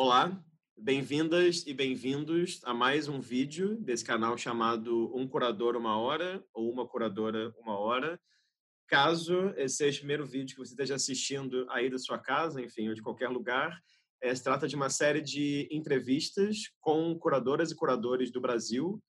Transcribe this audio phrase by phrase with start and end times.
[0.00, 0.40] Olá,
[0.76, 6.70] bem-vindas e bem-vindos a mais um vídeo desse canal chamado Um Curador Uma Hora ou
[6.70, 8.16] Uma Curadora Uma Hora.
[8.86, 12.88] Caso esse seja o primeiro vídeo que você esteja assistindo aí da sua casa, enfim,
[12.88, 13.76] ou de qualquer lugar,
[14.22, 19.02] é, se trata de uma série de entrevistas com curadoras e curadores do Brasil.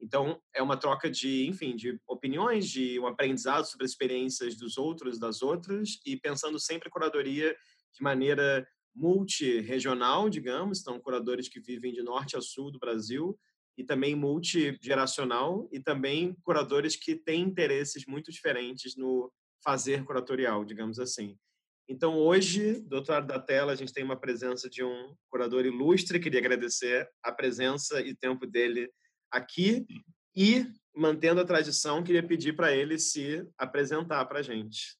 [0.00, 4.78] Então, é uma troca de, enfim, de opiniões, de um aprendizado sobre as experiências dos
[4.78, 7.56] outros, das outras, e pensando sempre a curadoria
[7.96, 13.38] de maneira multi-regional, digamos, então curadores que vivem de norte a sul do Brasil,
[13.76, 19.32] e também multigeracional, e também curadores que têm interesses muito diferentes no
[19.64, 21.36] fazer curatorial, digamos assim.
[21.88, 25.66] Então, hoje, do outro lado da tela, a gente tem uma presença de um curador
[25.66, 26.20] ilustre.
[26.20, 28.90] Queria agradecer a presença e tempo dele
[29.30, 29.84] aqui.
[30.34, 34.96] E, mantendo a tradição, queria pedir para ele se apresentar para a gente.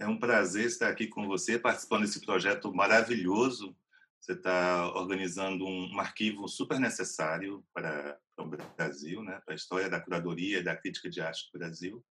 [0.00, 3.76] É um prazer estar aqui com você, participando desse projeto maravilhoso.
[4.20, 9.40] Você está organizando um, arquivo super necessário para, para o Brasil, né?
[9.44, 12.04] para a história da curadoria e da crítica de arte do Brasil.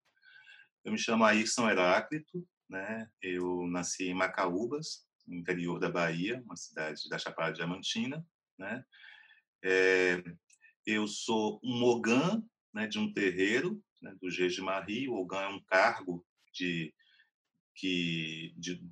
[0.83, 3.09] Eu me chamo Ayrson Heráclito, né?
[3.21, 8.25] eu nasci em Macaúbas, no interior da Bahia, uma cidade da Chapada Diamantina.
[8.57, 8.83] Né?
[9.63, 10.21] É,
[10.85, 15.07] eu sou um ogã né, de um terreiro, né, do Jejimari.
[15.07, 16.93] O ogã é um cargo de
[17.77, 18.83] que de,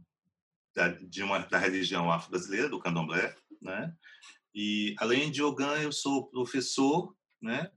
[0.73, 3.93] da, de uma, da religião afro-brasileira, do candomblé, né?
[4.53, 7.71] E, além de Ogã, eu sou professor, né?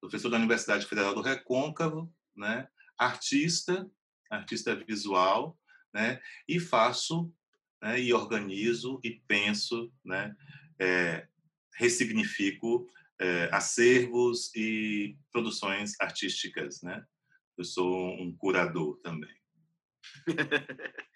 [0.00, 2.68] Professor da Universidade Federal do Recôncavo, né?
[2.96, 3.90] Artista,
[4.30, 5.58] artista visual,
[5.92, 6.20] né?
[6.46, 7.32] E faço,
[7.82, 8.00] né?
[8.00, 10.36] E organizo e penso, né?
[10.78, 11.26] É,
[11.74, 12.86] ressignifico
[13.18, 17.04] é, acervos e produções artísticas, né?
[17.56, 19.34] Eu sou um curador também.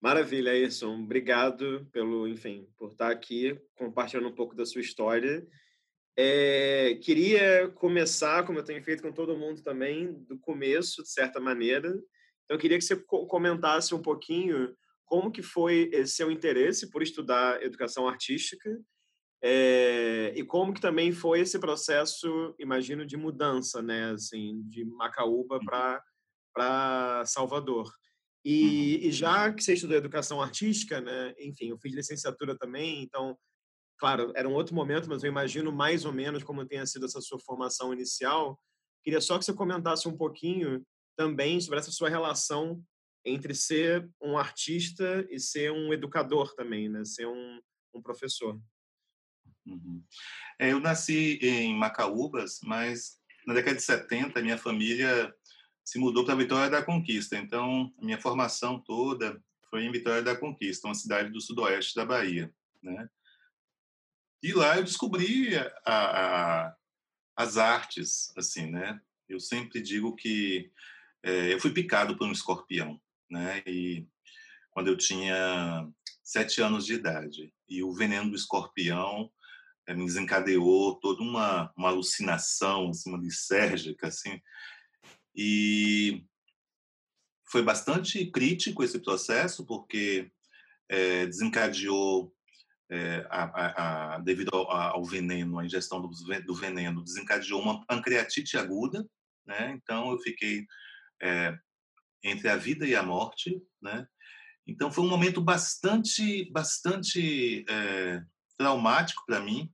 [0.00, 1.02] Maravilha, Ayrson.
[1.02, 5.46] Obrigado pelo, enfim, por estar aqui compartilhando um pouco da sua história.
[6.16, 11.40] É, queria começar, como eu tenho feito com todo mundo também, do começo, de certa
[11.40, 11.88] maneira.
[11.88, 14.74] Então, eu queria que você comentasse um pouquinho
[15.04, 18.78] como que foi esse seu interesse por estudar educação artística
[19.42, 25.60] é, e como que também foi esse processo, imagino, de mudança, né, assim, de Macaúba
[25.64, 26.00] para uhum.
[26.52, 27.90] para Salvador.
[28.48, 29.08] E, uhum.
[29.08, 31.34] e, já que você estudou educação artística, né?
[31.36, 33.36] Enfim, eu fiz licenciatura também, então,
[33.98, 37.20] claro, era um outro momento, mas eu imagino mais ou menos como tenha sido essa
[37.20, 38.56] sua formação inicial.
[39.02, 40.80] Queria só que você comentasse um pouquinho
[41.16, 42.80] também sobre essa sua relação
[43.24, 47.04] entre ser um artista e ser um educador também, né?
[47.04, 47.60] Ser um,
[47.92, 48.60] um professor.
[49.66, 50.04] Uhum.
[50.60, 55.34] É, eu nasci em Macaúbas, mas na década de 70 minha família
[55.86, 57.36] se mudou para Vitória da Conquista.
[57.36, 62.52] Então, minha formação toda foi em Vitória da Conquista, uma cidade do sudoeste da Bahia,
[62.82, 63.08] né?
[64.42, 66.76] E lá eu descobri a, a,
[67.36, 69.00] as artes, assim, né?
[69.28, 70.72] Eu sempre digo que
[71.22, 73.62] é, eu fui picado por um escorpião, né?
[73.64, 74.08] E
[74.72, 75.88] quando eu tinha
[76.22, 79.30] sete anos de idade, e o veneno do escorpião
[79.86, 84.40] é, me desencadeou toda uma, uma alucinação, assim, uma lisérgica, assim,
[85.36, 86.24] e
[87.44, 90.30] foi bastante crítico esse processo, porque
[90.88, 92.34] é, desencadeou,
[92.90, 97.84] é, a, a, a, devido ao, ao, veneno, a ingestão do, do, veneno, desencadeou uma
[97.86, 99.06] pancreatite aguda,
[99.46, 99.72] né?
[99.76, 100.66] Então eu fiquei
[101.22, 101.56] é,
[102.22, 104.08] entre a vida e a morte, né?
[104.66, 107.64] Então foi um momento bastante, bastante
[108.58, 109.72] traumático para mim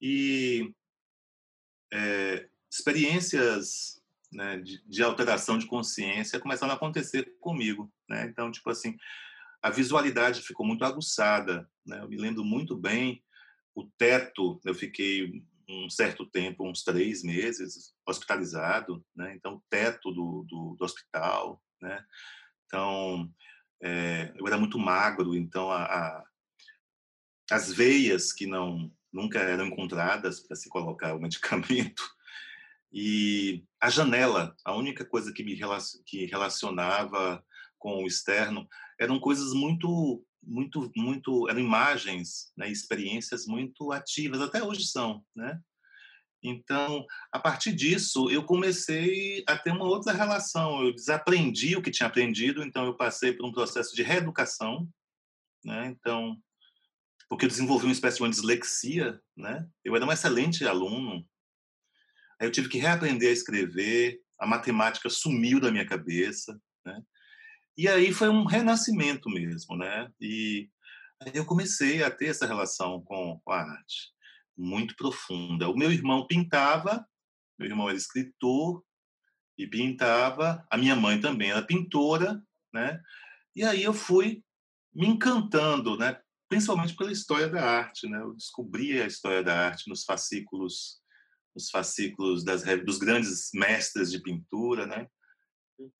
[0.00, 0.74] e
[2.68, 3.99] experiências
[4.32, 8.26] né, de, de, alteração de consciência começaram a acontecer comigo, né?
[8.26, 8.96] Então, tipo assim,
[9.62, 12.00] a visualidade ficou muito aguçada, né?
[12.00, 13.22] Eu me lembro muito bem
[13.74, 14.60] o teto.
[14.64, 19.34] Eu fiquei um certo tempo, uns três meses, hospitalizado, né?
[19.34, 22.04] Então, o teto do, do, do hospital, né?
[22.66, 23.28] Então,
[23.82, 26.24] é, eu era muito magro, então a, a,
[27.50, 32.02] as veias que não nunca eram encontradas para se colocar o medicamento
[32.92, 35.58] e a janela, a única coisa que me
[36.04, 37.44] que relacionava
[37.78, 38.66] com o externo,
[38.98, 45.58] eram coisas muito, muito, muito, eram imagens, né, experiências muito ativas, até hoje são, né?
[46.42, 50.82] Então, a partir disso, eu comecei a ter uma outra relação.
[50.82, 54.88] Eu desaprendi o que tinha aprendido, então eu passei por um processo de reeducação,
[55.62, 55.88] né?
[55.88, 56.36] Então,
[57.28, 59.68] porque eu desenvolvi uma espécie de uma dislexia, né?
[59.84, 61.26] Eu era um excelente aluno,
[62.40, 67.02] Aí eu tive que reaprender a escrever, a matemática sumiu da minha cabeça, né?
[67.76, 70.10] E aí foi um renascimento mesmo, né?
[70.20, 70.68] E
[71.34, 74.12] eu comecei a ter essa relação com, com a arte
[74.56, 75.68] muito profunda.
[75.68, 77.06] O meu irmão pintava,
[77.58, 78.84] meu irmão era escritor
[79.58, 82.42] e pintava, a minha mãe também era pintora,
[82.72, 83.00] né?
[83.54, 84.42] E aí eu fui
[84.94, 86.20] me encantando, né?
[86.48, 88.18] Principalmente pela história da arte, né?
[88.20, 90.99] Eu descobri a história da arte nos fascículos,
[91.54, 95.06] nos fascículos das dos grandes mestres de pintura, né?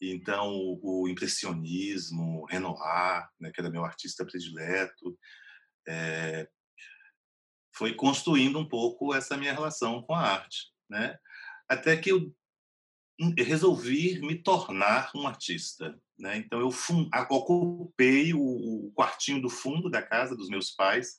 [0.01, 3.51] Então o, o impressionismo, Renoir, né?
[3.53, 5.19] Que era meu artista predileto,
[5.89, 6.49] é,
[7.75, 11.17] foi construindo um pouco essa minha relação com a arte, né?
[11.69, 12.35] Até que eu
[13.39, 16.37] resolvi me tornar um artista, né?
[16.37, 16.69] Então eu
[17.31, 21.19] ocupei o, quartinho do fundo da casa dos meus pais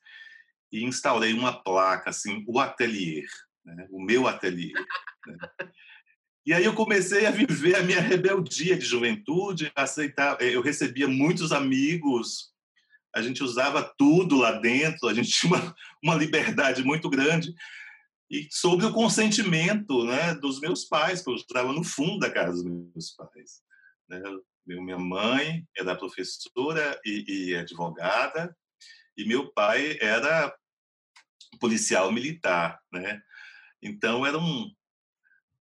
[0.71, 3.27] e instaurei uma placa assim, o atelier,
[3.65, 3.87] né?
[3.91, 4.73] o meu atelier.
[5.27, 5.37] Né?
[6.45, 10.41] E aí eu comecei a viver a minha rebeldia de juventude, aceitar.
[10.41, 12.51] Eu recebia muitos amigos
[13.13, 17.53] a gente usava tudo lá dentro, a gente tinha uma, uma liberdade muito grande.
[18.29, 22.63] E sobre o consentimento né, dos meus pais, que eu estava no fundo da casa
[22.63, 23.61] dos meus pais.
[24.07, 24.21] Né?
[24.65, 28.55] Minha mãe era professora e, e advogada,
[29.17, 30.55] e meu pai era
[31.59, 33.21] policial militar, né?
[33.81, 34.71] Então era um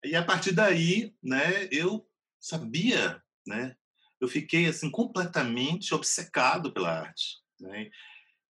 [0.04, 2.08] e a partir daí, né, eu
[2.40, 3.76] sabia, né,
[4.22, 7.90] eu fiquei assim completamente obcecado pela arte, né?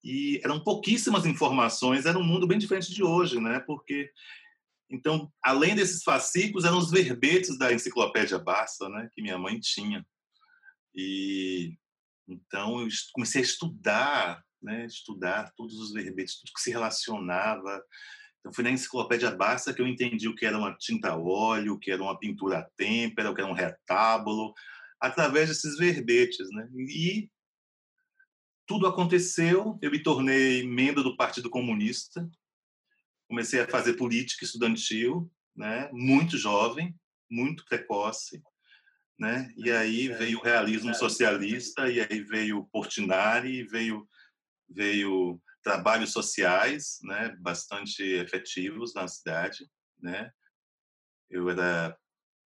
[0.05, 3.61] E eram pouquíssimas informações, era um mundo bem diferente de hoje, né?
[3.61, 4.11] Porque
[4.91, 10.06] então, além desses fascículos, eram os verbetes da enciclopédia Barça, né, que minha mãe tinha.
[10.94, 11.75] E
[12.29, 17.82] então eu comecei a estudar, né, estudar todos os verbetes, tudo que se relacionava.
[18.43, 21.75] Então foi na enciclopédia Barça que eu entendi o que era uma tinta a óleo,
[21.75, 24.53] o que era uma pintura a têmpera, o que era um retábulo,
[25.00, 26.69] através desses verbetes, né?
[26.89, 27.31] E
[28.67, 32.29] tudo aconteceu, eu me tornei membro do Partido Comunista,
[33.29, 35.89] comecei a fazer política estudantil, né?
[35.93, 36.94] Muito jovem,
[37.31, 38.43] muito precoce,
[39.17, 39.53] né?
[39.56, 44.05] E aí veio o realismo socialista, e aí veio Portinari, veio
[44.69, 47.37] veio trabalhos sociais, né?
[47.41, 49.69] Bastante efetivos na cidade,
[50.00, 50.31] né?
[51.31, 51.97] Eu era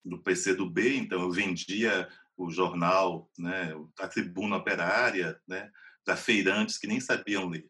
[0.03, 2.07] do PC do B, então eu vendia
[2.37, 5.69] o jornal, né, a Tribuna Operária, né,
[6.05, 7.69] para feirantes que nem sabiam ler.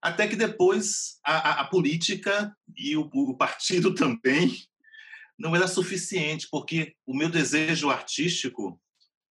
[0.00, 4.56] Até que depois a, a, a política e o, o, partido também
[5.38, 8.80] não era suficiente, porque o meu desejo artístico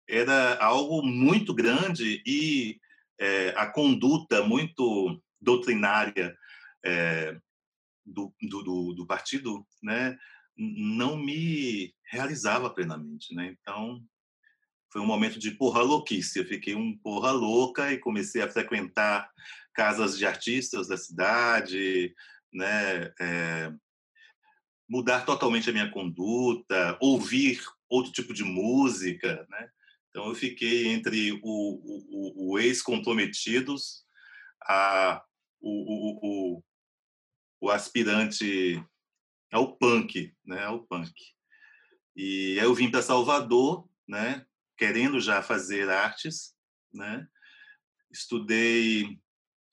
[0.08, 2.80] era algo muito grande e
[3.20, 6.36] é, a conduta muito doutrinária
[6.84, 7.36] é,
[8.04, 10.18] do, do, do, partido né,
[10.56, 13.34] não me realizava plenamente.
[13.34, 13.54] Né?
[13.60, 14.02] Então,
[14.90, 16.38] foi um momento de porra louquice.
[16.38, 19.30] Eu fiquei um porra louca e comecei a frequentar
[19.74, 22.14] casas de artistas da cidade,
[22.52, 23.12] né?
[23.20, 23.72] É,
[24.88, 29.70] mudar totalmente a minha conduta, ouvir outro tipo de música, né?
[30.10, 34.04] Então eu fiquei entre o, o, o ex-comprometidos,
[34.62, 35.24] a
[35.60, 36.64] o, o,
[37.60, 38.82] o, aspirante
[39.52, 40.64] ao punk, né?
[40.64, 41.12] Ao punk.
[42.16, 44.46] E aí eu vim para Salvador, né?
[44.80, 46.54] querendo já fazer artes,
[46.90, 47.28] né?
[48.10, 49.20] Estudei,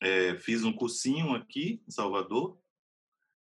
[0.04, 2.62] é, fiz um cursinho aqui em Salvador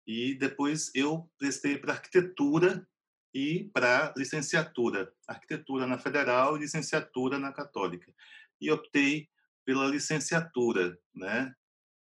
[0.06, 2.86] e depois eu prestei para arquitetura
[3.34, 8.14] e para licenciatura, arquitetura na Federal e licenciatura na Católica.
[8.62, 9.28] E optei
[9.66, 11.54] pela licenciatura, né?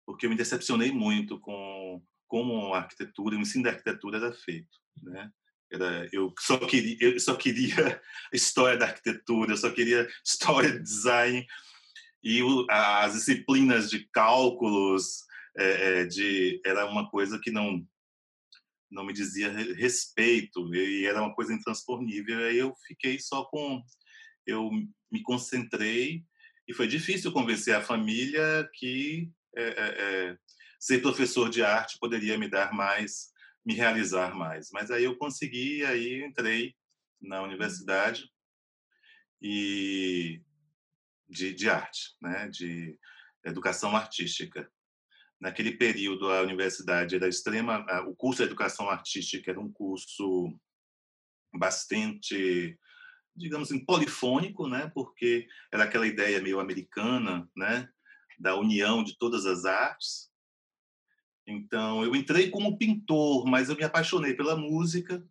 [0.06, 4.80] Porque eu me decepcionei muito com como a arquitetura, o ensino da arquitetura era feito,
[5.02, 5.30] né?
[5.72, 8.02] Era, eu só queria, eu só queria
[8.34, 11.46] história da arquitetura, eu só queria história de design
[12.24, 15.26] e o, as disciplinas de cálculos
[15.58, 17.86] é, de era uma coisa que não
[18.92, 22.40] não me dizia respeito e era uma coisa intransponível.
[22.46, 23.82] Aí eu fiquei só com
[24.46, 24.70] eu
[25.12, 26.24] me concentrei
[26.68, 30.38] e foi difícil convencer a família que é, é,
[30.80, 33.32] ser professor de arte poderia me dar mais
[33.66, 34.70] me realizar mais.
[34.72, 36.76] Mas aí eu consegui, aí entrei
[37.22, 38.30] na universidade
[39.42, 40.42] e
[41.30, 42.98] de, de arte, né, de
[43.46, 44.70] educação artística.
[45.42, 50.56] Naquele período a universidade era extrema, o curso de educação artística era um curso
[51.54, 52.78] bastante
[53.36, 54.92] digamos assim, polifônico, né?
[54.94, 57.90] Porque era aquela ideia meio americana, né?
[58.40, 60.30] Da união de todas as artes.
[61.48, 65.26] Então, eu entrei como pintor, mas eu me apaixonei pela música.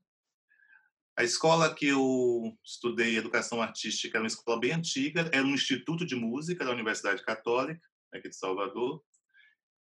[1.16, 6.06] A escola que eu estudei educação artística era uma escola bem antiga, era um instituto
[6.06, 7.80] de música da Universidade Católica.
[8.12, 9.02] aqui de Salvador,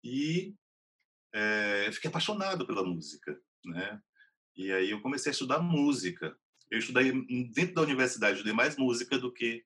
[0.02, 0.54] e
[1.32, 4.00] é, fiquei apaixonado pela música, né?
[4.56, 6.36] E aí eu comecei a estudar música.
[6.70, 7.12] Eu estudei
[7.50, 9.64] dentro da universidade, estudei mais música do que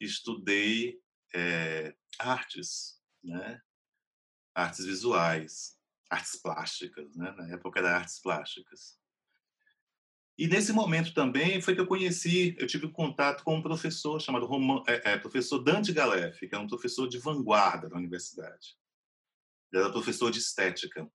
[0.00, 1.00] estudei
[1.34, 3.60] é, artes, né?
[4.54, 5.78] Artes visuais,
[6.10, 7.32] artes plásticas, né?
[7.32, 8.98] Na época era artes plásticas.
[10.38, 14.44] E nesse momento também foi que eu conheci, eu tive contato com um professor chamado
[14.44, 18.76] Roman, é, é, professor Dante Galef, que é um professor de vanguarda da universidade.
[19.78, 21.08] Era professor de estética.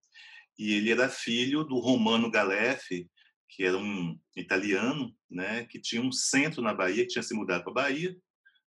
[0.57, 3.07] E ele era filho do Romano Galef,
[3.49, 7.63] que era um italiano, né, que tinha um centro na Bahia, que tinha se mudado
[7.63, 8.15] para a Bahia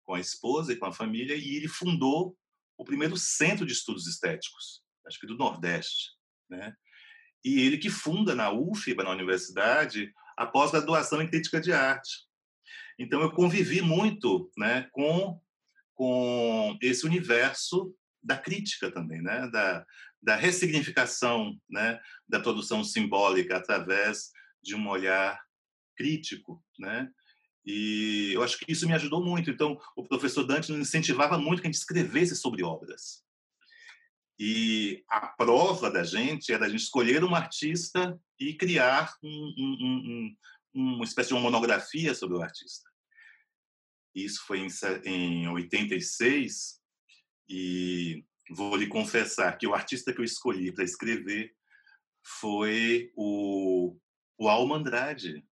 [0.05, 2.35] com a esposa e com a família, e ele fundou
[2.77, 6.11] o primeiro centro de estudos estéticos, acho que do Nordeste,
[6.49, 6.73] né?
[7.43, 12.27] E ele que funda na UFBA, na universidade, a pós-graduação em crítica de arte.
[12.97, 15.39] Então eu convivi muito, né, com
[15.99, 19.85] com esse universo da crítica também, né, da,
[20.21, 25.39] da ressignificação, né, da produção simbólica através de um olhar
[25.95, 27.09] crítico, né?
[27.65, 29.51] E eu acho que isso me ajudou muito.
[29.51, 33.23] Então, o professor Dante nos incentivava muito que a gente escrevesse sobre obras.
[34.39, 40.35] E a prova da gente era a gente escolher um artista e criar um, um,
[40.73, 42.89] um, uma espécie de uma monografia sobre o artista.
[44.15, 44.69] Isso foi em,
[45.05, 46.78] em 86
[47.49, 51.51] e vou lhe confessar que o artista que eu escolhi para escrever
[52.23, 53.97] foi o,
[54.37, 55.43] o Alma Andrade.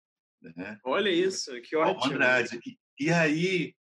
[0.42, 0.80] Né?
[0.86, 2.04] Olha isso, que ótimo.
[2.04, 2.60] Alma Andrade.
[2.66, 3.76] E, e aí,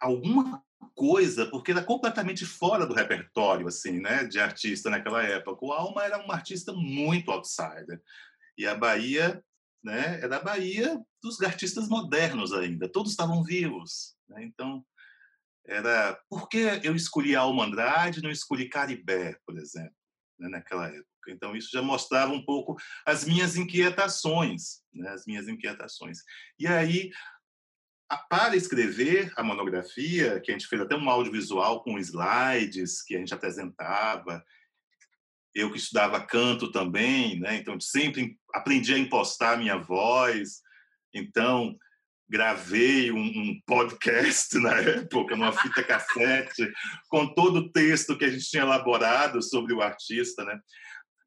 [0.00, 0.62] alguma
[0.94, 5.64] coisa, porque era completamente fora do repertório assim, né, de artista naquela época.
[5.64, 8.00] O Alma era um artista muito outsider.
[8.56, 9.42] E a Bahia,
[9.82, 14.44] né, era a Bahia dos artistas modernos ainda, todos estavam vivos, né?
[14.44, 14.84] Então,
[15.66, 19.94] era por que eu escolhi Alma Andrade, não escolhi Caribé, por exemplo,
[20.38, 21.08] né, naquela época.
[21.28, 26.18] Então isso já mostrava um pouco as minhas inquietações, né, as minhas inquietações.
[26.58, 27.10] E aí
[28.28, 33.18] para escrever a monografia, que a gente fez até um audiovisual com slides que a
[33.18, 34.44] gente apresentava,
[35.54, 37.56] eu que estudava canto também, né?
[37.56, 40.60] Então sempre aprendi a impostar a minha voz.
[41.14, 41.76] Então
[42.28, 46.72] gravei um, um, podcast na época, numa fita cassete,
[47.08, 50.58] com todo o texto que a gente tinha elaborado sobre o artista, né?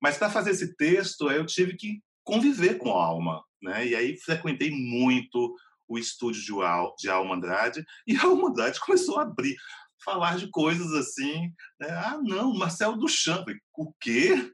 [0.02, 3.88] Mas para fazer esse texto, eu tive que conviver com a alma, né?
[3.88, 5.56] E aí frequentei muito
[5.88, 9.56] o estúdio de, Al, de Alma Andrade, e a Alma Andrade começou a abrir,
[10.04, 11.52] falar de coisas assim.
[11.80, 11.90] Né?
[11.90, 13.48] Ah, não, Marcelo Duchamp.
[13.76, 14.52] O quê?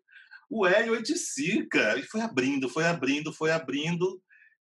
[0.50, 1.97] O Hélio Edicica.
[1.97, 4.21] E foi abrindo, foi abrindo, foi abrindo.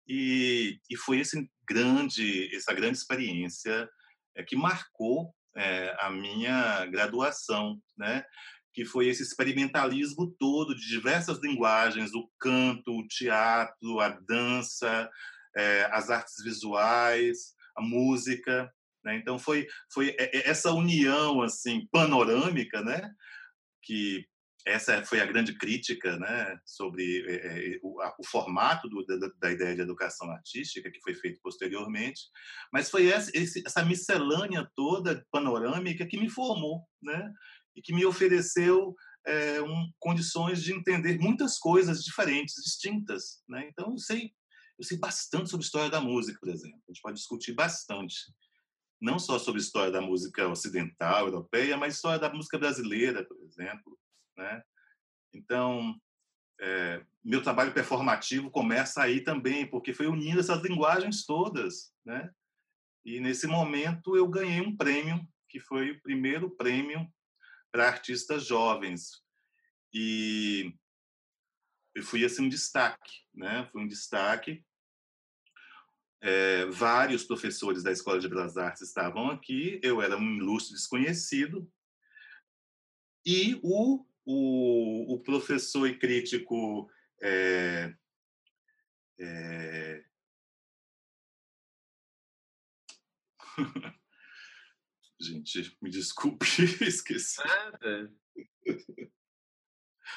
[0.06, 3.88] E, e foi esse grande, essa grande experiência
[4.36, 8.24] é, que marcou é, a minha graduação, né?
[8.72, 15.10] que foi esse experimentalismo todo de diversas linguagens, o canto, o teatro, a dança,
[15.56, 18.72] é, as artes visuais, a música.
[19.04, 19.16] Né?
[19.16, 23.10] Então foi foi essa união assim panorâmica, né?
[23.82, 24.24] Que
[24.66, 29.50] essa foi a grande crítica, né, sobre é, o, a, o, formato do, da, da,
[29.52, 32.22] ideia de educação artística que foi feito posteriormente,
[32.72, 37.32] mas foi essa, esse, essa miscelânea toda panorâmica que me formou, né,
[37.76, 38.94] e que me ofereceu
[39.26, 43.68] é, um, condições de entender muitas coisas diferentes, distintas, né.
[43.68, 44.32] Então eu sei
[44.78, 46.80] eu sei bastante sobre história da música, por exemplo.
[46.88, 48.32] A gente pode discutir bastante.
[49.00, 53.98] Não só sobre história da música ocidental, europeia, mas história da música brasileira, por exemplo.
[54.38, 54.62] Né?
[55.34, 56.00] Então,
[56.60, 61.92] é, meu trabalho performativo começa aí também, porque foi unindo essas linguagens todas.
[62.04, 62.30] Né?
[63.04, 67.12] E nesse momento eu ganhei um prêmio, que foi o primeiro prêmio
[67.72, 69.22] para artistas jovens.
[69.92, 70.72] E
[71.94, 73.68] eu fui assim um destaque, né?
[73.72, 74.64] Foi um destaque
[76.20, 81.70] é, vários professores da Escola de Belas Artes estavam aqui, eu era um ilustre desconhecido,
[83.24, 86.90] e o, o, o professor e crítico
[87.22, 87.94] é,
[89.18, 90.04] é...
[95.18, 96.46] Gente, me desculpe,
[96.86, 97.40] esqueci.
[97.42, 98.12] Nada.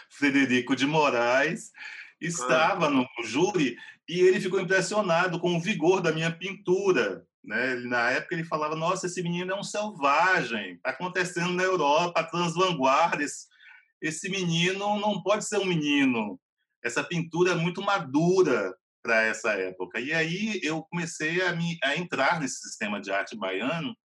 [0.10, 1.72] Frederico de Moraes
[2.20, 3.78] estava no júri
[4.08, 7.26] e ele ficou impressionado com o vigor da minha pintura.
[7.42, 7.76] Né?
[7.76, 13.22] Na época ele falava: Nossa, esse menino é um selvagem, está acontecendo na Europa, transvanguardas.
[13.32, 13.51] Esse
[14.30, 16.40] menino não pode ser um menino.
[16.84, 20.00] Essa pintura é muito madura para essa época.
[20.00, 23.96] E aí eu comecei a, me, a entrar nesse sistema de arte baiano,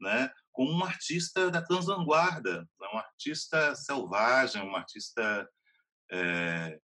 [0.00, 0.30] né?
[0.52, 5.48] como um artista da transvanguarda, né, um artista selvagem, um artista
[6.10, 6.78] é,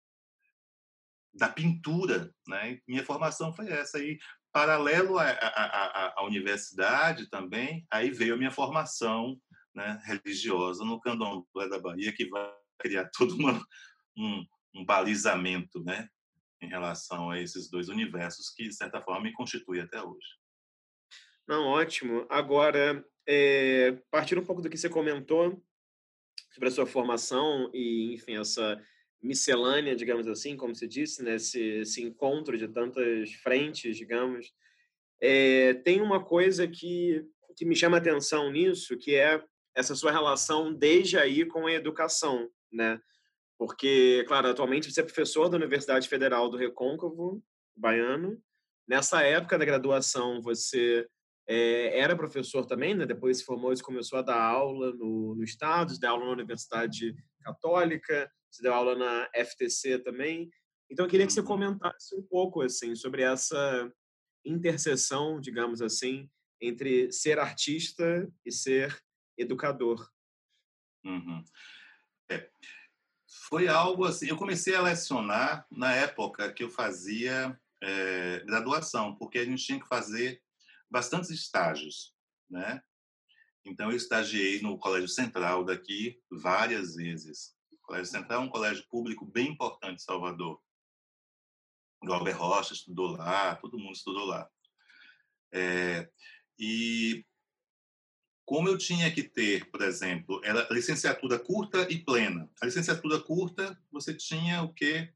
[1.35, 2.33] da pintura.
[2.47, 2.79] Né?
[2.87, 3.99] Minha formação foi essa.
[3.99, 4.19] E,
[4.53, 9.37] paralelo à, à, à, universidade também, aí veio a minha formação
[9.75, 13.61] né, religiosa no candomblé da Bahia, que vai criar todo uma,
[14.17, 16.09] um, um balizamento né,
[16.61, 20.27] em relação a esses dois universos que, de certa forma, me constitui até hoje.
[21.47, 22.27] Não, ótimo.
[22.31, 25.63] Agora, é, partindo um pouco do que você comentou
[26.53, 28.81] sobre a sua formação e, enfim, essa
[29.23, 31.37] miscelânea, digamos assim, como você disse, né?
[31.37, 34.55] esse, esse encontro de tantas frentes, digamos,
[35.21, 37.25] é, tem uma coisa que,
[37.57, 39.43] que me chama atenção nisso, que é
[39.75, 43.01] essa sua relação desde aí com a educação, né?
[43.59, 47.43] Porque, claro, atualmente você é professor da Universidade Federal do Recôncavo,
[47.77, 48.41] baiano.
[48.87, 51.07] Nessa época da graduação, você
[51.49, 53.07] é, era professor também, né?
[53.07, 57.15] depois se formou e começou a dar aula no, no Estado, deu aula na Universidade
[57.43, 60.51] Católica, você deu aula na FTC também.
[60.91, 61.47] Então, eu queria que você uhum.
[61.47, 63.91] comentasse um pouco assim sobre essa
[64.45, 66.29] interseção, digamos assim,
[66.61, 68.97] entre ser artista e ser
[69.37, 70.11] educador.
[71.05, 71.45] Uhum.
[72.31, 72.49] É.
[73.49, 74.29] Foi algo assim.
[74.29, 79.81] Eu comecei a lecionar na época que eu fazia é, graduação, porque a gente tinha
[79.81, 80.43] que fazer
[80.91, 82.15] bastantes estágios,
[82.49, 82.83] né?
[83.65, 87.57] Então eu estagiei no Colégio Central daqui várias vezes.
[87.73, 90.61] O Colégio Central é um colégio público bem importante em Salvador.
[92.03, 94.49] Albert Rocha estudou lá, todo mundo estudou lá.
[95.53, 96.11] É,
[96.59, 97.25] e
[98.45, 102.51] como eu tinha que ter, por exemplo, era licenciatura curta e plena.
[102.61, 105.13] A licenciatura curta, você tinha o quê?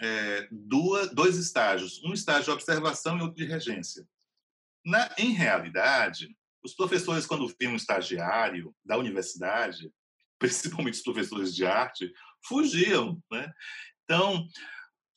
[0.00, 4.06] É, duas, dois estágios, um estágio de observação e outro de regência.
[4.84, 9.92] Na, em realidade, os professores, quando viam um estagiário da universidade,
[10.38, 12.12] principalmente os professores de arte,
[12.44, 13.22] fugiam.
[13.30, 13.52] Né?
[14.04, 14.46] Então,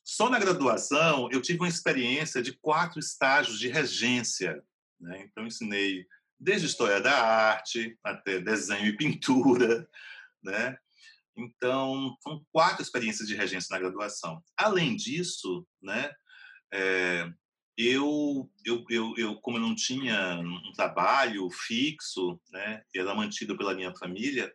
[0.03, 4.63] só na graduação, eu tive uma experiência de quatro estágios de regência.
[4.99, 5.23] Né?
[5.23, 6.05] Então, ensinei
[6.41, 9.87] desde história da arte até desenho e pintura.
[10.43, 10.75] Né?
[11.37, 14.43] Então, foram quatro experiências de regência na graduação.
[14.57, 16.11] Além disso, né,
[16.73, 17.29] é,
[17.77, 23.75] eu, eu, eu, eu, como eu não tinha um trabalho fixo, né, era mantido pela
[23.75, 24.51] minha família,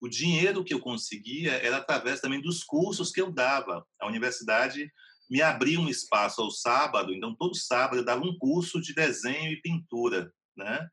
[0.00, 3.86] o dinheiro que eu conseguia era através também dos cursos que eu dava.
[4.00, 4.90] A universidade
[5.28, 9.52] me abria um espaço ao sábado, então todo sábado eu dava um curso de desenho
[9.52, 10.88] e pintura, né?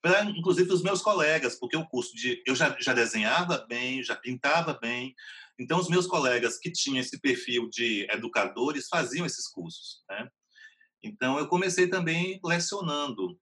[0.00, 4.14] Para inclusive os meus colegas, porque o curso de eu já, já desenhava bem, já
[4.14, 5.14] pintava bem,
[5.58, 10.28] então os meus colegas que tinham esse perfil de educadores faziam esses cursos, né?
[11.02, 13.38] Então, eu comecei também lecionando,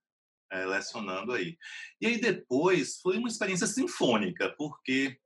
[0.51, 1.57] é, lecionando aí.
[2.01, 5.19] E aí, depois, foi uma experiência sinfônica, porque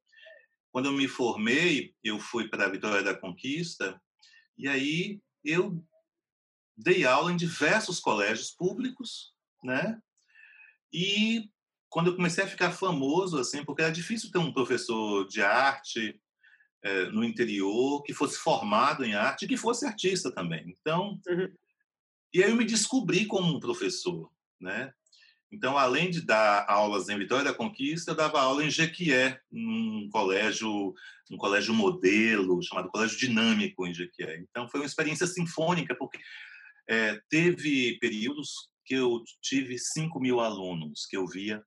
[0.73, 4.01] quando eu me formei, eu fui para a Vitória da Conquista,
[4.57, 5.85] e aí eu
[6.77, 10.01] dei aula em diversos colégios públicos, né?
[10.93, 11.49] E
[11.89, 16.21] quando eu comecei a ficar famoso, assim, porque era difícil ter um professor de arte
[16.83, 20.65] é, no interior que fosse formado em arte e que fosse artista também.
[20.81, 21.53] Então, uhum.
[22.33, 24.93] E aí eu me descobri como um professor, né?
[25.53, 30.09] Então, além de dar aulas em Vitória da Conquista, eu dava aula em Jequié, num
[30.09, 30.95] colégio,
[31.29, 34.39] um colégio modelo, chamado Colégio Dinâmico em Jequié.
[34.39, 36.21] Então, foi uma experiência sinfônica, porque
[36.89, 41.65] é, teve períodos que eu tive 5 mil alunos que eu via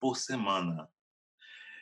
[0.00, 0.88] por semana.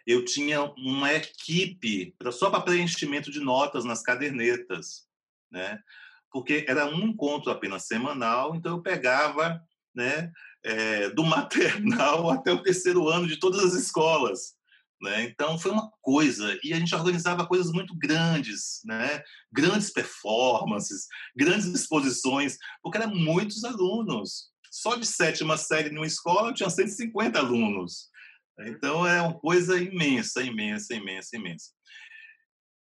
[0.06, 5.08] Eu tinha uma equipe só para preenchimento de notas nas cadernetas,
[5.50, 5.82] né?
[6.30, 9.58] porque era um encontro apenas semanal, então eu pegava
[9.94, 10.30] né,
[10.62, 14.54] é, do maternal até o terceiro ano de todas as escolas.
[15.00, 15.22] Né?
[15.22, 19.22] Então foi uma coisa, e a gente organizava coisas muito grandes, né?
[19.50, 24.50] grandes performances, grandes exposições, porque eram muitos alunos.
[24.70, 28.08] Só de sétima série numa escola eu tinha 150 alunos.
[28.60, 31.72] Então é uma coisa imensa, imensa, imensa, imensa.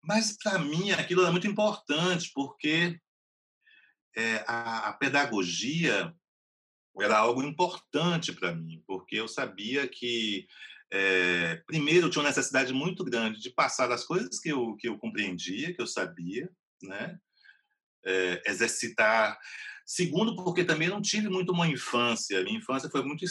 [0.03, 2.99] Mas para mim aquilo era muito importante, porque
[4.15, 6.13] é, a, a pedagogia
[6.99, 10.47] era algo importante para mim, porque eu sabia que,
[10.91, 14.89] é, primeiro, eu tinha uma necessidade muito grande de passar as coisas que eu, que
[14.89, 16.49] eu compreendia, que eu sabia,
[16.84, 17.17] né?
[18.03, 19.39] É, exercitar.
[19.93, 22.41] Segundo, porque também não tive muito uma infância.
[22.43, 23.25] Minha infância foi muito,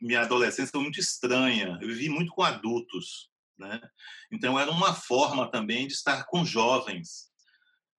[0.00, 1.78] minha adolescência foi muito estranha.
[1.80, 3.80] Eu vivi muito com adultos, né?
[4.28, 7.30] Então era uma forma também de estar com jovens,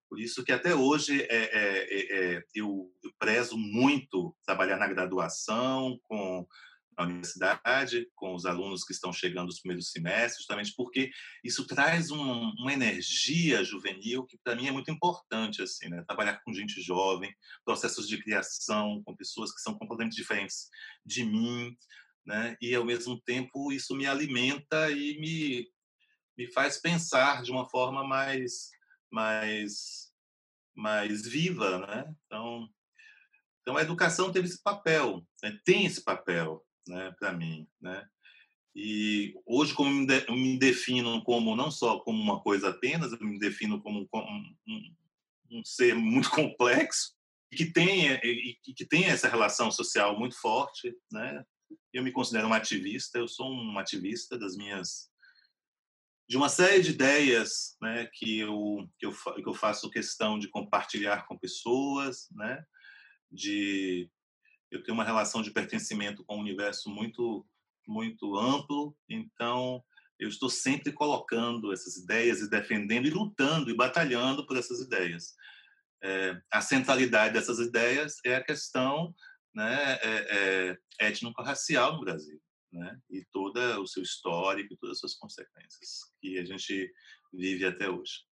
[0.10, 4.88] por isso que até hoje é, é, é, é, eu, eu, prezo muito trabalhar na
[4.88, 6.46] graduação com
[6.98, 11.12] na universidade, com os alunos que estão chegando nos primeiros semestres, justamente porque
[11.44, 16.04] isso traz um, uma energia juvenil que para mim é muito importante assim, né?
[16.08, 17.34] Trabalhar com gente jovem,
[17.66, 20.70] processos de criação com pessoas que são completamente diferentes
[21.06, 21.76] de mim,
[22.26, 22.56] né?
[22.62, 25.72] E ao mesmo tempo isso me alimenta e me
[26.36, 28.72] me faz pensar de uma forma mais
[29.12, 30.12] mais
[30.76, 32.16] mais viva, né?
[32.26, 32.68] Então
[33.62, 35.58] então a educação teve esse papel, né?
[35.64, 38.08] tem esse papel né, para mim, né?
[38.76, 43.38] E hoje, como eu me defino como não só como uma coisa apenas, eu me
[43.38, 44.96] defino como, um, um,
[45.52, 47.14] um ser muito complexo
[47.52, 51.46] que tem e que tem essa relação social muito forte, né?
[51.94, 55.12] Eu me considero um ativista, eu sou um ativista das minhas
[56.28, 60.48] de uma série de ideias, né, que eu que eu, que eu faço questão de
[60.48, 62.64] compartilhar com pessoas, né?
[63.32, 64.10] De
[64.74, 67.46] eu tenho uma relação de pertencimento com o universo muito
[67.86, 69.84] muito amplo, então
[70.18, 75.36] eu estou sempre colocando essas ideias e defendendo e lutando e batalhando por essas ideias.
[76.02, 79.14] É, a centralidade dessas ideias é a questão
[79.54, 85.00] né, é, é, étnico-racial no Brasil, né, e todo o seu histórico e todas as
[85.02, 86.90] suas consequências que a gente
[87.34, 88.24] vive até hoje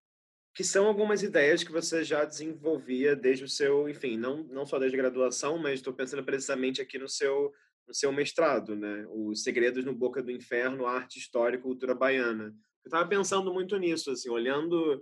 [0.53, 4.77] que são algumas ideias que você já desenvolvia desde o seu, enfim, não, não só
[4.77, 7.53] desde a graduação, mas estou pensando precisamente aqui no seu,
[7.87, 9.05] no seu mestrado, né?
[9.09, 12.53] Os Segredos no Boca do Inferno, Arte, História e Cultura Baiana.
[12.83, 15.01] Eu estava pensando muito nisso, assim, olhando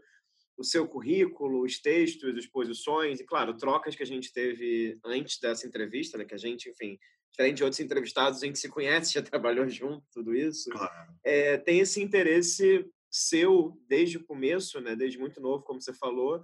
[0.56, 5.66] o seu currículo, os textos, exposições, e, claro, trocas que a gente teve antes dessa
[5.66, 6.26] entrevista, né?
[6.26, 7.00] Que a gente, enfim,
[7.32, 10.70] diferente de outros entrevistados, a gente se conhece, já trabalhou junto, tudo isso.
[10.70, 11.14] Claro.
[11.24, 16.42] É, tem esse interesse seu desde o começo, né, desde muito novo, como você falou,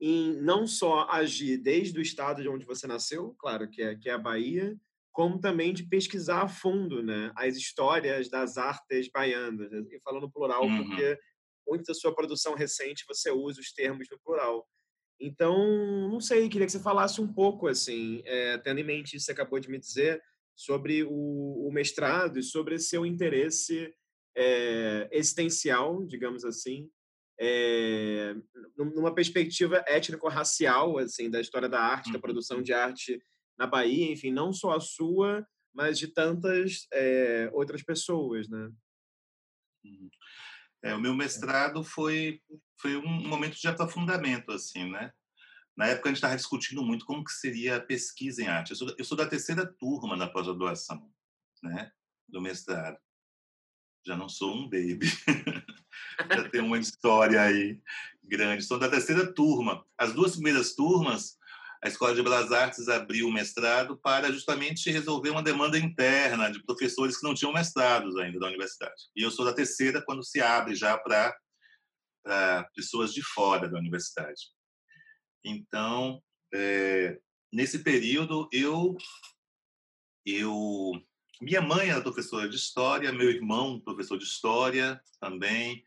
[0.00, 4.08] em não só agir desde o estado de onde você nasceu, claro, que é, que
[4.08, 4.76] é a Bahia,
[5.12, 9.70] como também de pesquisar a fundo né, as histórias das artes baianas.
[9.70, 9.82] Né?
[9.90, 10.84] E falando plural, uhum.
[10.84, 11.18] porque
[11.66, 14.66] muito da sua produção recente você usa os termos no plural.
[15.20, 19.26] Então, não sei, queria que você falasse um pouco, assim, é, tendo em mente isso
[19.26, 20.22] que você acabou de me dizer,
[20.54, 23.92] sobre o, o mestrado e sobre seu interesse
[24.36, 26.88] é, existencial, digamos assim,
[27.40, 28.34] é,
[28.76, 32.20] numa perspectiva étnico-racial, assim, da história da arte, da uhum.
[32.20, 33.22] produção de arte
[33.56, 38.70] na Bahia, enfim, não só a sua, mas de tantas é, outras pessoas, né?
[39.84, 40.10] Uhum.
[40.82, 42.40] É, o meu mestrado foi
[42.80, 45.12] foi um momento de aprofundamento, assim, né?
[45.76, 48.70] Na época a gente estava discutindo muito como que seria a pesquisa em arte.
[48.70, 51.12] Eu sou, eu sou da terceira turma na pós-graduação,
[51.62, 51.90] né?
[52.28, 52.98] Do mestrado
[54.06, 55.06] já não sou um baby.
[56.30, 57.80] já tem uma história aí
[58.24, 58.62] grande.
[58.62, 59.84] Sou da terceira turma.
[59.96, 61.38] As duas primeiras turmas,
[61.82, 66.62] a Escola de Belas Artes abriu o mestrado para justamente resolver uma demanda interna de
[66.64, 69.08] professores que não tinham mestrados ainda da universidade.
[69.16, 71.36] E eu sou da terceira quando se abre já para,
[72.74, 74.52] pessoas de fora da universidade.
[75.44, 77.18] Então, é,
[77.52, 78.96] nesse período, eu
[80.26, 81.02] eu
[81.40, 85.84] minha mãe era professora de história, meu irmão, professor de história também.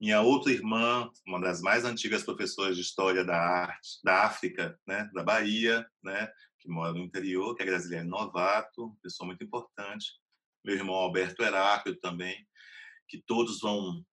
[0.00, 5.08] Minha outra irmã, uma das mais antigas professoras de história da arte, da África, né,
[5.14, 10.20] da Bahia, né, que mora no interior, que é Grasiliane Novato, pessoa muito importante.
[10.62, 12.46] Meu irmão Alberto Heráclito também,
[13.08, 14.04] que todos vão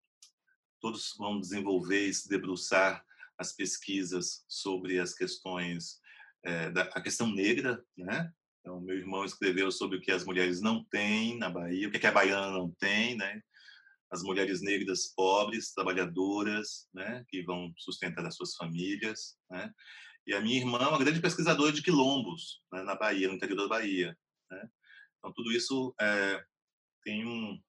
[0.80, 3.06] todos vão desenvolver e se debruçar
[3.38, 6.00] as pesquisas sobre as questões
[6.44, 10.62] é, da a questão negra, né, então, meu irmão escreveu sobre o que as mulheres
[10.62, 13.42] não têm na Bahia, o que a baiana não tem, né?
[14.12, 17.26] As mulheres negras pobres, trabalhadoras, né?
[17.28, 19.72] Que vão sustentar as suas famílias, né?
[20.28, 22.84] E a minha irmã é uma grande pesquisadora de quilombos né?
[22.84, 24.16] na Bahia, no interior da Bahia,
[24.52, 24.70] né?
[25.18, 26.44] Então, tudo isso é,
[27.04, 27.60] tem um,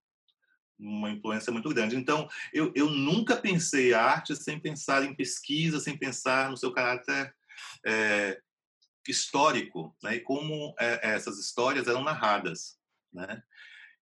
[0.79, 1.97] uma influência muito grande.
[1.97, 7.35] Então, eu, eu nunca pensei arte sem pensar em pesquisa, sem pensar no seu caráter
[7.87, 8.39] é,
[9.11, 10.17] histórico, né?
[10.17, 12.79] E como é, é, essas histórias eram narradas,
[13.13, 13.43] né?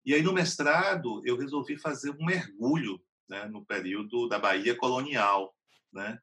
[0.05, 3.47] E aí no mestrado eu resolvi fazer um mergulho, né?
[3.47, 5.57] No período da Bahia colonial,
[5.93, 6.19] né?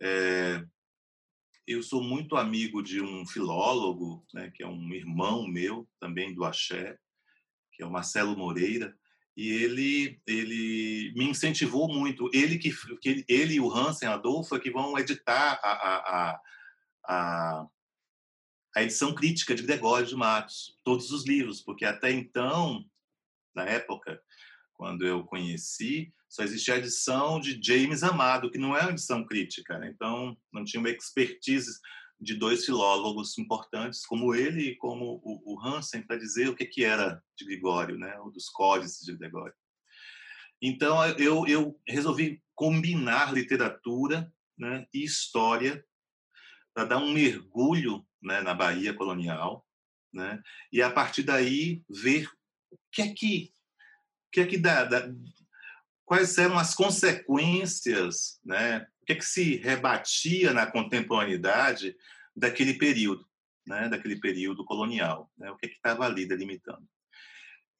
[0.00, 0.64] É,
[1.66, 4.50] eu sou muito amigo de um filólogo, né?
[4.54, 6.98] Que é um irmão meu também do Axé,
[7.72, 8.96] que é o Marcelo Moreira
[9.38, 12.28] e ele ele me incentivou muito.
[12.34, 16.40] Ele que, que ele e o Hansen Adolfo é que vão editar a, a, a,
[17.04, 17.66] a
[18.78, 22.84] a edição crítica de Gregório de Matos, todos os livros, porque até então,
[23.52, 24.22] na época,
[24.74, 29.24] quando eu conheci, só existia a edição de James Amado, que não é uma edição
[29.24, 29.90] crítica, né?
[29.92, 31.80] então não tinha uma expertise
[32.20, 36.64] de dois filólogos importantes, como ele e como o, o Hansen, para dizer o que,
[36.64, 39.54] que era de Gregório, né, ou dos códices de Gregório.
[40.62, 45.84] Então, eu, eu resolvi combinar literatura né, e história
[46.72, 49.66] para dar um mergulho né, na Bahia colonial,
[50.12, 52.28] né, e a partir daí ver
[52.70, 53.52] o que é que,
[54.26, 55.08] o que, é que dá, dá,
[56.04, 61.96] quais eram as consequências, né, o que é que se rebatia na contemporaneidade
[62.34, 63.26] daquele período,
[63.66, 66.86] né, daquele período colonial, né, o que é estava ali delimitando.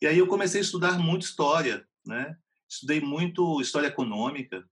[0.00, 2.36] E aí eu comecei a estudar muito história, né,
[2.68, 4.68] estudei muito história econômica?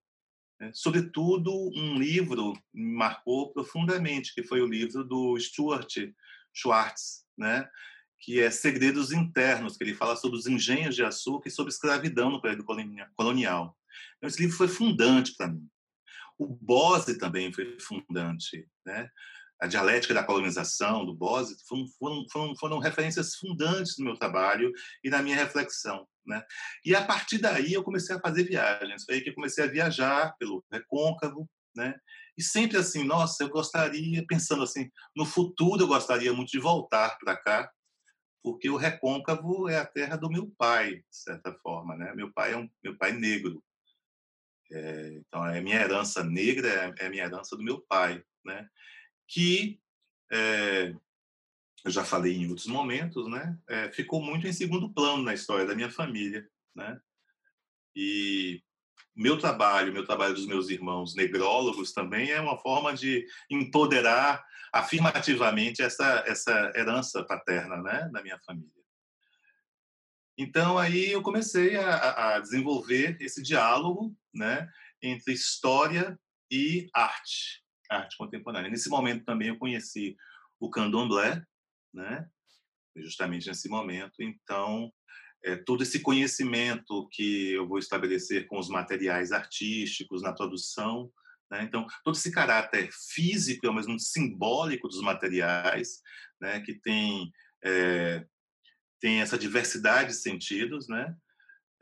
[0.72, 5.96] Sobretudo um livro me marcou profundamente, que foi o livro do Stuart
[6.52, 7.68] Schwartz, né?
[8.20, 12.30] que é Segredos Internos, que ele fala sobre os engenhos de açúcar e sobre escravidão
[12.30, 13.76] no período colonial.
[14.16, 15.68] Então, esse livro foi fundante para mim.
[16.38, 18.66] O Bose também foi fundante.
[18.84, 19.10] Né?
[19.60, 24.70] a dialética da colonização, do Bose, foram, foram, foram, foram, referências fundantes no meu trabalho
[25.02, 26.06] e na minha reflexão.
[26.26, 26.44] Né?
[26.84, 29.04] E a partir daí eu comecei a fazer viagens.
[29.04, 31.94] Foi aí que eu comecei a viajar pelo recôncavo, né?
[32.36, 37.16] E sempre assim, nossa, eu gostaria, pensando assim, no futuro eu gostaria muito de voltar
[37.18, 37.70] para cá,
[38.42, 42.12] porque o recôncavo é a terra do meu pai, de certa forma, né?
[42.14, 43.62] Meu pai é um meu pai negro.
[44.70, 48.68] É, então, é minha herança negra, é, é minha herança do meu pai, né?
[49.28, 49.80] que
[50.32, 50.94] é,
[51.87, 53.57] eu já falei em outros momentos, né?
[53.68, 56.44] É, ficou muito em segundo plano na história da minha família,
[56.75, 56.99] né?
[57.94, 58.61] E
[59.14, 65.81] meu trabalho, meu trabalho dos meus irmãos negrólogos também é uma forma de empoderar afirmativamente
[65.81, 68.68] essa essa herança paterna, né, da minha família.
[70.37, 74.68] Então aí eu comecei a, a desenvolver esse diálogo, né,
[75.01, 76.18] entre história
[76.51, 78.68] e arte, arte contemporânea.
[78.68, 80.16] Nesse momento também eu conheci
[80.59, 81.46] o candomblé,
[81.96, 82.28] né?
[82.96, 84.14] justamente nesse momento.
[84.20, 84.92] Então,
[85.44, 91.11] é, todo esse conhecimento que eu vou estabelecer com os materiais artísticos na produção,
[91.50, 91.62] né?
[91.62, 96.00] então, todo esse caráter físico e ao mesmo tempo simbólico dos materiais,
[96.40, 96.61] né?
[96.61, 97.30] que tem,
[97.64, 98.26] é,
[99.00, 101.14] tem essa diversidade de sentidos, né?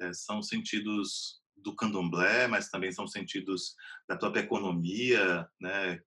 [0.00, 3.76] É, são sentidos do candomblé, mas também são sentidos
[4.08, 6.00] da própria economia, né,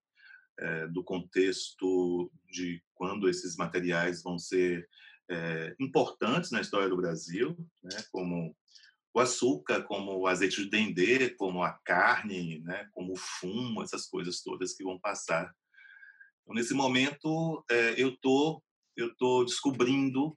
[0.59, 4.87] é, do contexto de quando esses materiais vão ser
[5.29, 8.55] é, importantes na história do Brasil, né, como
[9.13, 14.07] o açúcar, como o azeite de dendê, como a carne, né, como o fumo, essas
[14.07, 15.53] coisas todas que vão passar.
[16.41, 18.61] Então, nesse momento, é, eu tô
[18.95, 20.35] eu tô descobrindo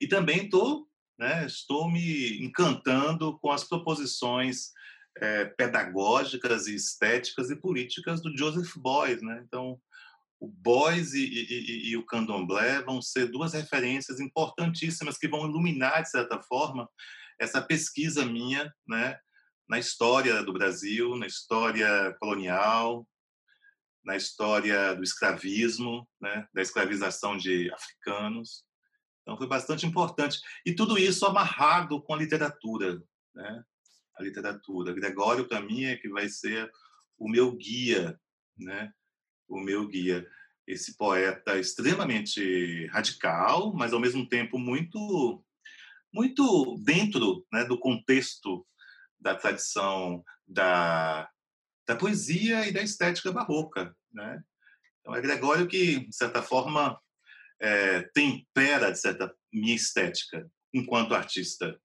[0.00, 0.88] e também tô
[1.18, 4.72] né, estou me encantando com as proposições
[5.18, 9.22] é, pedagógicas estéticas e políticas do Joseph Beuys.
[9.22, 9.42] Né?
[9.46, 9.80] Então,
[10.40, 16.02] o Beuys e, e, e, o candomblé vão ser duas referências importantíssimas que vão iluminar,
[16.02, 16.88] de certa forma,
[17.38, 19.18] essa pesquisa minha né,
[19.68, 23.06] na história do Brasil, na história colonial,
[24.04, 28.64] na história do escravismo, né, da escravização de africanos.
[29.22, 30.38] Então, foi bastante importante.
[30.66, 33.02] E tudo isso amarrado com a literatura,
[33.34, 33.64] né?
[34.16, 34.92] A literatura.
[34.92, 36.70] Gregório, para mim, é que vai ser
[37.18, 38.18] o meu guia,
[38.56, 38.92] né?
[39.48, 40.26] O meu guia.
[40.66, 45.44] Esse poeta extremamente radical, mas ao mesmo tempo muito
[46.14, 48.64] muito dentro né, do contexto
[49.18, 51.28] da tradição da,
[51.84, 53.94] da poesia e da estética barroca.
[54.12, 54.40] Né?
[55.00, 56.96] Então, é Gregório que, de certa forma,
[57.60, 61.80] é, tempera, de certa minha estética enquanto artista.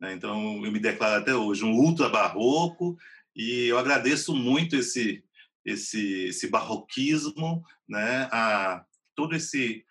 [0.00, 0.14] Né?
[0.14, 2.96] Então, eu me declaro até hoje um ultra barroco
[3.36, 5.22] e eu agradeço muito esse
[5.64, 8.84] esse, esse barroquismo, né, a
[9.14, 9.84] todo esse,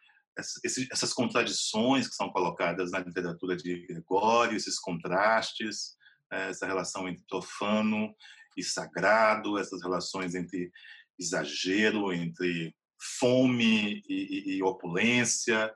[0.92, 5.96] essas contradições que são colocadas na literatura de Gregório, esses contrastes,
[6.32, 8.14] né, essa relação entre profano
[8.58, 10.72] e sagrado, essas relações entre
[11.18, 12.76] exagero, entre
[13.20, 15.74] fome e opulência,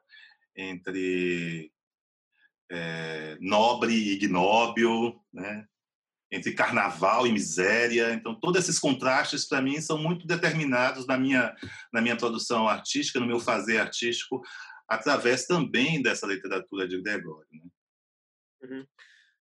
[0.55, 1.71] entre
[2.73, 5.67] é, nobre e ignóbil, né?
[6.31, 8.11] entre carnaval e miséria.
[8.11, 11.55] Então, todos esses contrastes, para mim, são muito determinados na minha,
[11.93, 14.41] na minha produção artística, no meu fazer artístico,
[14.89, 17.47] através também dessa literatura de Gregório.
[17.51, 17.69] Né?
[18.63, 18.87] Uhum.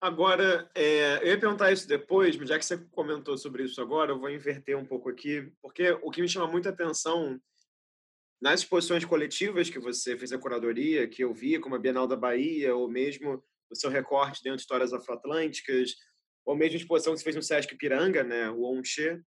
[0.01, 4.11] Agora, é, eu ia perguntar isso depois, mas já que você comentou sobre isso agora,
[4.11, 7.39] eu vou inverter um pouco aqui, porque o que me chama muita atenção
[8.43, 12.17] nas exposições coletivas que você fez a curadoria, que eu vi, como a Bienal da
[12.17, 15.95] Bahia, ou mesmo o seu recorte dentro de Histórias Afroatlânticas,
[16.45, 19.17] ou mesmo a exposição que você fez no Sesc Piranga, né, o Onche,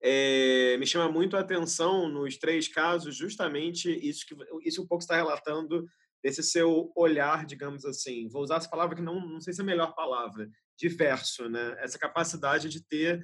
[0.00, 5.02] é, me chama muito a atenção nos três casos justamente isso que isso um pouco
[5.02, 5.84] está relatando
[6.22, 8.28] desse seu olhar, digamos assim.
[8.28, 11.74] Vou usar essa palavra que não, não sei se é a melhor palavra, diverso, né?
[11.80, 13.20] Essa capacidade de ter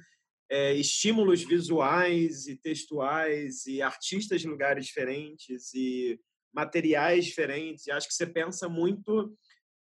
[0.49, 6.19] é, estímulos visuais e textuais e artistas de lugares diferentes e
[6.53, 7.87] materiais diferentes.
[7.87, 9.35] E acho que você pensa muito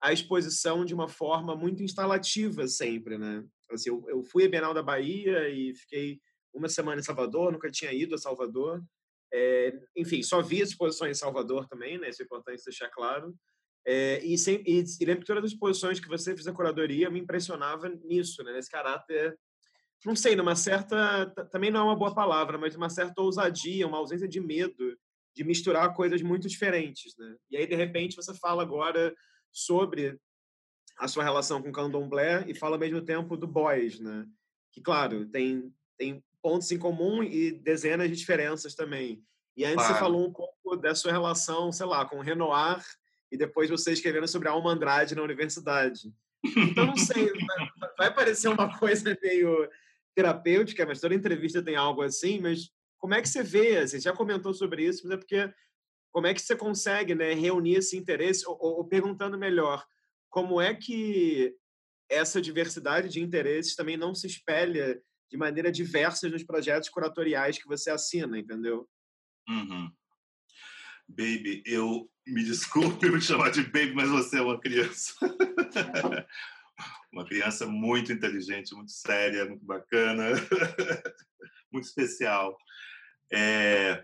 [0.02, 3.44] a exposição de uma forma muito instalativa sempre, né?
[3.72, 6.20] Assim, eu, eu fui à Bienal da Bahia e fiquei
[6.54, 8.82] uma semana em Salvador, nunca tinha ido a Salvador.
[9.32, 12.10] É, enfim, só vi as exposições em Salvador também, né?
[12.10, 13.36] Isso é importante deixar claro.
[13.86, 17.10] É, e, sem, e, e lembro que todas as exposições que você fez a curadoria
[17.10, 18.54] me impressionava nisso, né?
[18.54, 19.38] Nesse caráter,
[20.06, 23.98] não sei, numa certa, também não é uma boa palavra, mas uma certa ousadia, uma
[23.98, 24.98] ausência de medo
[25.36, 27.36] de misturar coisas muito diferentes, né?
[27.50, 29.14] E aí, de repente, você fala agora
[29.52, 30.20] sobre
[30.98, 34.26] a sua relação com candomblé e fala ao mesmo tempo do boys, né?
[34.72, 39.24] Que, claro, tem, tem pontos em comum e dezenas de diferenças também.
[39.56, 39.94] E antes claro.
[39.94, 42.84] você falou um pouco da sua relação, sei lá, com o Renoir
[43.32, 46.14] e depois você escrevendo sobre a Alma Andrade na universidade.
[46.44, 47.32] Então, não sei,
[47.98, 49.70] vai parecer uma coisa meio
[50.16, 53.88] terapêutica, mas toda entrevista tem algo assim, mas como é que você vê?
[53.88, 55.54] Você já comentou sobre isso, mas é porque
[56.12, 59.86] como é que você consegue né, reunir esse interesse, ou, ou perguntando melhor,
[60.30, 61.56] como é que
[62.10, 67.68] essa diversidade de interesses também não se espelha de maneira diversa nos projetos curatoriais que
[67.68, 68.90] você assina, entendeu?
[69.48, 69.92] Uhum.
[71.08, 75.14] Baby, eu me desculpe te chamar de baby, mas você é uma criança.
[77.12, 80.30] uma criança muito inteligente, muito séria, muito bacana,
[81.72, 82.58] muito especial.
[83.32, 84.04] É...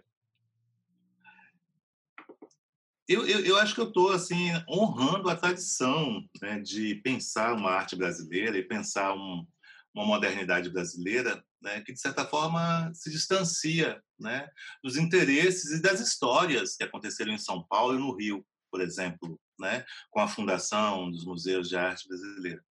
[3.08, 7.70] Eu, eu, eu, acho que eu estou assim honrando a tradição né, de pensar uma
[7.70, 9.46] arte brasileira e pensar um,
[9.94, 14.50] uma modernidade brasileira né, que, de certa forma, se distancia né,
[14.84, 19.40] dos interesses e das histórias que aconteceram em São Paulo e no Rio, por exemplo,
[19.60, 22.64] né, com a fundação dos museus de arte brasileira.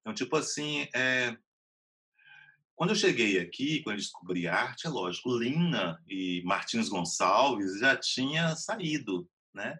[0.00, 1.36] Então, tipo assim, é...
[2.74, 7.96] quando eu cheguei aqui, quando eu descobri arte, é lógico, Lina e Martins Gonçalves já
[7.96, 9.78] tinha saído, né?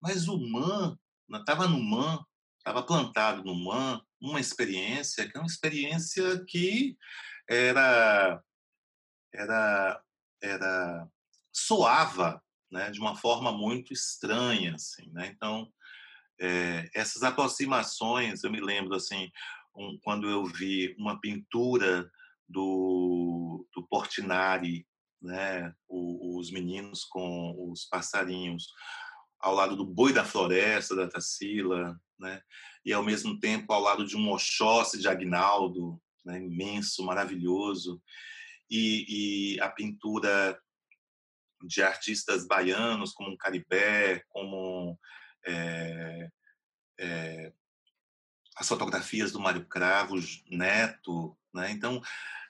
[0.00, 0.98] Mas o MAN,
[1.32, 2.24] estava no MAN,
[2.58, 6.96] estava plantado no MAN, uma experiência que é uma experiência que
[7.48, 8.42] era
[9.32, 10.02] era
[10.42, 11.08] era
[11.52, 15.70] soava né, de uma forma muito estranha assim né então
[16.40, 19.30] é, essas aproximações eu me lembro assim
[19.74, 22.10] um, quando eu vi uma pintura
[22.48, 24.86] do, do Portinari
[25.20, 28.68] né o, os meninos com os passarinhos
[29.40, 32.40] ao lado do boi da floresta da Tarsila né
[32.86, 38.00] e ao mesmo tempo ao lado de um Oxóssi de Agnaldo, né, imenso, maravilhoso,
[38.70, 40.56] e, e, a pintura
[41.66, 44.96] de artistas baianos como um Caribé, como
[45.46, 46.28] é,
[46.98, 47.52] é,
[48.56, 51.70] as fotografias do Mário Cravos Neto, né?
[51.70, 52.00] Então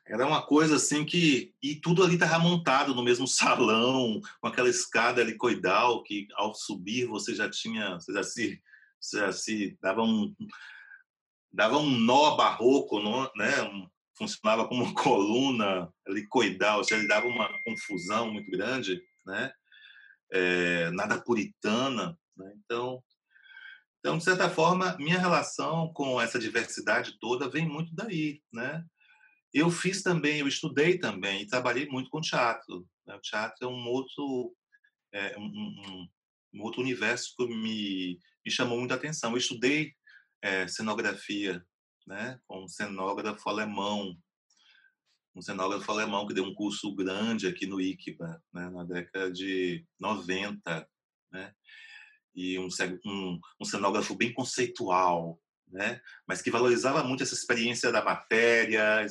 [0.07, 4.69] era uma coisa assim que e tudo ali estava montado no mesmo salão com aquela
[4.69, 8.63] escada helicoidal que ao subir você já tinha você já se
[9.33, 10.35] se dava um
[11.53, 13.01] dava um nó barroco,
[13.35, 13.51] né?
[14.17, 19.53] Funcionava como uma coluna helicoidal, ou seja, ele dava uma confusão muito grande, né?
[20.33, 22.53] É, nada puritana, né?
[22.64, 23.03] Então,
[23.99, 28.85] então de certa forma, minha relação com essa diversidade toda vem muito daí, né?
[29.53, 32.87] Eu fiz também, eu estudei também e trabalhei muito com teatro.
[33.07, 33.14] Né?
[33.14, 34.55] O teatro é um outro
[35.12, 36.09] é, um, um,
[36.55, 39.33] um outro universo que me me chamou muita atenção.
[39.33, 39.92] Eu estudei
[40.40, 41.64] é, cenografia
[42.07, 44.16] né, com um cenógrafo alemão,
[45.35, 49.85] um cenógrafo alemão que deu um curso grande aqui no ICBA, né, na década de
[49.99, 50.88] 90,
[51.33, 51.53] né,
[52.37, 52.68] e um,
[53.05, 59.07] um, um cenógrafo bem conceitual, né, mas que valorizava muito essa experiência da matéria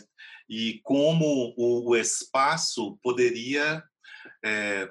[0.47, 3.83] e como o, o espaço poderia
[4.43, 4.89] é,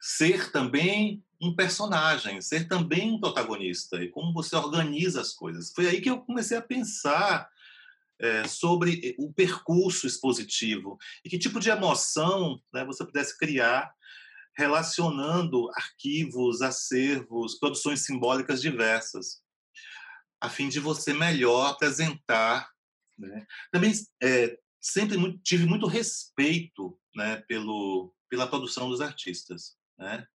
[0.00, 5.72] ser também um personagem, ser também um protagonista e como você organiza as coisas.
[5.74, 7.48] Foi aí que eu comecei a pensar
[8.18, 13.90] é, sobre o percurso expositivo e que tipo de emoção né, você pudesse criar
[14.56, 19.42] relacionando arquivos, acervos, produções simbólicas diversas,
[20.40, 22.70] a fim de você melhor apresentar.
[23.18, 23.46] Né?
[23.70, 23.92] Também
[24.22, 29.76] é, sempre tive muito respeito né, pelo, pela produção dos artistas.
[29.98, 30.26] Né?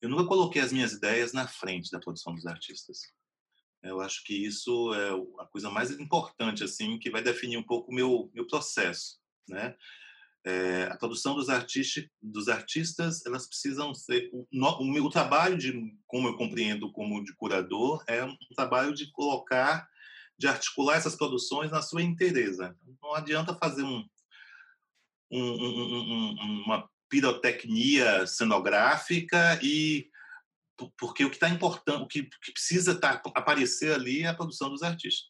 [0.00, 3.00] eu nunca coloquei as minhas ideias na frente da produção dos artistas.
[3.82, 5.10] Eu acho que isso é
[5.42, 9.18] a coisa mais importante assim que vai definir um pouco o meu meu processo,
[9.48, 9.76] né?
[10.44, 11.48] É, a produção dos,
[12.22, 15.72] dos artistas, elas precisam ser o, o meu trabalho de,
[16.06, 19.86] como eu compreendo como de curador, é um trabalho de colocar,
[20.38, 22.74] de articular essas produções na sua inteireza.
[23.02, 24.04] Não adianta fazer um,
[25.30, 30.08] um, um, uma pirotecnia cenográfica e
[30.96, 34.70] porque o que está importante, o que, que precisa tá, aparecer ali é a produção
[34.70, 35.28] dos artistas,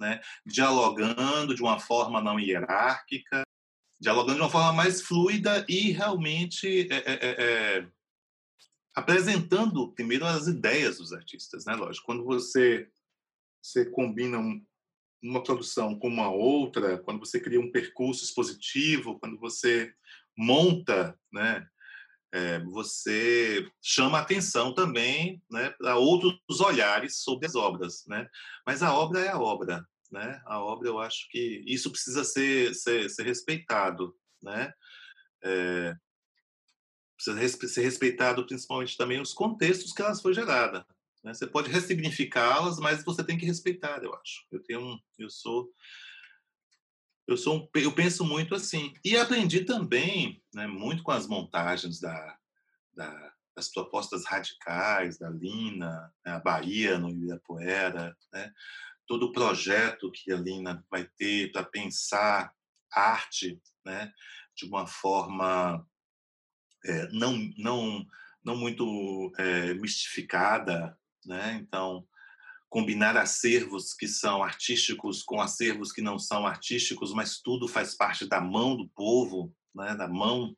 [0.00, 0.20] né?
[0.44, 3.44] Dialogando de uma forma não hierárquica,
[4.00, 7.88] dialogando de uma forma mais fluida e realmente é, é, é, é,
[8.94, 11.74] apresentando primeiro as ideias dos artistas, né?
[11.74, 12.88] Lógico, quando você
[13.60, 14.64] você combina um,
[15.22, 19.92] uma produção com uma outra, quando você cria um percurso expositivo, quando você
[20.36, 21.68] monta, né?
[22.30, 28.04] É, você chama atenção também né, para outros olhares sobre as obras.
[28.06, 28.28] Né?
[28.66, 30.40] Mas a obra é a obra né?
[30.46, 34.72] A obra, eu acho que isso precisa ser, ser, ser respeitado, né?
[35.42, 35.94] É,
[37.16, 40.86] precisa ser respeitado principalmente também os contextos que elas foi gerada.
[41.22, 41.34] Né?
[41.34, 44.46] Você pode ressignificá-las, mas você tem que respeitar, eu acho.
[44.50, 45.68] Eu tenho, um, eu sou,
[47.26, 48.92] eu sou, um, eu penso muito assim.
[49.04, 52.38] E aprendi também, né, muito com as montagens da,
[52.94, 58.52] da das propostas radicais da Lina, né, a Bahia no Ibirapuera, né?
[59.08, 62.52] Todo o projeto que a Lina vai ter para pensar
[62.92, 64.12] arte né,
[64.54, 65.84] de uma forma
[66.84, 68.06] é, não, não,
[68.44, 70.96] não muito é, mistificada.
[71.24, 71.58] Né?
[71.60, 72.06] Então,
[72.68, 78.26] combinar acervos que são artísticos com acervos que não são artísticos, mas tudo faz parte
[78.26, 79.96] da mão do povo, né?
[79.96, 80.54] da mão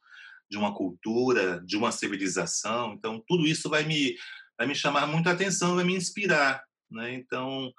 [0.51, 2.95] de uma cultura, de uma civilização.
[2.95, 4.17] Então, tudo isso vai me,
[4.59, 6.65] vai me chamar muita atenção, vai me inspirar.
[6.91, 7.15] Né?
[7.15, 7.73] Então,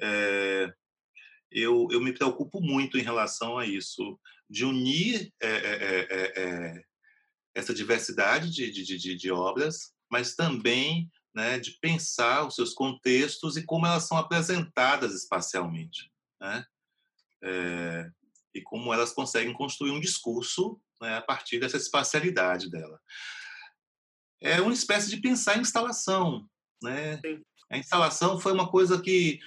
[0.00, 0.72] é,
[1.50, 4.18] eu, eu me preocupo muito em relação a isso,
[4.48, 6.84] de unir é, é,
[7.54, 13.56] essa diversidade de, de, de, de, obras, mas também né, de pensar os seus contextos
[13.56, 16.10] e como elas são apresentadas espacialmente.
[16.40, 16.64] Né?
[18.54, 23.00] e como elas conseguem construir um discurso né, a partir dessa espacialidade dela.
[24.40, 26.48] É uma espécie de pensar em instalação.
[26.82, 27.20] Né?
[27.70, 29.40] A instalação foi uma coisa que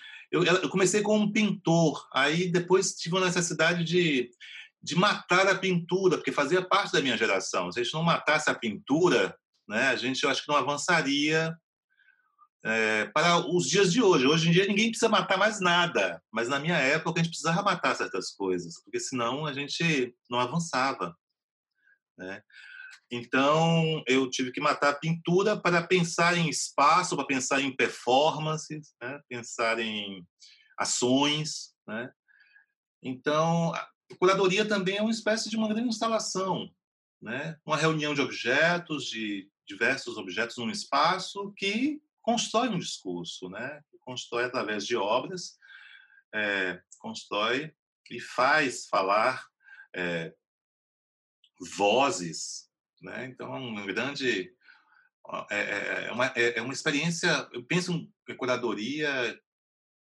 [0.44, 4.30] eu, eu comecei como um pintor, aí depois tive a necessidade de,
[4.82, 7.72] de matar a pintura, porque fazia parte da minha geração.
[7.72, 11.56] Se a gente não matasse a pintura, né, a gente eu acho que não avançaria
[12.64, 14.28] é, para os dias de hoje.
[14.28, 17.62] Hoje em dia ninguém precisa matar mais nada, mas na minha época a gente precisava
[17.62, 21.16] matar certas coisas, porque senão a gente não avançava.
[22.18, 22.42] Né?
[23.12, 28.96] Então, eu tive que matar a pintura para pensar em espaço, para pensar em performances,
[29.02, 29.22] né?
[29.30, 30.26] pensar em
[30.78, 31.76] ações.
[31.88, 32.12] Né?
[33.04, 33.88] Então, a
[34.20, 36.70] curadoria também é uma espécie de uma grande instalação,
[37.22, 37.58] né?
[37.66, 43.82] uma reunião de objetos, de diversos objetos num espaço que constrói um discurso, né?
[43.92, 45.60] que constrói através de obras,
[46.34, 47.72] é, constrói
[48.10, 49.46] e faz falar
[49.96, 50.34] é,
[51.78, 52.65] vozes
[53.06, 53.28] né?
[53.28, 54.52] Então, é um grande.
[55.50, 57.48] É, é, é, uma, é, é uma experiência.
[57.54, 57.94] Eu penso
[58.28, 59.40] em curadoria,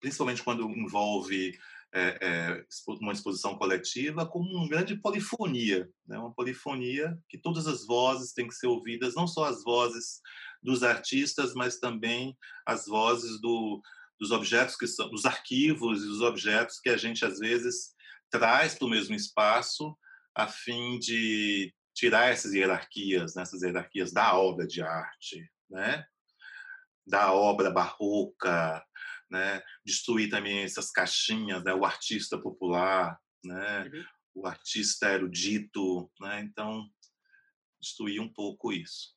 [0.01, 1.57] principalmente quando envolve
[1.95, 2.65] é, é,
[3.01, 6.19] uma exposição coletiva, como uma grande polifonia, né?
[6.19, 10.21] uma polifonia que todas as vozes têm que ser ouvidas, não só as vozes
[10.63, 12.37] dos artistas, mas também
[12.67, 13.81] as vozes do,
[14.21, 17.95] dos objetos que são, dos arquivos e dos objetos que a gente às vezes
[18.31, 19.97] traz para o mesmo espaço
[20.35, 26.05] a fim de tirar essas hierarquias, né, essas hierarquias da obra de arte, né,
[27.07, 28.85] da obra barroca,
[29.31, 34.05] né, destruir também essas caixinhas, né, o artista popular, né, uhum.
[34.43, 36.87] o artista erudito, né, então
[37.81, 39.17] destruir um pouco isso.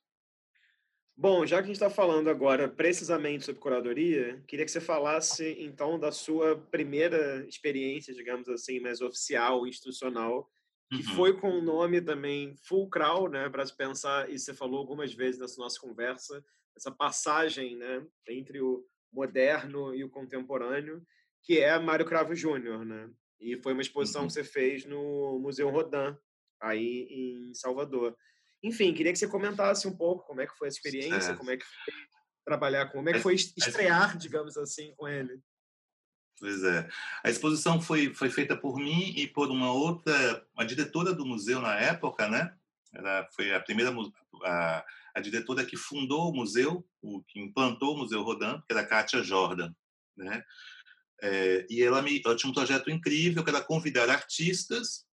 [1.14, 5.54] Bom, já que a gente está falando agora precisamente sobre curadoria, queria que você falasse
[5.58, 10.50] então da sua primeira experiência, digamos assim, mais oficial, institucional,
[10.90, 11.14] que uhum.
[11.14, 15.40] foi com o nome também fulcral, né, para se pensar, e você falou algumas vezes
[15.40, 16.44] nessa nossa conversa,
[16.76, 21.02] essa passagem, né, entre o moderno e o contemporâneo,
[21.42, 23.08] que é Mário Cravo Júnior, né?
[23.40, 24.26] E foi uma exposição uhum.
[24.26, 26.16] que você fez no Museu Rodin,
[26.60, 28.14] aí em Salvador.
[28.62, 31.56] Enfim, queria que você comentasse um pouco como é que foi a experiência, como é
[31.56, 31.94] que foi
[32.44, 35.40] trabalhar com, como é que foi estrear, digamos assim, com ele.
[36.40, 36.88] Pois é.
[37.22, 41.60] A exposição foi, foi feita por mim e por uma outra, a diretora do museu
[41.60, 42.56] na época, né?
[42.94, 43.94] Ela foi a primeira
[44.42, 44.84] a,
[45.14, 48.86] a diretora que fundou o museu, o que implantou o Museu Rodin, que era a
[48.86, 49.70] Kátia Jordan,
[50.16, 50.42] né?
[51.22, 55.04] É, e ela, me, ela tinha um projeto incrível que era convidar artistas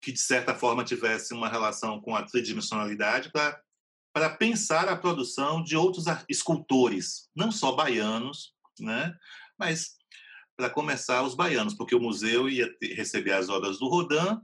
[0.00, 3.60] que de certa forma tivesse uma relação com a tridimensionalidade para
[4.14, 9.14] para pensar a produção de outros escultores, não só baianos, né?
[9.58, 9.96] Mas
[10.56, 14.40] para começar os baianos, porque o museu ia receber as obras do Rodin,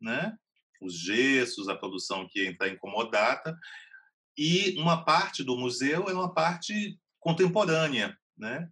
[0.00, 0.36] né?
[0.80, 3.56] Os gessos, a produção que ia entrar em comodata,
[4.36, 8.68] e uma parte do museu é uma parte contemporânea, né?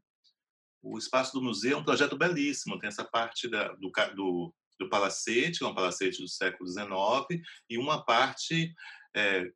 [0.83, 4.89] O espaço do museu é um projeto belíssimo, tem essa parte da, do, do, do
[4.89, 8.74] palacete, é um palacete do século XIX, e uma parte
[9.14, 9.49] é,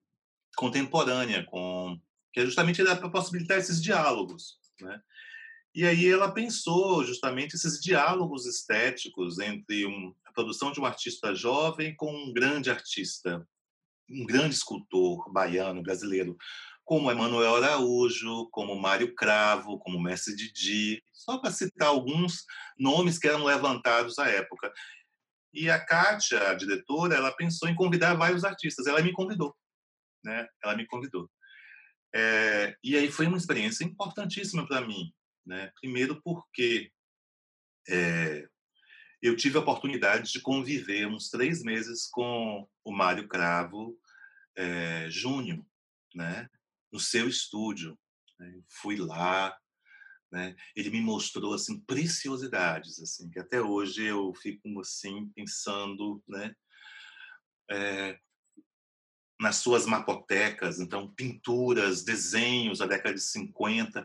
[0.56, 2.00] contemporânea, com
[2.32, 5.02] que é justamente para possibilitar esses diálogos, né?
[5.76, 11.34] E aí ela pensou justamente esses diálogos estéticos entre um, a produção de um artista
[11.34, 13.46] jovem com um grande artista,
[14.10, 16.34] um grande escultor baiano, brasileiro,
[16.82, 22.44] como Emanuel Araújo, como Mário Cravo, como Mestre Didi, só para citar alguns
[22.78, 24.72] nomes que eram levantados à época.
[25.52, 28.86] E a Kátia, a diretora, ela pensou em convidar vários artistas.
[28.86, 29.54] Ela me convidou
[30.26, 30.46] né?
[30.62, 31.30] Ela me convidou.
[32.14, 35.12] É, e aí foi uma experiência importantíssima para mim,
[35.46, 35.70] né?
[35.80, 36.90] Primeiro porque
[37.88, 38.48] é,
[39.22, 43.98] eu tive a oportunidade de conviver uns três meses com o Mário Cravo
[44.56, 45.64] é, Júnior,
[46.14, 46.48] né?
[46.92, 47.98] No seu estúdio.
[48.38, 48.60] Né?
[48.68, 49.56] Fui lá,
[50.30, 50.56] né?
[50.74, 56.54] Ele me mostrou assim preciosidades, assim que até hoje eu fico assim pensando, né?
[57.70, 58.18] É,
[59.38, 64.04] nas suas mapotecas, então pinturas, desenhos da década de 50,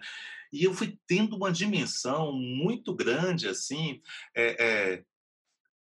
[0.52, 4.02] e eu fui tendo uma dimensão muito grande assim
[4.36, 5.04] é, é,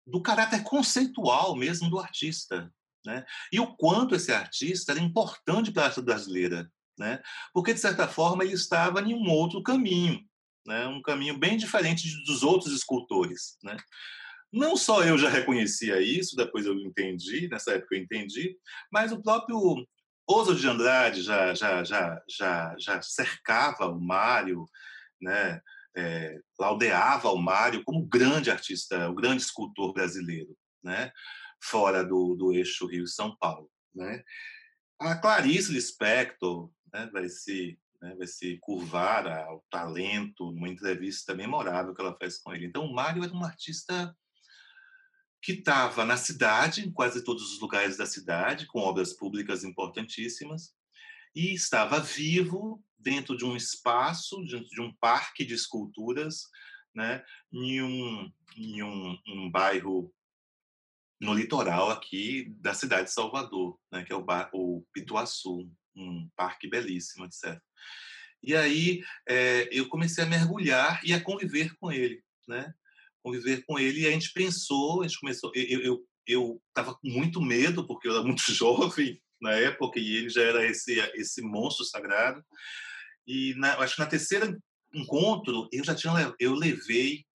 [0.05, 2.71] do caráter conceitual mesmo do artista,
[3.05, 3.25] né?
[3.51, 7.21] E o quanto esse artista era importante para a arte brasileira, né?
[7.53, 10.25] Porque de certa forma ele estava em um outro caminho,
[10.65, 10.87] né?
[10.87, 13.77] Um caminho bem diferente dos outros escultores, né?
[14.51, 18.57] Não só eu já reconhecia isso, depois eu entendi, nessa época eu entendi,
[18.91, 19.85] mas o próprio
[20.27, 24.65] Oso de Andrade já, já, já, já, já cercava o Mário,
[25.21, 25.61] né?
[25.95, 31.11] É, laudeava o Mário como grande artista, o grande escultor brasileiro, né?
[31.63, 33.69] fora do, do eixo Rio-São Paulo.
[33.93, 34.23] Né?
[34.99, 41.95] A Clarice Lispector né, vai se né, vai se curvar ao talento numa entrevista memorável
[41.95, 42.67] que ela faz com ele.
[42.67, 44.15] Então, o Mário era um artista
[45.47, 50.75] que estava na cidade, em quase todos os lugares da cidade, com obras públicas importantíssimas,
[51.33, 56.49] e estava vivo dentro de um espaço, de um parque de esculturas,
[56.93, 60.13] né, em um, em um, um bairro
[61.17, 66.29] no litoral aqui da cidade de Salvador, né, que é o, bar, o Pituaçu, um
[66.35, 67.57] parque belíssimo, etc.
[68.43, 72.73] E aí é, eu comecei a mergulhar e a conviver com ele, né?
[73.27, 77.41] Conviver com ele e a gente pensou, a gente começou, eu eu estava com muito
[77.41, 81.85] medo porque eu era muito jovem na época e ele já era esse esse monstro
[81.85, 82.43] sagrado
[83.25, 84.57] e na, acho que na terceira
[84.93, 87.25] encontro eu já tinha eu levei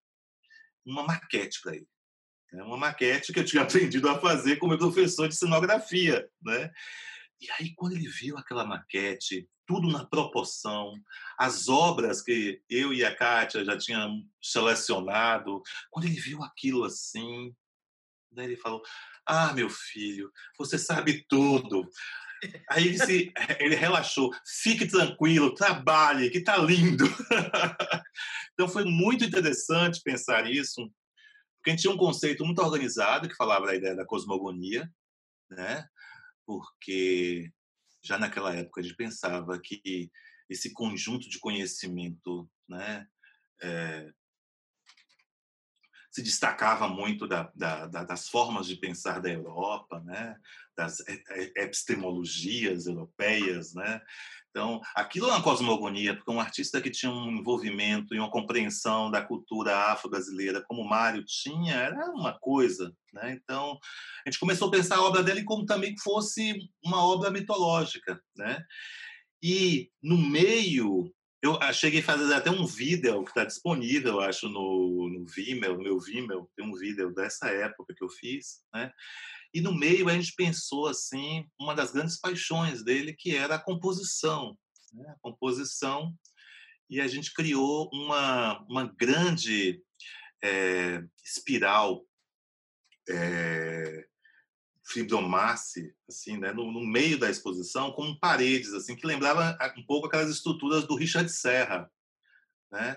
[0.84, 1.86] uma maquete para ele
[2.52, 2.62] né?
[2.62, 6.70] uma maquete que eu tinha aprendido a fazer com meu professor de cenografia né
[7.40, 10.94] e aí quando ele viu aquela maquete tudo na proporção,
[11.38, 15.62] as obras que eu e a Kátia já tínhamos selecionado.
[15.90, 17.54] Quando ele viu aquilo assim,
[18.30, 18.82] daí ele falou:
[19.26, 21.88] Ah, meu filho, você sabe tudo.
[22.68, 27.04] Aí ele, se, ele relaxou, fique tranquilo, trabalhe, que tá lindo.
[28.52, 30.90] então foi muito interessante pensar isso,
[31.56, 34.90] porque a gente tinha um conceito muito organizado que falava da ideia da cosmogonia,
[35.48, 35.86] né?
[36.44, 37.52] Porque
[38.04, 40.10] já naquela época a gente pensava que
[40.48, 43.06] esse conjunto de conhecimento né,
[43.62, 44.10] é,
[46.12, 50.36] se destacava muito da, da, das formas de pensar da Europa, né,
[50.76, 51.02] das
[51.56, 54.00] epistemologias europeias, né,
[54.52, 59.10] então, aquilo é uma cosmogonia, porque um artista que tinha um envolvimento e uma compreensão
[59.10, 62.94] da cultura afro-brasileira, como Mário tinha, era uma coisa.
[63.14, 63.32] Né?
[63.32, 63.78] Então,
[64.24, 68.22] a gente começou a pensar a obra dele como também que fosse uma obra mitológica.
[68.36, 68.62] Né?
[69.42, 71.10] E, no meio,
[71.42, 75.82] eu cheguei a fazer até um vídeo que está disponível, acho, no, no Vimeo, no
[75.82, 78.92] meu Vimeo, tem um vídeo dessa época que eu fiz, né?
[79.52, 83.62] E no meio a gente pensou assim uma das grandes paixões dele, que era a
[83.62, 84.56] composição,
[84.94, 85.04] né?
[85.10, 86.14] a composição.
[86.88, 89.82] E a gente criou uma uma grande
[90.42, 92.06] é, espiral
[93.08, 94.06] é,
[94.92, 100.06] fibromasse, assim, né, no, no, meio da exposição, com paredes, assim, que lembrava um pouco
[100.06, 101.90] aquelas estruturas do Richard Serra,
[102.70, 102.96] né?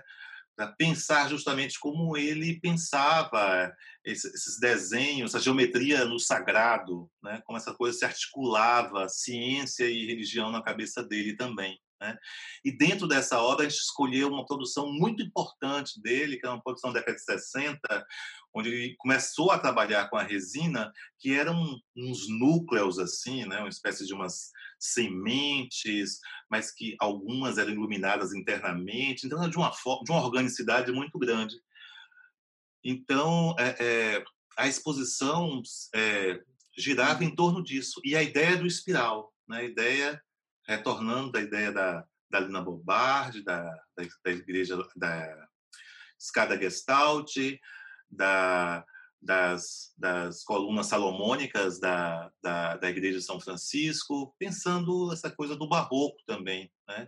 [0.56, 3.76] para pensar justamente como ele pensava
[4.06, 7.42] esses desenhos, essa geometria no sagrado, né?
[7.46, 11.78] como essa coisa se articulava, ciência e religião na cabeça dele também.
[12.02, 12.18] Né?
[12.64, 16.62] E dentro dessa obra a gente escolheu uma produção muito importante dele, que é uma
[16.62, 17.80] produção da década de 60,
[18.54, 23.60] onde ele começou a trabalhar com a resina, que eram uns núcleos assim, né?
[23.60, 26.20] uma espécie de umas sementes,
[26.50, 31.56] mas que algumas eram iluminadas internamente, então de uma, de uma organicidade muito grande.
[32.84, 34.24] Então, é, é,
[34.58, 35.62] a exposição
[35.94, 36.40] é,
[36.78, 38.00] girava em torno disso.
[38.04, 39.58] E a ideia do espiral, né?
[39.60, 40.22] a ideia
[40.68, 43.64] retornando da ideia da, da Lina Bobardi, da,
[43.96, 45.48] da, da igreja, da
[46.20, 47.36] escada Gestalt,
[48.10, 48.86] da,
[49.22, 55.68] das, das colunas salomônicas da, da, da igreja de São Francisco, pensando essa coisa do
[55.68, 57.08] barroco também, né?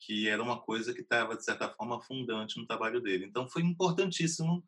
[0.00, 3.24] que era uma coisa que estava, de certa forma, fundante no trabalho dele.
[3.24, 4.64] Então, foi importantíssimo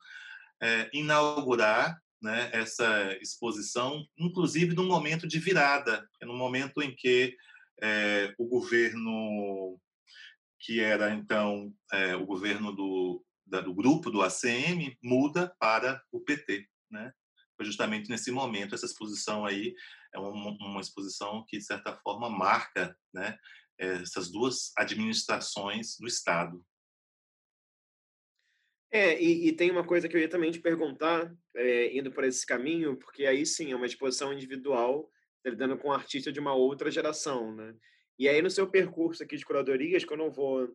[0.63, 7.37] é, inaugurar né, essa exposição, inclusive num momento de virada, no momento em que
[7.83, 9.79] é, o governo
[10.61, 16.21] que era então é, o governo do, da, do grupo do ACM muda para o
[16.21, 17.13] PT, né?
[17.57, 19.75] Foi justamente nesse momento essa exposição aí
[20.13, 23.37] é uma, uma exposição que de certa forma marca, né?
[23.79, 26.65] Essas duas administrações do Estado.
[28.91, 32.23] É, e, e, tem uma coisa que eu ia também te perguntar, é, indo por
[32.23, 35.11] esse caminho, porque aí sim é uma exposição individual
[35.45, 37.75] lidando com um artista de uma outra geração, né?
[38.19, 40.73] E aí, no seu percurso aqui de curadorias, quando eu vou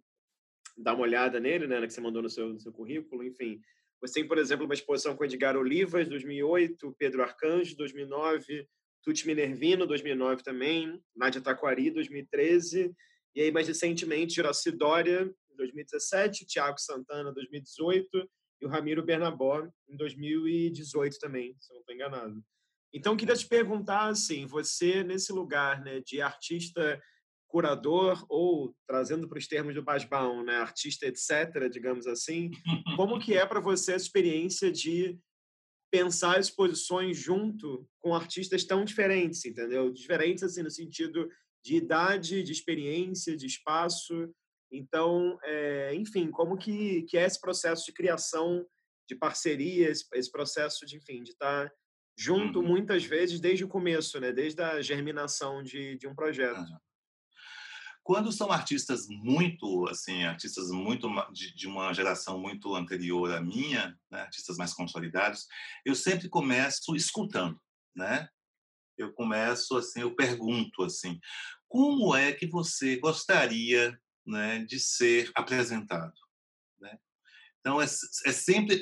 [0.78, 3.62] dar uma olhada nele, né, que você mandou no seu, no seu currículo, enfim,
[4.02, 8.68] você tem, por exemplo, uma exposição com Edgar Olivas, 2008, Pedro Arcanjo, 2009,
[9.04, 12.94] Tuti Minervino, 2009 também, Nádia Taquari, 2013,
[13.36, 18.30] e aí, mais recentemente, Juraci Dória, 2017, Tiago Santana, 2018,
[18.62, 22.44] e o Ramiro Bernabó, em 2018 também, se eu não estou enganado.
[22.94, 27.02] Então, queria te perguntar, assim, você nesse lugar né, de artista
[27.48, 32.52] curador ou trazendo para os termos do Basbaum, né, artista etc, digamos assim,
[32.96, 35.18] como que é para você a experiência de
[35.92, 39.92] pensar exposições junto com artistas tão diferentes, entendeu?
[39.92, 41.28] Diferentes assim no sentido
[41.64, 44.32] de idade, de experiência, de espaço.
[44.72, 48.66] Então, é, enfim, como que, que é esse processo de criação
[49.08, 51.76] de parcerias, esse processo de, enfim, de estar tá
[52.20, 52.68] junto uhum.
[52.68, 54.34] muitas vezes desde o começo, né?
[54.34, 56.60] Desde a germinação de, de um projeto.
[56.60, 56.78] Uhum.
[58.04, 63.98] Quando são artistas muito, assim, artistas muito de, de uma geração muito anterior à minha,
[64.12, 64.22] né?
[64.22, 65.48] artistas mais consolidados,
[65.86, 67.58] eu sempre começo escutando,
[67.96, 68.28] né?
[68.98, 71.18] Eu começo assim, eu pergunto assim,
[71.70, 73.98] como é que você gostaria,
[74.28, 76.20] né, de ser apresentado,
[76.82, 77.00] né?
[77.60, 78.82] Então é, é sempre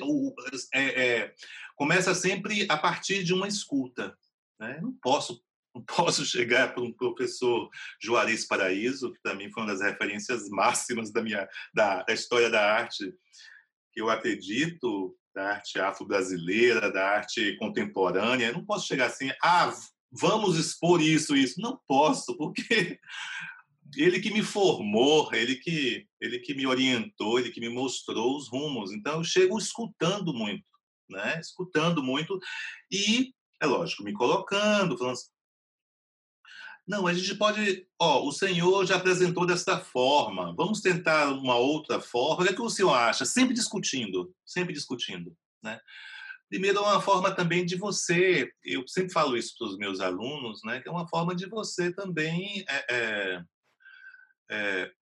[0.74, 1.34] é, é,
[1.78, 4.18] começa sempre a partir de uma escuta.
[4.60, 4.80] Né?
[4.82, 5.40] Não posso
[5.74, 7.70] não posso chegar para um professor
[8.02, 12.74] Juarez Paraíso, que também foi uma das referências máximas da minha da, da história da
[12.74, 13.14] arte,
[13.92, 18.50] que eu acredito, da arte afro-brasileira, da arte contemporânea.
[18.50, 19.72] Não posso chegar assim, ah,
[20.10, 21.60] vamos expor isso, isso.
[21.60, 22.98] Não posso, porque
[23.94, 28.48] ele que me formou, ele que ele que me orientou, ele que me mostrou os
[28.48, 28.90] rumos.
[28.90, 30.64] Então eu chego escutando muito
[31.08, 31.38] né?
[31.40, 32.38] Escutando muito
[32.90, 35.28] e, é lógico, me colocando, falando assim,
[36.88, 42.00] não, a gente pode, ó, o senhor já apresentou desta forma, vamos tentar uma outra
[42.00, 43.26] forma, o que, é que o senhor acha?
[43.26, 45.78] Sempre discutindo, sempre discutindo, né?
[46.48, 50.62] Primeiro, é uma forma também de você, eu sempre falo isso para os meus alunos,
[50.64, 53.44] né, que é uma forma de você também é, é,
[54.50, 54.92] é,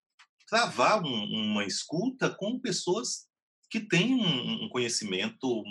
[0.45, 3.26] travar um, uma escuta com pessoas
[3.69, 5.63] que um, um conhecimento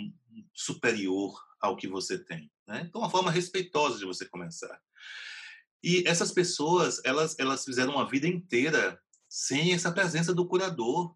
[0.53, 2.51] superior ao que você tem.
[2.67, 2.83] Né?
[2.89, 4.81] Então, uma forma respeitosa de você começar.
[5.83, 11.15] E essas pessoas, elas, elas fizeram uma vida inteira sem essa presença do curador.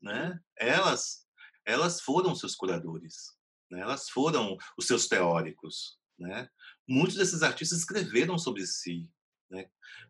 [0.00, 0.38] Né?
[0.56, 1.26] Elas,
[1.64, 3.36] elas foram seus curadores.
[3.70, 3.80] Né?
[3.80, 5.98] Elas foram os seus teóricos.
[6.18, 6.48] Né?
[6.86, 9.08] Muitos desses artistas escreveram sobre si.
[9.52, 9.66] Né?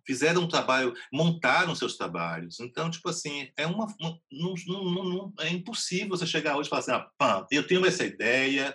[0.06, 2.60] Fizeram um trabalho, montaram seus trabalhos.
[2.60, 6.70] Então, tipo assim, é uma, uma não, não, não, é impossível você chegar hoje e
[6.70, 8.74] falar assim, ah, pá, eu tenho essa ideia,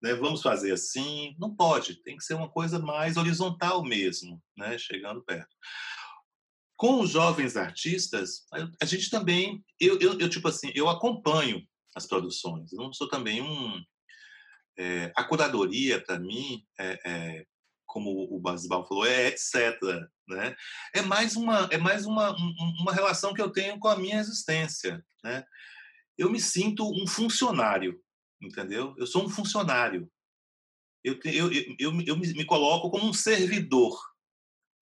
[0.00, 1.34] né, vamos fazer assim.
[1.38, 5.54] Não pode, tem que ser uma coisa mais horizontal mesmo, né, chegando perto.
[6.76, 8.46] Com os jovens artistas,
[8.80, 12.72] a gente também, eu, eu, eu tipo assim, eu acompanho as produções.
[12.72, 13.82] Eu não sou também um
[14.76, 17.46] é, a curadoria para mim é, é,
[17.94, 19.80] como o Basbal falou, é etc.
[20.28, 20.56] Né?
[20.92, 22.34] É mais, uma, é mais uma,
[22.80, 25.02] uma relação que eu tenho com a minha existência.
[25.22, 25.42] Né?
[26.16, 28.00] eu me sinto um funcionário,
[28.40, 28.94] entendeu?
[28.96, 30.10] Eu sou um funcionário.
[31.02, 33.98] Eu, eu, eu, eu, eu me, coloco como um servidor,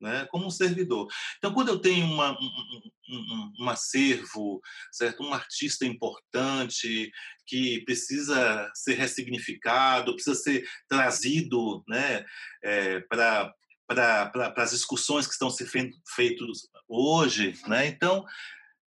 [0.01, 0.27] né?
[0.27, 1.09] como um servidor.
[1.39, 4.61] Então, quando eu tenho uma, um, um, um, acervo,
[4.91, 5.23] certo?
[5.23, 7.11] um artista importante
[7.47, 12.25] que precisa ser ressignificado, precisa ser trazido né?
[12.63, 13.55] É, para
[13.87, 17.87] para as discussões que estão sendo feitas hoje, né?
[17.87, 18.25] Então,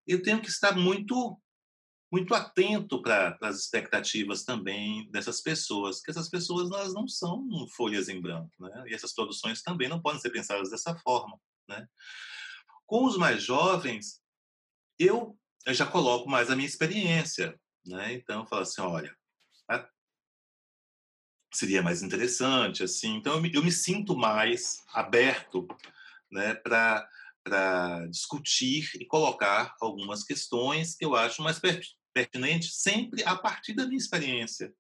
[0.07, 1.39] eu tenho que estar muito
[2.13, 7.43] muito atento para as expectativas também dessas pessoas, que essas pessoas elas não são
[7.75, 8.85] folhas em branco, né?
[8.87, 11.89] E essas produções também não podem ser pensadas dessa forma, né?
[12.93, 14.21] Com os mais jovens,
[14.99, 15.35] eu,
[15.65, 18.13] eu já coloco mais a minha experiência, né?
[18.13, 19.17] Então, eu falo assim, olha,
[21.51, 23.17] seria mais interessante, assim.
[23.17, 25.67] Então, eu me, eu me sinto mais aberto,
[26.31, 27.09] né, para
[27.43, 31.59] para discutir e colocar algumas questões que eu acho mais
[32.13, 34.71] pertinente sempre a partir da minha experiência.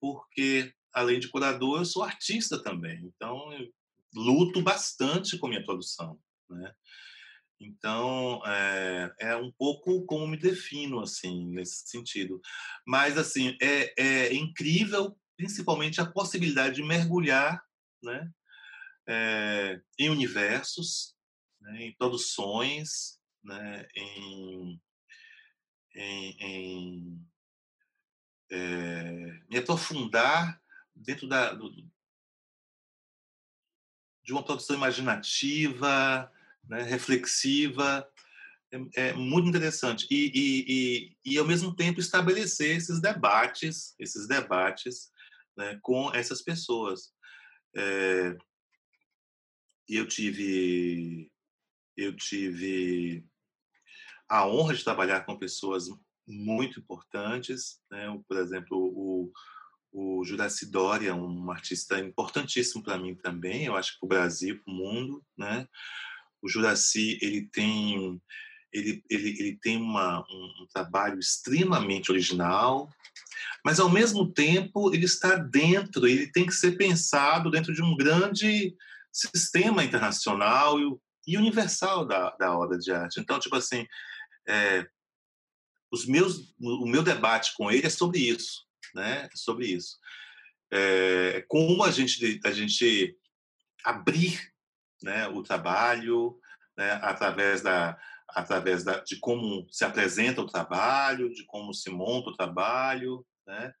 [0.00, 3.04] Porque, além de curador, eu sou artista também.
[3.04, 3.68] Então, eu
[4.14, 6.16] luto bastante com minha produção.
[6.48, 6.74] Né?
[7.60, 12.40] Então, é, é, um pouco como me defino, assim, nesse sentido.
[12.86, 17.60] Mas, assim, é, é incrível, principalmente, a possibilidade de mergulhar
[18.02, 18.30] né,
[19.08, 21.16] é, em universos,
[21.60, 24.80] né, em produções, né, em
[25.94, 27.28] em, em
[28.50, 30.60] é, me aprofundar
[30.94, 31.70] dentro da, do,
[34.22, 36.32] de uma produção imaginativa,
[36.68, 38.06] né, reflexiva,
[38.70, 44.28] é, é, muito interessante e, e, e, e, ao mesmo tempo estabelecer esses debates, esses
[44.28, 45.10] debates
[45.56, 47.12] né, com essas pessoas.
[47.74, 48.36] É,
[49.88, 51.30] eu tive
[51.96, 53.24] eu tive
[54.28, 55.88] a honra de trabalhar com pessoas
[56.26, 58.06] muito importantes, né?
[58.28, 59.32] por exemplo, o,
[59.90, 64.62] o Juraci Doria, um artista importantíssimo para mim também, eu acho que para o Brasil,
[64.62, 65.66] para o mundo, né?
[66.42, 68.20] O Juraci, ele tem
[68.72, 72.88] ele, ele, ele tem uma, um, um, trabalho extremamente original,
[73.64, 77.96] mas ao mesmo tempo ele está dentro, ele tem que ser pensado dentro de um
[77.96, 78.76] grande
[79.10, 83.20] sistema internacional e, e universal da, da obra de arte.
[83.20, 83.86] Então, tipo assim,
[84.46, 84.86] é,
[85.90, 89.28] os meus, o meu debate com ele é sobre isso, né?
[89.32, 89.96] É sobre isso.
[90.70, 93.16] É, como a gente, a gente
[93.82, 94.52] abrir
[95.02, 96.38] né, o trabalho
[96.76, 97.98] né, através, da,
[98.30, 103.72] através da, de como se apresenta o trabalho, de como se monta o trabalho, né?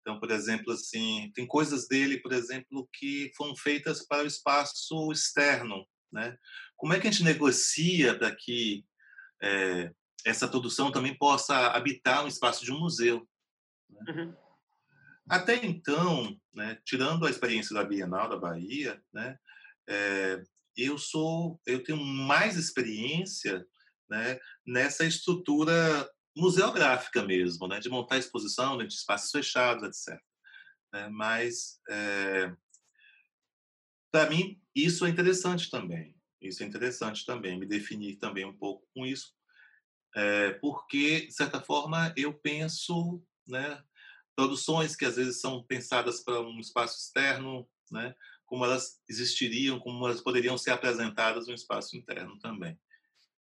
[0.00, 5.10] Então, por exemplo, assim, tem coisas dele, por exemplo, que foram feitas para o espaço
[5.10, 6.36] externo, né?
[6.76, 8.84] Como é que a gente negocia para que
[9.42, 9.90] é,
[10.24, 13.26] essa produção também possa habitar um espaço de um museu.
[13.88, 14.00] Né?
[14.08, 14.36] Uhum.
[15.28, 19.38] Até então, né, tirando a experiência da Bienal da Bahia, né,
[19.88, 20.42] é,
[20.76, 23.66] eu sou, eu tenho mais experiência
[24.08, 30.20] né, nessa estrutura museográfica mesmo, né, de montar exposição dentro de espaços fechados, etc.
[30.92, 32.52] Né, mas é,
[34.12, 36.14] para mim isso é interessante também.
[36.40, 39.34] Isso é interessante também, me definir também um pouco com isso,
[40.14, 43.82] é, porque, de certa forma, eu penso né,
[44.34, 48.14] produções que às vezes são pensadas para um espaço externo, né,
[48.46, 52.78] como elas existiriam, como elas poderiam ser apresentadas no espaço interno também.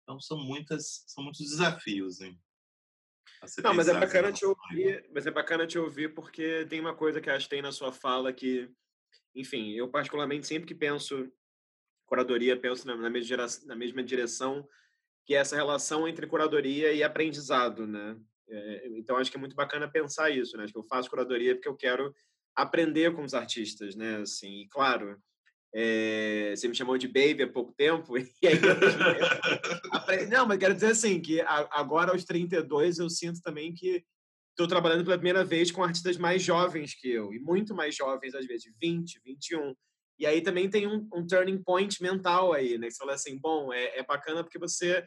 [0.01, 2.21] Então, são, muitas, são muitos desafios.
[2.21, 2.39] Hein?
[3.63, 7.21] Não, mas é bacana te ouvir, mas é bacana te ouvir porque tem uma coisa
[7.21, 8.69] que acho que tem na sua fala que,
[9.35, 11.31] enfim, eu particularmente sempre que penso
[12.05, 14.67] curadoria, penso na, mesma, na mesma direção,
[15.25, 18.17] que é essa relação entre curadoria e aprendizado, né?
[18.47, 20.63] É, então, acho que é muito bacana pensar isso, né?
[20.63, 22.13] Acho que eu faço curadoria porque eu quero
[22.55, 24.17] aprender com os artistas, né?
[24.17, 25.17] Assim, e claro,
[25.73, 28.59] é, você me chamou de baby há pouco tempo, e aí
[30.29, 34.03] Não, mas quero dizer assim, que agora aos 32 eu sinto também que
[34.51, 38.35] estou trabalhando pela primeira vez com artistas mais jovens que eu, e muito mais jovens,
[38.35, 39.73] às vezes, 20, 21.
[40.19, 42.87] E aí também tem um, um turning point mental aí, né?
[42.87, 45.03] Que você fala assim, bom, é, é bacana porque você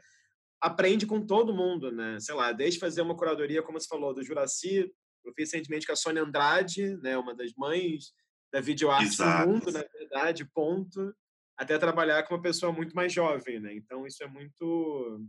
[0.61, 2.19] aprende com todo mundo, né?
[2.19, 4.93] Sei lá, desde fazer uma curadoria, como você falou, do Juraci,
[5.27, 7.17] eu fiz recentemente com a Sônia Andrade, né?
[7.19, 8.13] Uma das mães
[8.53, 11.15] da videoarte do mundo, na verdade, ponto,
[11.57, 13.75] até trabalhar com uma pessoa muito mais jovem, né?
[13.75, 15.27] Então isso é muito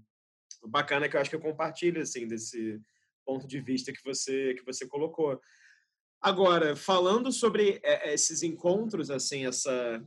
[0.68, 2.80] bacana que eu acho que eu compartilho assim desse
[3.26, 5.40] ponto de vista que você que você colocou.
[6.22, 10.04] Agora, falando sobre é, é, esses encontros, assim, essa,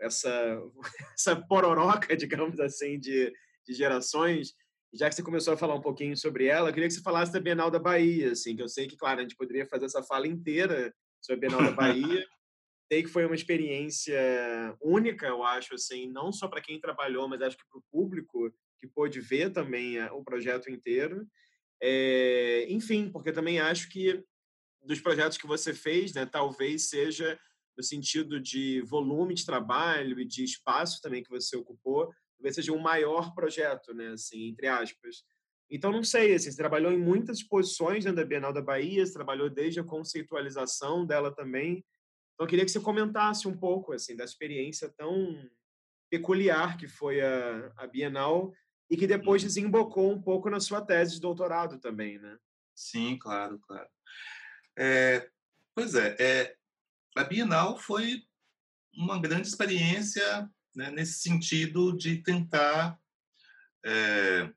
[0.00, 0.60] essa,
[1.14, 3.32] essa pororoca, digamos assim, de,
[3.66, 4.54] de gerações,
[4.94, 7.32] Já que você começou a falar um pouquinho sobre ela, eu queria que você falasse
[7.32, 10.02] da Bienal da Bahia, assim, que eu sei que, claro, a gente poderia fazer essa
[10.02, 12.26] fala inteira sobre a Bienal da Bahia.
[12.92, 14.14] sei que foi uma experiência
[14.82, 18.52] única, eu acho, assim, não só para quem trabalhou, mas acho que para o público
[18.78, 21.26] que pôde ver também o projeto inteiro.
[21.82, 24.22] É, enfim, porque também acho que
[24.84, 27.38] dos projetos que você fez, né, talvez seja
[27.76, 32.12] no sentido de volume de trabalho e de espaço também que você ocupou,
[32.42, 35.24] talvez seja um maior projeto, né, assim, entre aspas.
[35.70, 39.12] Então, não sei, assim, você trabalhou em muitas exposições dentro da Bienal da Bahia, você
[39.12, 41.84] trabalhou desde a conceitualização dela também.
[42.34, 45.48] Então, eu queria que você comentasse um pouco, assim, da experiência tão
[46.10, 48.52] peculiar que foi a, a Bienal
[48.90, 49.48] e que depois uhum.
[49.48, 52.36] desembocou um pouco na sua tese de doutorado também, né?
[52.74, 53.88] Sim, claro, claro.
[54.76, 55.30] É,
[55.74, 56.56] pois é, é,
[57.16, 58.22] a Bienal foi
[58.94, 62.98] uma grande experiência né, nesse sentido de tentar
[63.84, 64.52] é,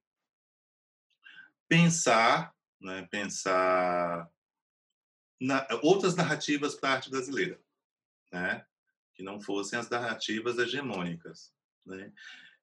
[1.68, 4.30] pensar, né, pensar
[5.39, 7.59] na, outras narrativas para a arte brasileira,
[8.32, 8.66] né,
[9.13, 11.53] que não fossem as narrativas hegemônicas.
[11.86, 12.11] Né.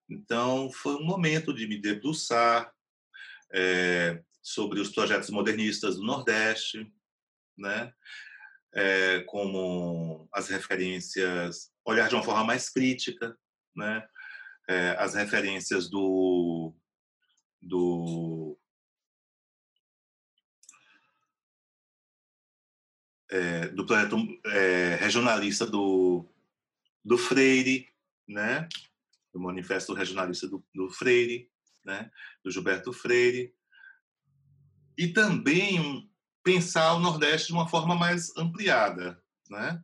[0.09, 2.73] Então, foi um momento de me debruçar
[3.53, 6.93] é, sobre os projetos modernistas do Nordeste,
[7.57, 7.93] né?
[8.75, 13.39] É, como as referências, olhar de uma forma mais crítica,
[13.75, 14.07] né?
[14.69, 16.73] É, as referências do,
[17.61, 18.57] do
[23.33, 24.17] é, do projeto
[24.47, 26.29] é, regionalista do,
[27.05, 27.89] do Freire,
[28.29, 28.69] né?
[29.33, 31.51] do Manifesto Regionalista do, do Freire,
[31.85, 32.11] né?
[32.45, 33.55] do Gilberto Freire,
[34.97, 36.11] e também
[36.45, 39.23] pensar o Nordeste de uma forma mais ampliada.
[39.49, 39.83] Né?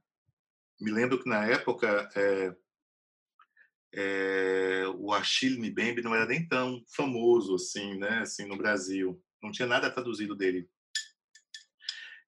[0.80, 2.54] Me lembro que, na época, é,
[3.94, 8.20] é, o Achille Mbembe não era nem tão famoso assim, né?
[8.20, 9.22] assim no Brasil.
[9.42, 10.68] Não tinha nada traduzido dele.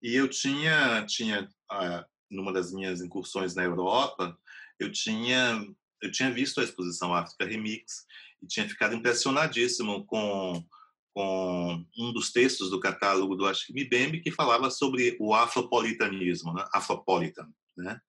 [0.01, 4.37] E eu tinha, tinha ah, numa das minhas incursões na Europa,
[4.79, 5.65] eu tinha
[6.01, 8.05] eu tinha visto a exposição África Remix
[8.41, 10.65] e tinha ficado impressionadíssimo com,
[11.13, 16.65] com um dos textos do catálogo do Ashimi Bembe que falava sobre o afropolitanismo, né?
[16.73, 17.99] afropolitan, né?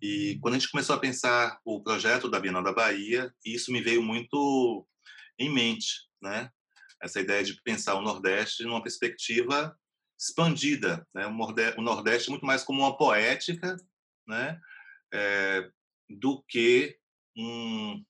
[0.00, 3.80] E quando a gente começou a pensar o projeto da Bienal da Bahia, isso me
[3.80, 4.86] veio muito
[5.38, 6.50] em mente, né?
[7.02, 9.78] Essa ideia de pensar o Nordeste numa perspectiva
[10.18, 11.26] expandida, né?
[11.76, 13.76] O Nordeste muito mais como uma poética,
[14.26, 14.60] né?
[15.12, 15.70] É,
[16.08, 16.98] do que
[17.36, 18.04] um,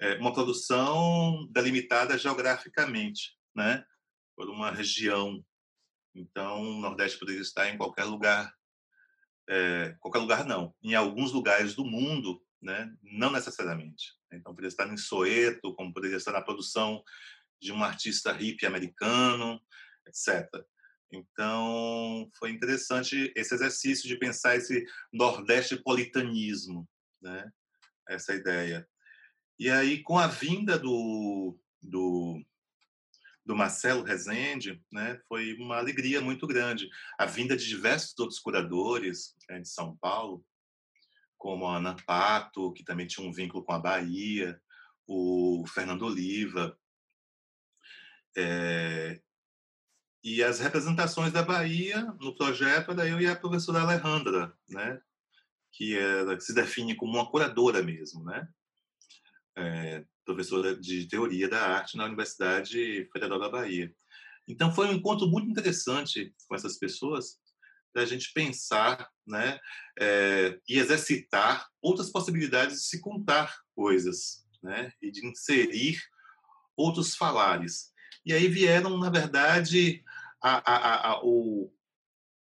[0.00, 3.84] é, uma produção delimitada geograficamente, né?
[4.36, 5.44] Por uma região.
[6.14, 8.52] Então, o Nordeste poderia estar em qualquer lugar,
[9.48, 12.92] é, qualquer lugar não, em alguns lugares do mundo, né?
[13.02, 14.12] Não necessariamente.
[14.32, 17.02] Então, poderia estar em Soeto, como poderia estar na produção
[17.60, 19.60] de um artista hippie americano,
[20.06, 20.46] etc.
[21.10, 26.86] Então, foi interessante esse exercício de pensar esse nordeste politanismo,
[27.22, 27.50] né?
[28.08, 28.86] essa ideia.
[29.58, 32.40] E aí, com a vinda do, do,
[33.48, 36.86] do Marcelo Rezende, né, foi uma alegria muito grande.
[37.18, 40.44] A vinda de diversos outros curadores né, de São Paulo,
[41.38, 44.60] como a Ana Pato, que também tinha um vínculo com a Bahia,
[45.06, 46.78] o Fernando Oliva,
[48.36, 49.18] é,
[50.22, 55.00] e as representações da Bahia no projeto era eu e a professora Alejandra, né?
[55.72, 58.46] que, é, que se define como uma curadora mesmo, né?
[59.56, 63.90] É, professora de teoria da arte na Universidade Federal da Bahia.
[64.46, 67.38] Então foi um encontro muito interessante com essas pessoas
[67.94, 69.58] para a gente pensar, né,
[69.98, 75.98] é, e exercitar outras possibilidades de se contar coisas, né, e de inserir
[76.76, 77.90] outros falares.
[78.24, 80.04] E aí vieram, na verdade,
[80.42, 81.72] a, a, a, o,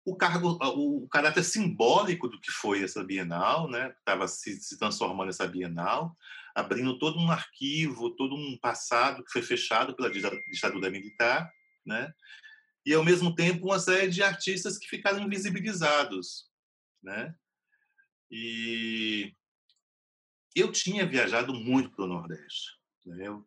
[0.07, 3.93] o cargo, o caráter simbólico do que foi essa Bienal, né?
[3.99, 6.17] Estava se, se transformando essa Bienal,
[6.55, 11.53] abrindo todo um arquivo, todo um passado que foi fechado pela ditadura militar,
[11.85, 12.15] né?
[12.87, 16.49] E ao mesmo tempo uma série de artistas que ficaram invisibilizados,
[17.03, 17.35] né?
[18.31, 19.35] E
[20.55, 22.79] eu tinha viajado muito para o Nordeste.
[23.05, 23.27] Né?
[23.27, 23.45] Eu,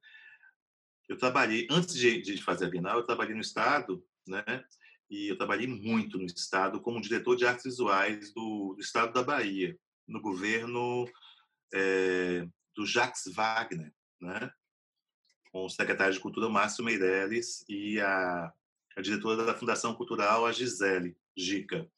[1.07, 4.43] eu trabalhei antes de, de fazer a Bienal, eu trabalhei no estado, né?
[5.10, 9.24] E eu trabalhei muito no Estado como diretor de artes visuais do, do Estado da
[9.24, 11.10] Bahia, no governo
[11.74, 14.51] é, do Jacques Wagner, né?
[15.51, 18.53] com o secretário de Cultura, Márcio Meirelles, e a,
[18.95, 21.89] a diretora da Fundação Cultural, a Gisele Gica.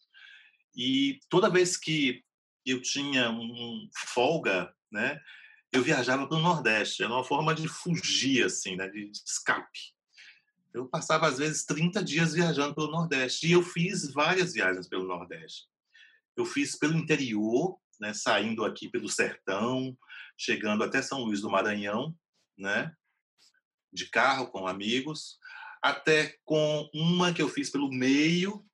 [0.75, 2.23] E toda vez que
[2.65, 5.19] eu tinha um folga, né,
[5.71, 7.03] eu viajava para o Nordeste.
[7.03, 8.87] Era uma forma de fugir, assim, né?
[8.87, 9.93] de escape.
[10.73, 13.47] Eu passava, às vezes, 30 dias viajando pelo Nordeste.
[13.47, 15.67] E eu fiz várias viagens pelo Nordeste.
[16.35, 18.13] Eu fiz pelo interior, né?
[18.13, 19.97] saindo aqui pelo Sertão,
[20.37, 22.15] chegando até São Luís do Maranhão,
[22.57, 22.95] né?
[23.91, 25.37] de carro com amigos,
[25.81, 28.65] até com uma que eu fiz pelo meio,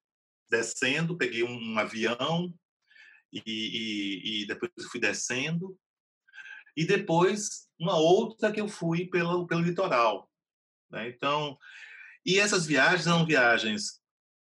[0.50, 2.54] descendo, peguei um, um avião
[3.34, 5.78] e, e, e, depois fui descendo.
[6.76, 10.30] E depois uma outra que eu fui pelo, pelo litoral.
[10.92, 11.10] Né?
[11.10, 11.58] Então,
[12.28, 14.02] e essas viagens são viagens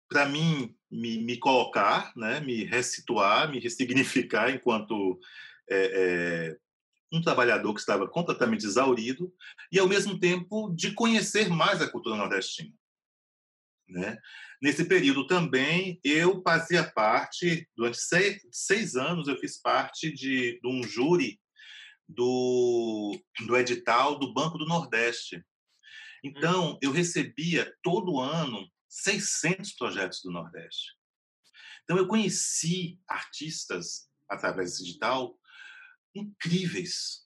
[0.10, 2.40] para mim me, me colocar, né?
[2.40, 5.20] me ressituar, me ressignificar enquanto
[5.70, 6.58] é, é,
[7.12, 9.32] um trabalhador que estava completamente exaurido
[9.72, 12.74] e, ao mesmo tempo, de conhecer mais a cultura nordestina.
[13.88, 14.18] Né?
[14.62, 20.68] Nesse período também, eu fazia parte, durante seis, seis anos, eu fiz parte de, de
[20.68, 21.40] um júri
[22.10, 25.46] do, do edital do Banco do Nordeste.
[26.28, 26.80] Então, hum.
[26.82, 30.94] eu recebia todo ano 600 projetos do Nordeste.
[31.84, 35.38] Então, eu conheci artistas através desse edital
[36.14, 37.26] incríveis,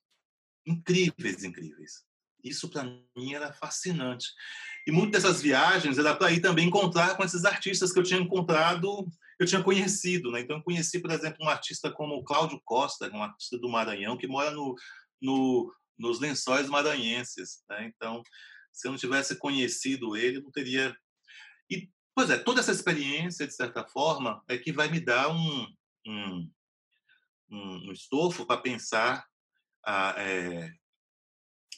[0.65, 2.03] incríveis, incríveis.
[2.43, 4.27] Isso para mim era fascinante.
[4.87, 8.19] E muitas dessas viagens era para ir também encontrar com esses artistas que eu tinha
[8.19, 9.07] encontrado,
[9.39, 10.31] eu tinha conhecido.
[10.31, 10.41] Né?
[10.41, 14.17] Então, eu conheci, por exemplo, um artista como o Cláudio Costa, um artista do Maranhão,
[14.17, 14.75] que mora no,
[15.21, 17.63] no, nos lençóis maranhenses.
[17.69, 17.91] Né?
[17.95, 18.23] Então,
[18.71, 20.95] se eu não tivesse conhecido ele, não teria.
[21.69, 25.75] E, pois é, toda essa experiência, de certa forma, é que vai me dar um,
[26.07, 26.51] um,
[27.49, 29.27] um estofo para pensar
[29.83, 30.73] a, é,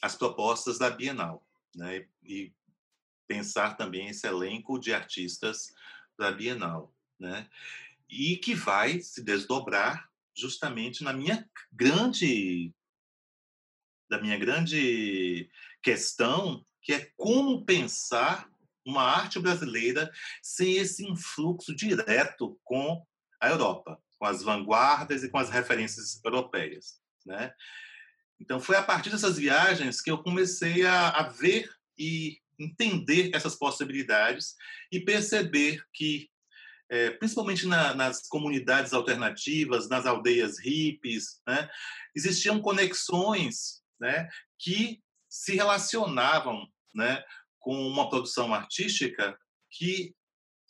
[0.02, 2.06] as propostas da Bienal, né?
[2.22, 2.52] E
[3.26, 5.74] pensar também esse elenco de artistas
[6.18, 7.48] da Bienal, né?
[8.08, 12.72] E que vai se desdobrar justamente na minha grande
[14.10, 15.50] da minha grande
[15.82, 18.48] questão, que é como pensar
[18.86, 20.12] uma arte brasileira
[20.42, 23.04] sem esse influxo direto com
[23.40, 27.52] a Europa, com as vanguardas e com as referências europeias, né?
[28.38, 33.54] Então foi a partir dessas viagens que eu comecei a, a ver e entender essas
[33.54, 34.54] possibilidades
[34.92, 36.30] e perceber que,
[36.90, 41.68] é, principalmente na, nas comunidades alternativas, nas aldeias hippies, né,
[42.14, 44.28] existiam conexões né,
[44.58, 47.22] que se relacionavam né,
[47.58, 49.36] com uma produção artística
[49.70, 50.14] que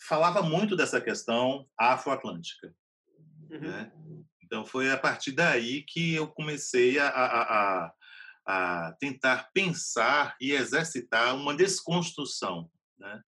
[0.09, 2.75] falava muito dessa questão afroatlântica.
[3.51, 3.61] Uhum.
[3.61, 3.93] Né?
[4.43, 7.95] Então foi a partir daí que eu comecei a, a, a,
[8.47, 12.70] a tentar pensar e exercitar uma desconstrução.
[12.99, 13.22] Né?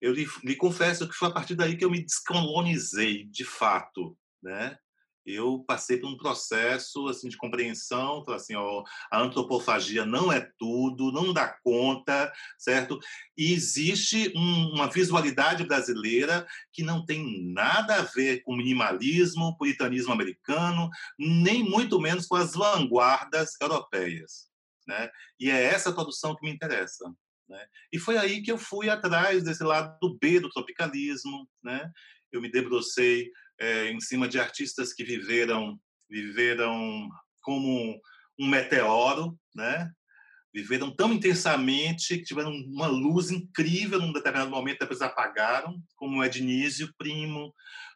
[0.00, 4.16] Eu lhe, lhe, confesso que foi a partir daí que eu me descolonizei de fato,
[4.42, 4.76] né?
[5.24, 11.12] Eu passei por um processo assim de compreensão, assim, ó, a antropofagia não é tudo,
[11.12, 12.98] não dá conta, certo?
[13.36, 20.12] E existe um, uma visualidade brasileira que não tem nada a ver com minimalismo, puritanismo
[20.12, 24.48] americano, nem muito menos com as vanguardas europeias,
[24.86, 25.08] né?
[25.38, 27.12] E é essa produção que me interessa.
[27.48, 27.64] Né?
[27.92, 31.90] E foi aí que eu fui atrás desse lado do B do tropicalismo, né?
[32.32, 33.30] Eu me debrucei
[33.62, 37.08] é, em cima de artistas que viveram viveram
[37.42, 37.98] como
[38.38, 39.90] um meteoro, né?
[40.52, 46.24] Viveram tão intensamente que tiveram uma luz incrível num determinado momento, depois apagaram, como o
[46.24, 47.54] Ednísio Primo,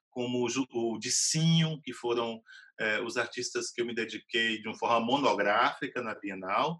[0.09, 2.41] como o Dicinho, que foram
[2.81, 6.79] é, os artistas que eu me dediquei de uma forma monográfica na Bienal,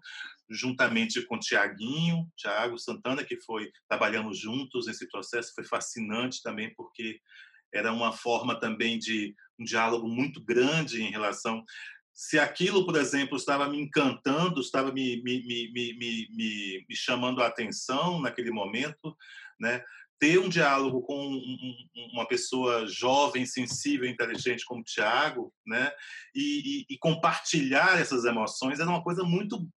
[0.49, 6.73] juntamente com o Tiaguinho, Tiago Santana, que foi trabalhamos juntos nesse processo, foi fascinante também
[6.73, 7.19] porque
[7.73, 11.63] era uma forma também de um diálogo muito grande em relação
[12.13, 16.27] se aquilo, por exemplo, estava me encantando, estava me, me, me,
[16.89, 19.15] me, chamando a atenção naquele momento,
[19.59, 19.83] né?
[20.19, 21.75] ter um diálogo com um,
[22.13, 25.91] uma pessoa jovem, sensível, inteligente como o Tiago, né?
[26.33, 29.69] E, e, e, compartilhar essas emoções era uma coisa muito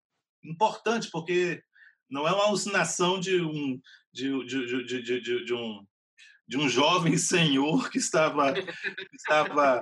[0.41, 1.61] importante, porque
[2.09, 3.79] não é uma alucinação de um,
[4.13, 5.85] de, de, de, de um
[6.49, 8.55] de um jovem senhor que estava
[9.13, 9.79] estava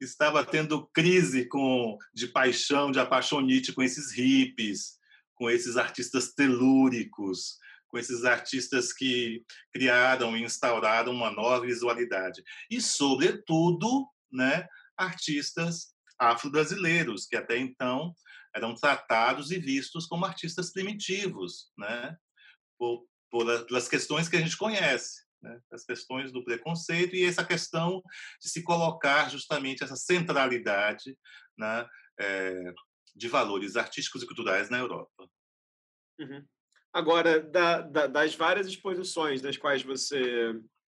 [0.00, 4.98] estava tendo crise com de paixão, de apaixonite com esses hippies,
[5.34, 7.58] com esses artistas telúricos,
[7.88, 12.42] com esses artistas que criaram e instauraram uma nova visualidade.
[12.70, 14.66] E sobretudo, né,
[14.96, 18.14] artistas afro-brasileiros que até então
[18.54, 22.16] eram tratados e vistos como artistas primitivos, né,
[22.78, 25.60] por, por pelas questões que a gente conhece né?
[25.70, 28.02] as questões do preconceito e essa questão
[28.40, 31.16] de se colocar justamente essa centralidade
[31.56, 31.86] né?
[32.18, 32.74] é,
[33.14, 35.28] de valores artísticos e culturais na Europa.
[36.18, 36.44] Uhum.
[36.92, 40.54] Agora, da, da, das várias exposições nas quais você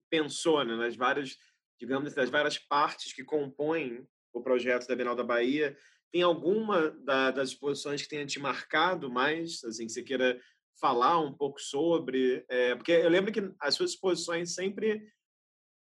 [0.10, 1.38] pensou, né, nas várias,
[1.80, 5.78] digamos, das várias partes que compõem o projeto da Bienal da Bahia,
[6.12, 10.40] tem alguma da, das exposições que tenha te marcado mais, assim, que você queira
[10.80, 12.46] falar um pouco sobre?
[12.50, 15.02] É, porque eu lembro que as suas exposições sempre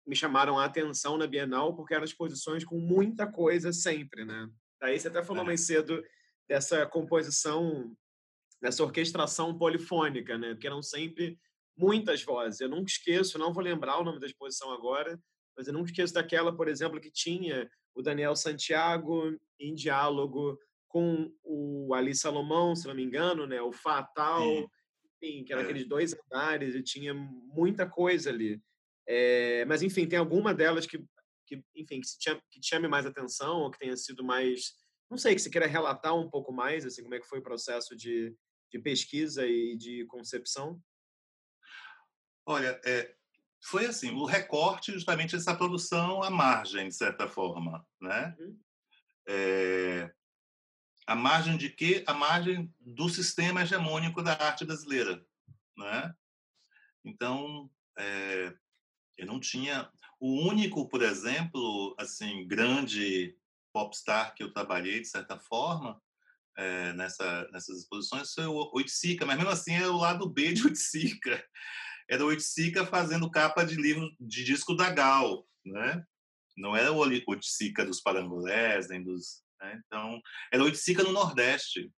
[0.07, 4.49] me chamaram a atenção na Bienal, porque eram exposições com muita coisa sempre, né?
[4.80, 5.47] Daí você até falou é.
[5.47, 6.03] mais cedo
[6.49, 7.95] dessa composição,
[8.61, 10.55] dessa orquestração polifônica, né?
[10.55, 11.38] Porque eram sempre
[11.76, 12.61] muitas vozes.
[12.61, 15.18] Eu nunca esqueço, não vou lembrar o nome da exposição agora,
[15.57, 21.32] mas eu nunca esqueço daquela, por exemplo, que tinha o Daniel Santiago em diálogo com
[21.43, 23.62] o Ali Salomão, se não me engano, né?
[23.62, 24.68] O Fatal, Sim.
[25.45, 25.64] Que eram é.
[25.64, 28.61] aqueles dois andares e tinha muita coisa ali.
[29.07, 30.99] É, mas, enfim, tem alguma delas que,
[31.47, 34.75] que enfim, que, te, que te chame mais atenção ou que tenha sido mais...
[35.11, 37.43] Não sei, que você queira relatar um pouco mais, assim, como é que foi o
[37.43, 38.35] processo de,
[38.70, 40.81] de pesquisa e de concepção?
[42.47, 43.14] Olha, é,
[43.62, 48.35] foi assim, o recorte justamente essa produção à margem, de certa forma, né?
[48.41, 48.59] Uhum.
[49.29, 50.12] É,
[51.07, 52.05] a margem de quê?
[52.07, 55.25] A margem do sistema hegemônico da arte brasileira,
[55.77, 56.15] né?
[57.05, 58.55] Então, é,
[59.19, 59.91] eu não tinha
[60.21, 63.37] o único, por exemplo, assim, grande
[63.73, 66.01] popstar que eu trabalhei de certa forma
[66.57, 70.65] é, nessa, nessas exposições foi o Oiticica, mas mesmo assim é o lado B de
[70.65, 71.43] Oiticica
[72.09, 76.05] era o Oiticica fazendo capa de livro de disco da Gal, né?
[76.57, 79.43] Não era o Oiticica dos Parangolés, nem dos...
[79.63, 79.81] Né?
[79.87, 80.21] Então,
[80.53, 81.91] era o Oiticica no Nordeste.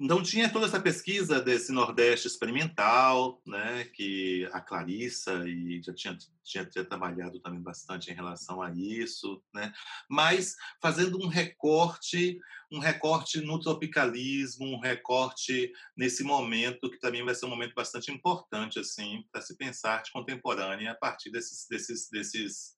[0.00, 6.18] Então tinha toda essa pesquisa desse Nordeste experimental, né, que a Clarissa e já tinha,
[6.42, 9.72] tinha, tinha, trabalhado também bastante em relação a isso, né,
[10.10, 12.36] mas fazendo um recorte,
[12.72, 18.10] um recorte no tropicalismo, um recorte nesse momento que também vai ser um momento bastante
[18.10, 22.76] importante assim para se pensar arte contemporânea a partir desses desses desses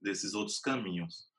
[0.00, 1.31] desses outros caminhos.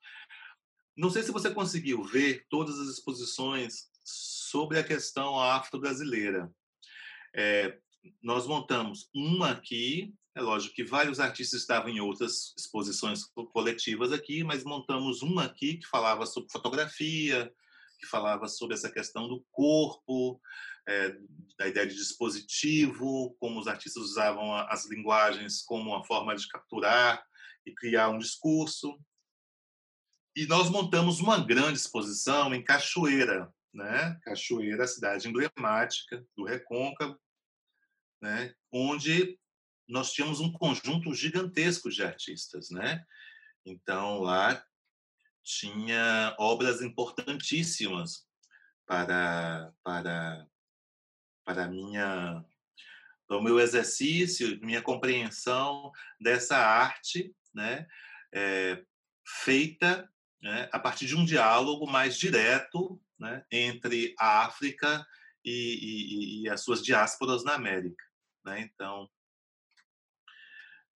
[0.96, 6.52] Não sei se você conseguiu ver todas as exposições sobre a questão afro-brasileira.
[7.34, 7.78] É,
[8.22, 14.44] nós montamos uma aqui, é lógico que vários artistas estavam em outras exposições coletivas aqui,
[14.44, 17.52] mas montamos uma aqui que falava sobre fotografia,
[17.98, 20.40] que falava sobre essa questão do corpo,
[20.86, 21.16] é,
[21.58, 27.24] da ideia de dispositivo, como os artistas usavam as linguagens como uma forma de capturar
[27.64, 28.98] e criar um discurso.
[30.36, 34.18] E nós montamos uma grande exposição em Cachoeira, né?
[34.22, 37.18] Cachoeira, cidade emblemática do Recôncavo,
[38.20, 38.54] né?
[38.72, 39.38] onde
[39.86, 43.04] nós tínhamos um conjunto gigantesco de artistas, né?
[43.64, 44.64] Então lá
[45.42, 48.26] tinha obras importantíssimas
[48.86, 50.46] para para
[51.44, 52.44] para minha
[53.26, 57.86] para o meu exercício, minha compreensão dessa arte, né?
[58.32, 58.84] É,
[59.24, 60.10] feita
[60.44, 65.04] né, a partir de um diálogo mais direto né, entre a África
[65.42, 68.04] e, e, e, as suas diásporas na América.
[68.44, 68.60] Né?
[68.60, 69.08] Então,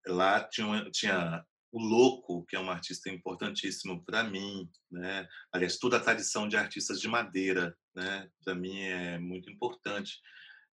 [0.06, 5.28] lá tinha, tinha o Louco, que é um artista importantíssimo para mim, né?
[5.52, 8.30] Aliás, toda a tradição de artistas de madeira, né?
[8.42, 10.18] Para mim é muito importante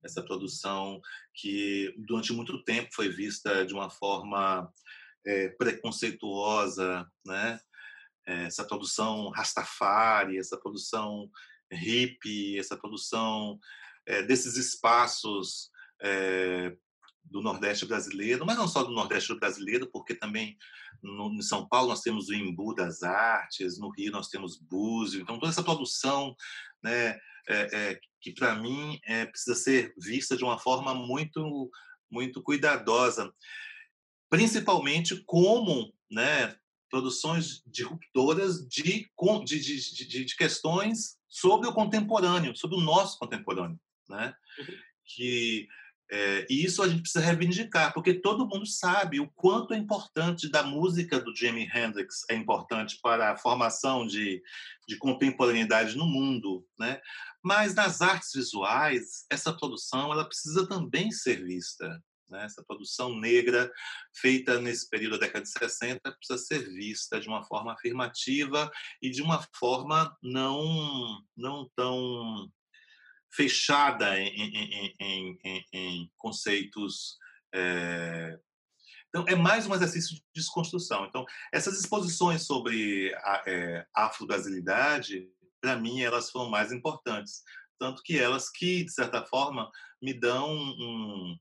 [0.04, 1.00] essa produção
[1.34, 4.70] que durante muito tempo foi vista de uma forma
[5.26, 7.58] é, preconceituosa, né?
[8.26, 11.30] Eh, essa produção Rastafari, essa produção
[11.72, 13.58] hippie, essa produção
[14.06, 15.70] é, desses espaços
[16.00, 16.74] é,
[17.24, 20.56] do Nordeste brasileiro, mas não só do Nordeste brasileiro, porque também
[21.02, 25.22] no, em São Paulo nós temos o Imbu das Artes, no Rio nós temos Búzio,
[25.22, 26.34] então toda essa produção,
[26.82, 27.18] né,
[27.48, 29.00] é, que para mim
[29.30, 31.70] precisa ser vista de uma forma muito
[32.10, 33.32] muito cuidadosa,
[34.28, 36.54] principalmente como, né,
[36.92, 39.08] produções disruptoras de,
[39.46, 44.34] de, de, de, questões sobre o contemporâneo, sobre o nosso contemporâneo, né?
[44.58, 44.74] Uhum.
[45.06, 45.66] Que
[46.10, 50.50] é, e isso a gente precisa reivindicar, porque todo mundo sabe o quanto é importante
[50.50, 54.42] da música do Jimi Hendrix é importante para a formação de,
[54.86, 57.00] de contemporaneidade no mundo, né?
[57.42, 61.98] Mas nas artes visuais, essa produção ela precisa também ser vista,
[62.32, 62.44] né?
[62.44, 63.70] Essa produção negra
[64.14, 69.10] feita nesse período da década de 60 precisa ser vista de uma forma afirmativa e
[69.10, 72.50] de uma forma não, não tão
[73.30, 77.16] fechada em, em, em, em conceitos.
[77.54, 78.38] É...
[79.08, 81.04] Então, é mais um exercício de desconstrução.
[81.04, 85.28] Então, essas exposições sobre a é, afro-brasilidade
[85.62, 87.42] para mim, elas foram mais importantes.
[87.78, 91.38] Tanto que elas que, de certa forma, me dão um,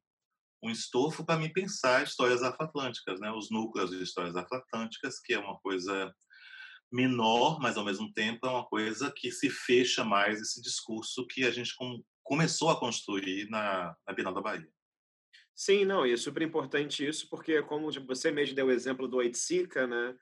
[0.63, 3.31] um estofo para me pensar histórias afroatlânticas, né?
[3.31, 6.13] os núcleos de histórias afroatlânticas, que é uma coisa
[6.91, 11.45] menor, mas ao mesmo tempo é uma coisa que se fecha mais esse discurso que
[11.45, 14.67] a gente com, começou a construir na, na Bienal da Bahia.
[15.55, 19.17] Sim, não, e é super importante isso, porque como você mesmo deu o exemplo do
[19.17, 20.15] Oiticica, né?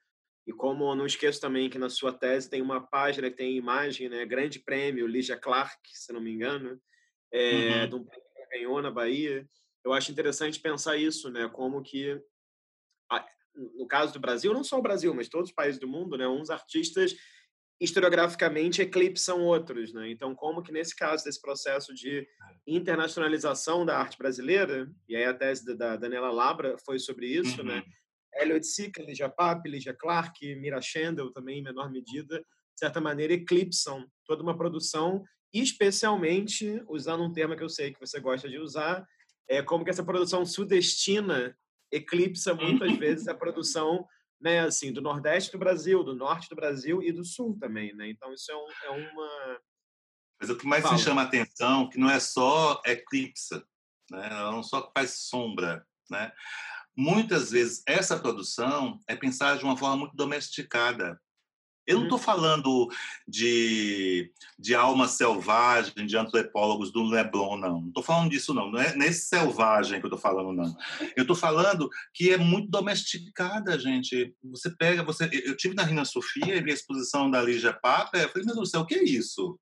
[0.45, 4.09] E como não esqueço também que na sua tese tem uma página que tem imagem,
[4.09, 4.25] né?
[4.25, 6.79] Grande prêmio, Lígia Clark, se não me engano,
[7.31, 7.89] é, uhum.
[7.89, 9.47] de um prêmio que ganhou na Bahia.
[9.83, 11.47] Eu acho interessante pensar isso, né?
[11.49, 12.21] Como que,
[13.55, 16.27] no caso do Brasil, não só o Brasil, mas todos os países do mundo, né?
[16.27, 17.15] Uns artistas
[17.81, 20.09] historiograficamente eclipsam outros, né?
[20.11, 22.27] Então, como que nesse caso desse processo de
[22.67, 27.75] internacionalização da arte brasileira, e aí a tese da Daniela Labra foi sobre isso, né?
[27.75, 27.79] uhum.
[27.79, 27.83] né?
[28.35, 33.33] Elliot Sica, Ligia Pape, Ligia Clark, Mira Schendel também, em menor medida, de certa maneira,
[33.33, 35.23] eclipsam toda uma produção,
[35.53, 39.05] especialmente, usando um termo que eu sei que você gosta de usar,
[39.49, 41.57] é como que essa produção sudestina
[41.91, 44.07] eclipsa muitas vezes a produção
[44.39, 48.09] né, assim, do Nordeste do Brasil, do Norte do Brasil e do Sul também, né?
[48.09, 49.59] Então isso é, um, é uma...
[50.39, 50.95] Mas o que mais Fala.
[50.95, 53.55] me chama a atenção é que não é só eclipse,
[54.09, 54.29] né?
[54.31, 56.31] Ela não só faz sombra, né?
[56.95, 61.19] Muitas vezes essa produção é pensada de uma forma muito domesticada.
[61.89, 62.23] Eu não estou uhum.
[62.23, 62.87] falando
[63.27, 67.81] de, de alma selvagem, de antropólogos do Leblon, não.
[67.81, 68.69] Não estou falando disso, não.
[68.69, 70.77] Não é nesse selvagem que eu estou falando, não.
[71.17, 74.35] Eu estou falando que é muito domesticada, gente.
[74.43, 75.27] Você pega, você.
[75.43, 78.19] Eu tive na Rina Sofia e vi a exposição da Lígia Papa.
[78.19, 79.59] Eu falei, meu Deus do céu, o que é isso?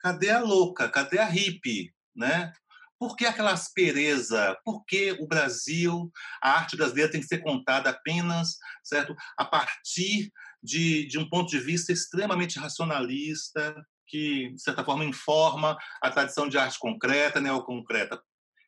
[0.00, 0.88] Cadê a louca?
[0.88, 1.92] Cadê a hippie?
[2.16, 2.54] Né?
[2.98, 4.56] Por que aquela aspereza?
[4.64, 6.10] Por que o Brasil,
[6.40, 10.32] a arte brasileira tem que ser contada apenas, certo, a partir
[10.64, 13.76] de, de um ponto de vista extremamente racionalista,
[14.08, 18.18] que, de certa forma, informa a tradição de arte concreta, neoconcreta.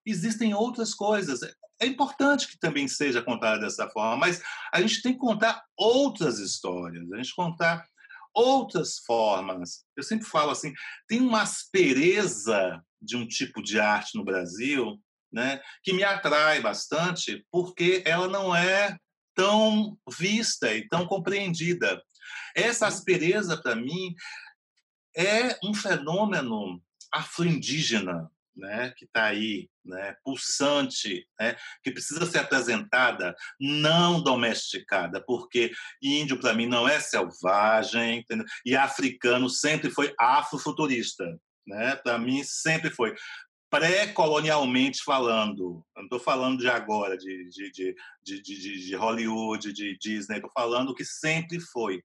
[0.05, 1.40] Existem outras coisas.
[1.81, 4.43] É importante que também seja contada dessa forma, mas
[4.73, 7.82] a gente tem que contar outras histórias, a gente contar
[8.35, 9.85] outras formas.
[9.97, 10.74] Eu sempre falo assim,
[11.09, 15.01] tem uma aspereza de um tipo de arte no Brasil,
[15.32, 18.97] né, que me atrai bastante, porque ela não é
[19.36, 22.02] tão vista e tão compreendida.
[22.56, 24.14] Essa aspereza, para mim,
[25.16, 26.82] é um fenômeno
[27.12, 35.72] afro-indígena, né, que está aí, né, pulsante, né, que precisa ser apresentada, não domesticada, porque
[36.02, 38.46] índio para mim não é selvagem, entendeu?
[38.64, 41.96] e africano sempre foi afrofuturista, né?
[41.96, 43.14] Para mim sempre foi
[43.78, 45.84] pré-colonialmente falando.
[45.94, 50.36] Não estou falando de agora, de, de, de, de, Hollywood, de Disney.
[50.36, 52.02] Estou falando que sempre foi,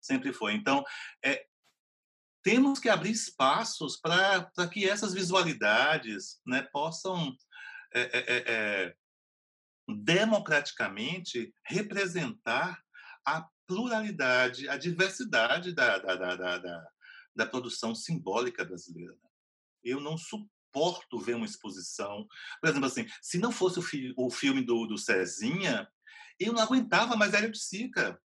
[0.00, 0.52] sempre foi.
[0.52, 0.84] Então,
[1.24, 1.46] é,
[2.42, 7.34] temos que abrir espaços para que essas visualidades né, possam
[7.94, 8.94] é, é, é, é,
[9.88, 12.78] democraticamente representar
[13.26, 16.88] a pluralidade, a diversidade da, da, da, da, da,
[17.34, 19.12] da produção simbólica brasileira.
[19.12, 19.30] Né.
[19.82, 20.53] Eu não suporto
[21.20, 22.26] ver uma exposição.
[22.60, 25.88] Por exemplo, assim, se não fosse o, fi o filme do, do Cezinha,
[26.38, 28.18] eu não aguentava mais Hélio Sica.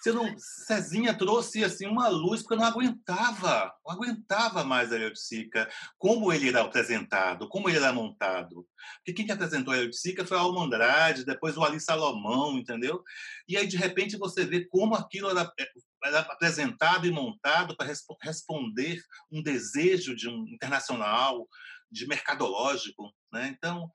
[0.00, 5.14] Você não, Cezinha trouxe assim uma luz porque eu não aguentava, não aguentava mais a
[5.14, 5.68] Sica,
[5.98, 8.66] como ele era apresentado, como ele era montado.
[8.98, 13.02] Porque quem que apresentou a Sica foi a Alma Andrade, depois o Ali Salomão, entendeu?
[13.48, 15.70] E aí de repente você vê como aquilo era, era
[16.02, 21.48] apresentado e montado para resp responder um desejo de um internacional,
[21.90, 23.48] de mercadológico, né?
[23.48, 23.90] Então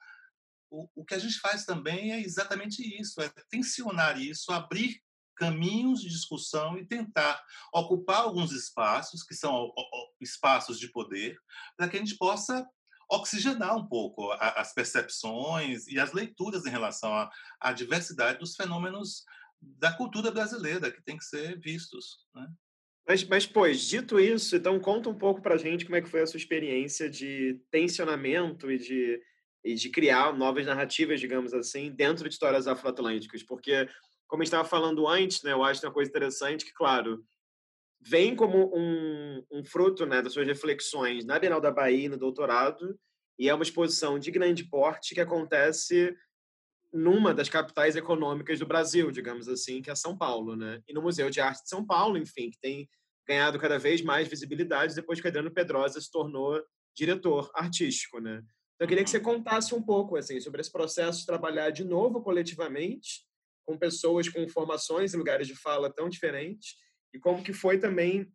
[0.69, 4.99] o, o que a gente faz também é exatamente isso, é tensionar isso, abrir
[5.35, 7.41] caminhos de discussão e tentar
[7.73, 9.71] ocupar alguns espaços, que são
[10.19, 11.37] espaços de poder,
[11.77, 12.67] para que a gente possa
[13.09, 19.23] oxigenar um pouco as percepções e as leituras em relação à diversidade dos fenômenos
[19.77, 22.25] da cultura brasileira que tem que ser vistos.
[22.33, 22.47] Né?
[23.07, 26.09] Mas, mas, pois, dito isso, então conta um pouco para a gente como é que
[26.09, 29.21] foi a sua experiência de tensionamento e de,
[29.63, 33.87] e de criar novas narrativas, digamos assim, dentro de histórias afroatlânticas, porque
[34.27, 36.73] como a gente estava falando antes, né, eu acho que é uma coisa interessante que,
[36.73, 37.23] claro,
[37.99, 42.97] vem como um, um fruto né, das suas reflexões na Bienal da Bahia, no doutorado,
[43.37, 46.15] e é uma exposição de grande porte que acontece
[46.93, 50.81] numa das capitais econômicas do Brasil, digamos assim, que é São Paulo, né?
[50.87, 52.87] E no Museu de Arte de São Paulo, enfim, que tem
[53.27, 56.61] ganhado cada vez mais visibilidade depois que Adriano Pedrosa se tornou
[56.95, 58.43] diretor artístico, né?
[58.75, 61.83] Então, eu queria que você contasse um pouco assim sobre esse processo de trabalhar de
[61.83, 63.25] novo coletivamente
[63.65, 66.75] com pessoas com formações e lugares de fala tão diferentes
[67.13, 68.31] e como que foi também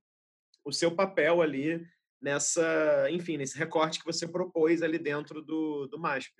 [0.64, 1.84] o seu papel ali
[2.20, 6.32] nessa, enfim, nesse recorte que você propôs ali dentro do, do MASP.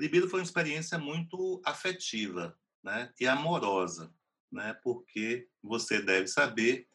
[0.00, 4.10] Libido foi uma experiência muito afetiva né, e amorosa,
[4.50, 6.88] né, porque você deve saber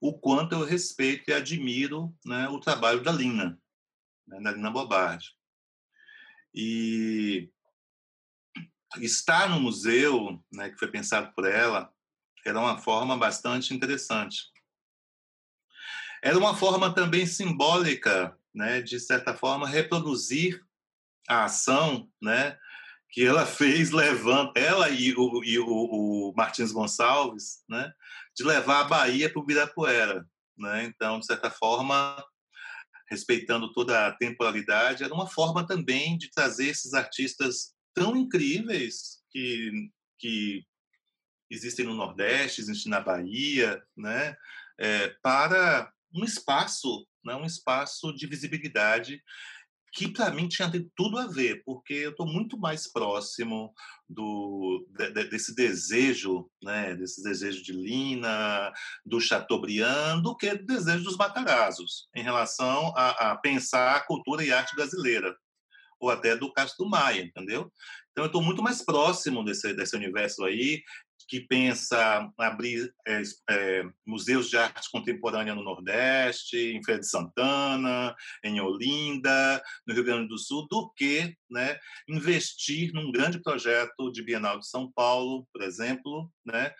[0.00, 3.60] o quanto eu respeito e admiro né, o trabalho da Lina,
[4.24, 5.36] né, da Lina Bobardi.
[6.54, 7.50] E
[8.98, 11.92] estar no museu, né, que foi pensado por ela,
[12.46, 14.44] era uma forma bastante interessante.
[16.22, 20.64] Era uma forma também simbólica, né, de certa forma, reproduzir
[21.28, 22.56] a ação, né,
[23.10, 27.92] que ela fez levando ela e o, e o, o Martins Gonçalves, né,
[28.36, 30.26] de levar a Bahia para o Birapuera,
[30.56, 30.84] né?
[30.84, 32.22] Então, de certa forma,
[33.08, 39.90] respeitando toda a temporalidade, era uma forma também de trazer esses artistas tão incríveis que
[40.18, 40.64] que
[41.50, 44.36] existem no Nordeste, existem na Bahia, né,
[44.78, 49.22] é, para um espaço, né, um espaço de visibilidade
[49.94, 53.72] que para mim tinha tudo a ver, porque eu estou muito mais próximo
[54.08, 58.72] do de, desse desejo, né, desse desejo de Lina,
[59.06, 64.44] do Chateaubriand, do que do desejo dos Matarazos, em relação a, a pensar a cultura
[64.44, 65.34] e arte brasileira,
[66.00, 67.72] ou até do Castro Maia, entendeu?
[68.10, 70.82] Então eu estou muito mais próximo desse, desse universo aí,
[71.28, 78.14] que pensa abrir é, é, museus de arte contemporânea no Nordeste, em Feira de Santana,
[78.42, 81.78] em Olinda, no Rio Grande do Sul, do que né,
[82.08, 86.72] investir num grande projeto de Bienal de São Paulo, por exemplo, né,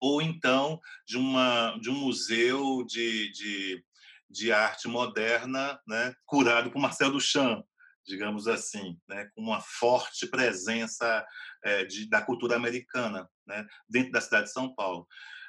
[0.00, 3.84] ou então de, uma, de um museu de, de,
[4.28, 7.64] de arte moderna né, curado por Marcel Duchamp,
[8.06, 11.24] digamos assim, né, com uma forte presença
[11.62, 15.06] é, de, da cultura americana né, dentro da cidade de São Paulo.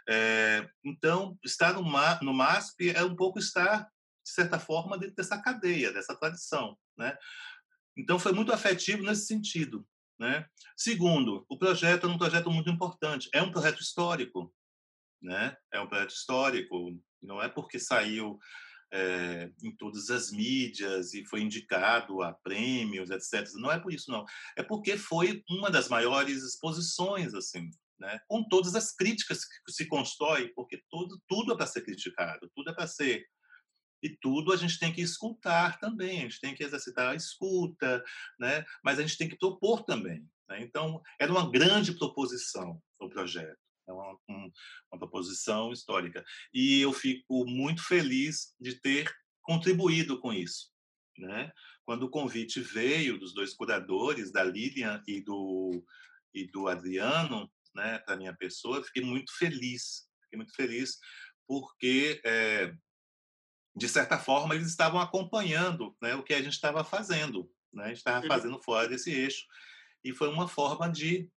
[0.09, 3.83] É, então, estar no, no MASP é um pouco estar,
[4.23, 6.77] de certa forma, dentro dessa cadeia, dessa tradição.
[6.97, 7.15] Né?
[7.95, 9.87] Então, foi muito afetivo nesse sentido.
[10.19, 10.45] Né?
[10.75, 14.53] Segundo, o projeto é um projeto muito importante, é um projeto histórico.
[15.21, 15.55] Né?
[15.71, 18.39] É um projeto histórico, não é porque saiu
[18.91, 23.47] é, em todas as mídias e foi indicado a prêmios, etc.
[23.55, 24.25] Não é por isso, não.
[24.57, 27.69] É porque foi uma das maiores exposições, assim,
[28.01, 28.19] né?
[28.27, 32.71] com todas as críticas que se constrói, porque tudo, tudo é para ser criticado, tudo
[32.71, 33.23] é para ser.
[34.03, 38.03] E tudo a gente tem que escutar também, a gente tem que exercitar a escuta,
[38.39, 38.65] né?
[38.83, 40.27] mas a gente tem que propor também.
[40.49, 40.63] Né?
[40.63, 43.59] Então, era uma grande proposição o projeto.
[43.87, 44.51] É uma, um,
[44.91, 46.23] uma proposição histórica.
[46.51, 49.11] E eu fico muito feliz de ter
[49.43, 50.71] contribuído com isso.
[51.17, 51.51] Né?
[51.85, 55.83] Quando o convite veio dos dois curadores, da Lilian e do,
[56.33, 60.07] e do Adriano, né, para minha pessoa, fiquei muito feliz.
[60.23, 60.97] Fiquei muito feliz
[61.47, 62.73] porque, é,
[63.75, 67.51] de certa forma, eles estavam acompanhando né, o que a gente estava fazendo.
[67.73, 67.83] Né?
[67.83, 68.27] A gente estava uhum.
[68.27, 69.45] fazendo fora desse eixo.
[70.03, 71.29] E foi uma forma de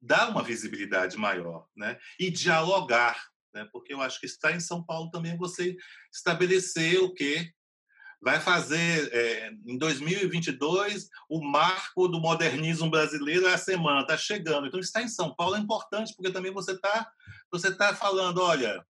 [0.00, 1.98] dar uma visibilidade maior, né?
[2.18, 3.24] E dialogar,
[3.54, 3.68] né?
[3.72, 5.76] Porque eu acho que estar em São Paulo também é você
[6.12, 7.52] estabelecer o que
[8.22, 14.66] vai fazer é, em 2022 o marco do modernismo brasileiro é a semana está chegando.
[14.66, 17.10] Então estar em São Paulo é importante porque também você está
[17.50, 18.82] você tá falando, olha,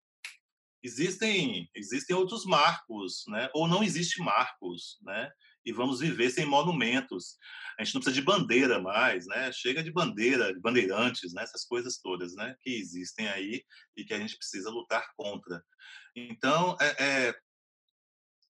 [0.82, 3.48] existem existem outros marcos, né?
[3.54, 5.30] Ou não existe marcos, né?
[5.64, 7.36] E vamos viver sem monumentos
[7.78, 9.50] a gente não precisa de bandeira mais, né?
[9.52, 11.42] Chega de bandeira, de bandeirantes, né?
[11.42, 12.54] essas coisas todas, né?
[12.60, 13.64] Que existem aí
[13.96, 15.62] e que a gente precisa lutar contra.
[16.14, 17.34] Então, é, é,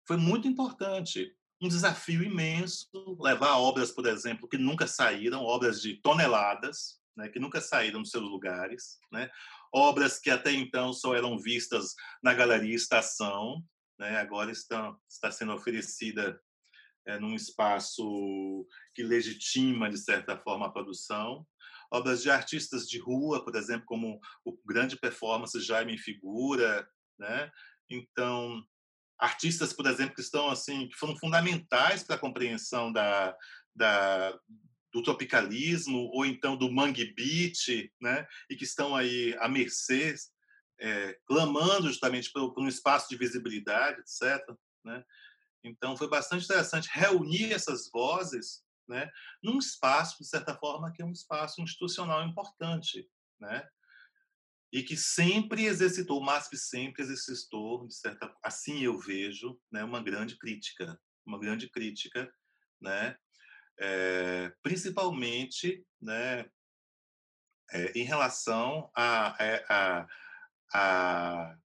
[0.07, 5.95] foi muito importante, um desafio imenso levar obras, por exemplo, que nunca saíram, obras de
[6.02, 7.30] toneladas, né?
[7.30, 9.30] Que nunca saíram dos seus lugares, né?
[9.73, 13.64] Obras que até então só eram vistas na galeria Estação,
[13.98, 14.18] né?
[14.18, 16.40] Agora estão está sendo oferecida
[17.07, 21.45] é, num espaço que legitima, de certa forma, a produção.
[21.91, 26.88] Obras de artistas de rua, por exemplo, como o grande performance Jaime Figura,
[27.18, 27.49] né?
[27.90, 28.61] Então,
[29.19, 33.35] artistas, por exemplo, que estão assim, que foram fundamentais para a compreensão da,
[33.75, 34.37] da,
[34.91, 38.27] do tropicalismo ou então do mangue beat, né?
[38.49, 40.15] E que estão aí à mercê,
[40.79, 44.41] é, clamando justamente por, por um espaço de visibilidade, etc.
[44.83, 45.03] Né?
[45.63, 49.09] Então, foi bastante interessante reunir essas vozes né,
[49.41, 53.09] num espaço, de certa forma, que é um espaço institucional importante,
[53.39, 53.67] né?
[54.71, 60.37] E que sempre exercitou, o MASP sempre exercitou, certa, assim eu vejo, né, uma grande
[60.37, 62.31] crítica, uma grande crítica,
[62.81, 63.17] né,
[63.79, 66.49] é, principalmente, né,
[67.71, 70.07] é, em relação a, a, a,
[70.73, 71.57] a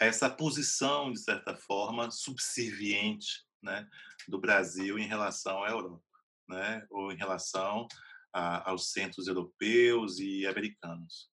[0.00, 3.88] essa posição, de certa forma, subserviente né,
[4.28, 6.04] do Brasil em relação à Europa,
[6.48, 7.86] né, ou em relação
[8.32, 11.30] aos centros europeus e americanos.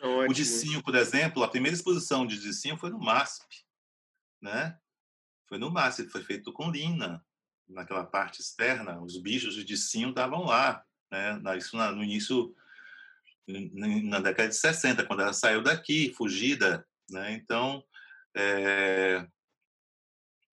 [0.00, 0.26] Né.
[0.28, 3.46] O Dicinho, por exemplo, a primeira exposição de Dicinho foi no MASP,
[4.40, 4.78] né?
[5.48, 7.24] Foi no MASP, foi feito com lina,
[7.68, 9.00] naquela parte externa.
[9.00, 11.40] Os bichos de Dicinho estavam lá, né?
[11.56, 12.54] Isso no início
[13.46, 17.32] na década de 60, quando ela saiu daqui, fugida, né?
[17.32, 17.82] Então,
[18.36, 19.26] é,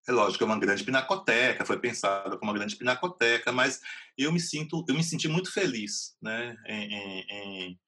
[0.08, 3.82] é lógico, é uma grande pinacoteca, foi pensada como uma grande pinacoteca, mas
[4.18, 6.56] eu me sinto, eu me senti muito feliz, né?
[6.66, 7.80] Em, em, em...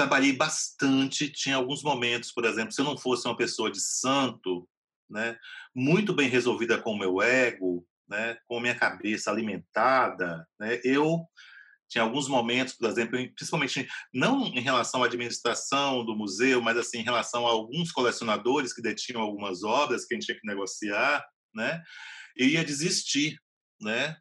[0.00, 4.66] Trabalhei bastante, tinha alguns momentos, por exemplo, se eu não fosse uma pessoa de santo,
[5.10, 5.36] né?
[5.76, 8.38] Muito bem resolvida com o meu ego, né?
[8.48, 10.80] Com a minha cabeça alimentada, né?
[10.82, 11.20] Eu
[11.86, 17.00] tinha alguns momentos, por exemplo, principalmente não em relação à administração do museu, mas assim
[17.00, 21.22] em relação a alguns colecionadores que detinham algumas obras que a gente tinha que negociar,
[21.54, 21.82] né?
[22.34, 23.38] Eu ia desistir,
[23.78, 24.16] né?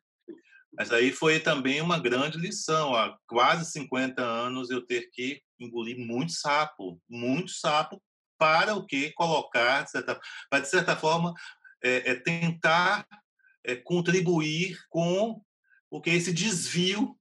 [0.73, 2.95] Mas aí foi também uma grande lição.
[2.95, 8.01] Há quase 50 anos eu ter que engolir muito sapo, muito sapo
[8.37, 10.19] para o que colocar, de certa,
[10.49, 11.33] para de certa forma
[11.83, 13.05] é, é tentar
[13.65, 15.41] é, contribuir com
[15.91, 17.19] o que esse desvio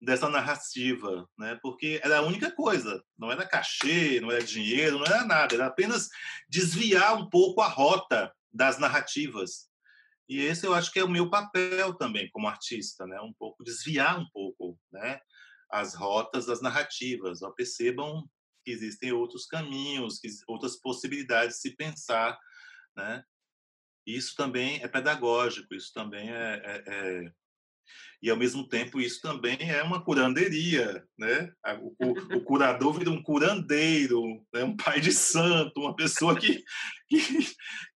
[0.00, 1.58] dessa narrativa, né?
[1.60, 5.66] Porque era a única coisa, não era cachê, não era dinheiro, não era nada, era
[5.66, 6.08] apenas
[6.48, 9.68] desviar um pouco a rota das narrativas.
[10.28, 13.18] E esse eu acho que é o meu papel também como artista, né?
[13.20, 15.20] Um pouco desviar um pouco, né?
[15.70, 17.42] As rotas das narrativas.
[17.42, 18.28] Ó, percebam
[18.64, 22.38] que existem outros caminhos, que outras possibilidades de se pensar,
[22.94, 23.24] né?
[24.06, 27.32] Isso também é pedagógico, isso também é, é, é
[28.22, 31.52] e ao mesmo tempo isso também é uma curanderia, né?
[31.80, 34.64] O, o, o curador vira um curandeiro, né?
[34.64, 36.62] um pai de santo, uma pessoa que,
[37.08, 37.48] que,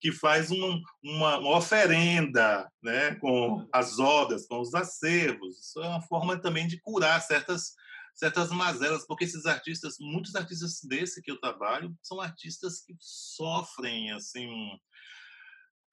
[0.00, 3.14] que faz um, uma, uma, oferenda, né?
[3.14, 5.58] Com as obras, com os acervos.
[5.58, 7.72] Isso é uma forma também de curar certas
[8.12, 14.12] certas mazelas, porque esses artistas, muitos artistas desse que eu trabalho, são artistas que sofrem
[14.12, 14.48] assim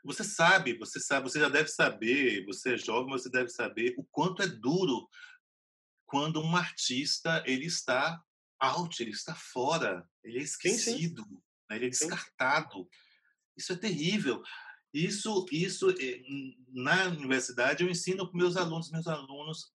[0.03, 4.03] você sabe, você sabe, você já deve saber, você é jovem, você deve saber o
[4.05, 5.07] quanto é duro
[6.05, 8.21] quando um artista ele está
[8.59, 11.41] out, ele está fora, ele é esquecido, sim, sim.
[11.69, 11.75] Né?
[11.75, 12.89] ele é descartado.
[13.55, 14.41] Isso é terrível.
[14.93, 16.23] Isso, isso eh,
[16.69, 19.71] na universidade eu ensino para meus alunos, meus alunos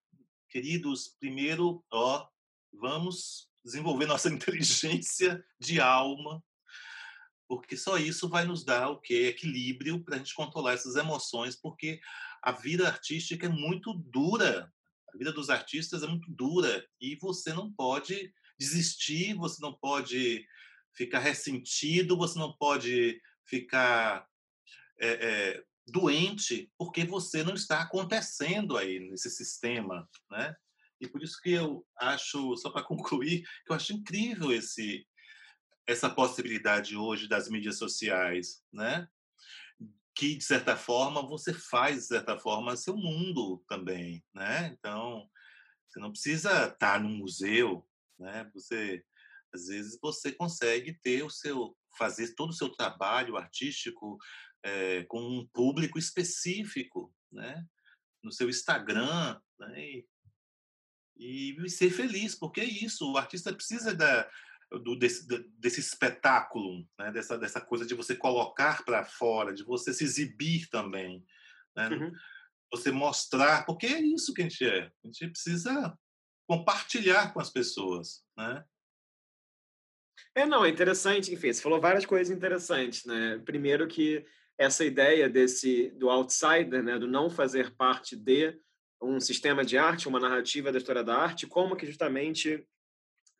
[0.49, 2.27] queridos, primeiro, ó,
[2.73, 6.43] vamos desenvolver nossa inteligência de alma,
[7.51, 11.53] porque só isso vai nos dar o que equilíbrio para a gente controlar essas emoções,
[11.53, 11.99] porque
[12.41, 14.71] a vida artística é muito dura,
[15.13, 20.47] a vida dos artistas é muito dura e você não pode desistir, você não pode
[20.95, 24.25] ficar ressentido, você não pode ficar
[24.97, 30.55] é, é, doente porque você não está acontecendo aí nesse sistema, né?
[31.01, 35.05] E por isso que eu acho, só para concluir, que eu acho incrível esse
[35.91, 39.07] essa possibilidade hoje das mídias sociais, né?
[40.15, 44.67] Que de certa forma você faz de certa forma seu mundo também, né?
[44.67, 45.29] Então
[45.87, 47.87] você não precisa estar no museu,
[48.19, 48.49] né?
[48.53, 49.03] Você
[49.53, 54.17] às vezes você consegue ter o seu fazer todo o seu trabalho artístico
[54.63, 57.65] é, com um público específico, né?
[58.23, 59.79] No seu Instagram, né?
[59.79, 60.07] E,
[61.17, 63.11] e ser feliz, porque é isso.
[63.11, 64.29] O artista precisa da
[64.79, 65.27] do, desse,
[65.59, 67.11] desse espetáculo, né?
[67.11, 71.23] dessa, dessa coisa de você colocar para fora, de você se exibir também.
[71.75, 71.89] Né?
[71.89, 72.11] Uhum.
[72.71, 74.91] Você mostrar, porque é isso que a gente é.
[75.03, 75.97] A gente precisa
[76.47, 78.23] compartilhar com as pessoas.
[78.37, 78.63] Né?
[80.35, 81.33] É, não, é interessante.
[81.33, 83.05] Enfim, você falou várias coisas interessantes.
[83.05, 83.41] Né?
[83.45, 84.25] Primeiro que
[84.57, 88.57] essa ideia desse do outsider, né, do não fazer parte de
[89.01, 92.63] um sistema de arte, uma narrativa da história da arte, como que justamente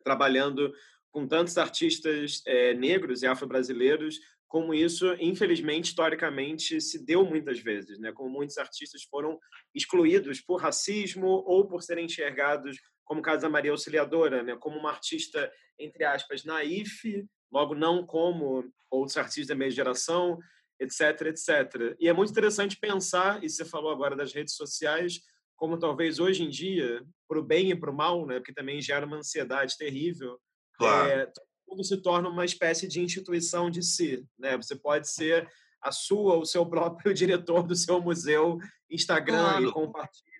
[0.02, 0.74] trabalhando
[1.12, 4.18] com tantos artistas é, negros e afro-brasileiros,
[4.48, 8.12] como isso, infelizmente, historicamente, se deu muitas vezes, né?
[8.12, 9.38] Como muitos artistas foram
[9.74, 14.56] excluídos por racismo ou por serem enxergados, como o caso da Maria Auxiliadora, né?
[14.56, 20.38] Como uma artista, entre aspas, naif, logo não como outros artistas da mesma geração,
[20.78, 21.96] etc, etc.
[21.98, 25.20] E é muito interessante pensar, e você falou agora das redes sociais,
[25.56, 28.38] como talvez hoje em dia, para o bem e para o mal, né?
[28.38, 30.38] Porque também gera uma ansiedade terrível,
[30.74, 31.10] Claro.
[31.10, 31.32] É,
[31.66, 34.26] tudo se torna uma espécie de instituição de si.
[34.38, 34.56] Né?
[34.56, 35.48] Você pode ser
[35.80, 38.58] a sua, o seu próprio diretor do seu museu,
[38.90, 39.68] Instagram claro.
[39.68, 40.32] e compartilha.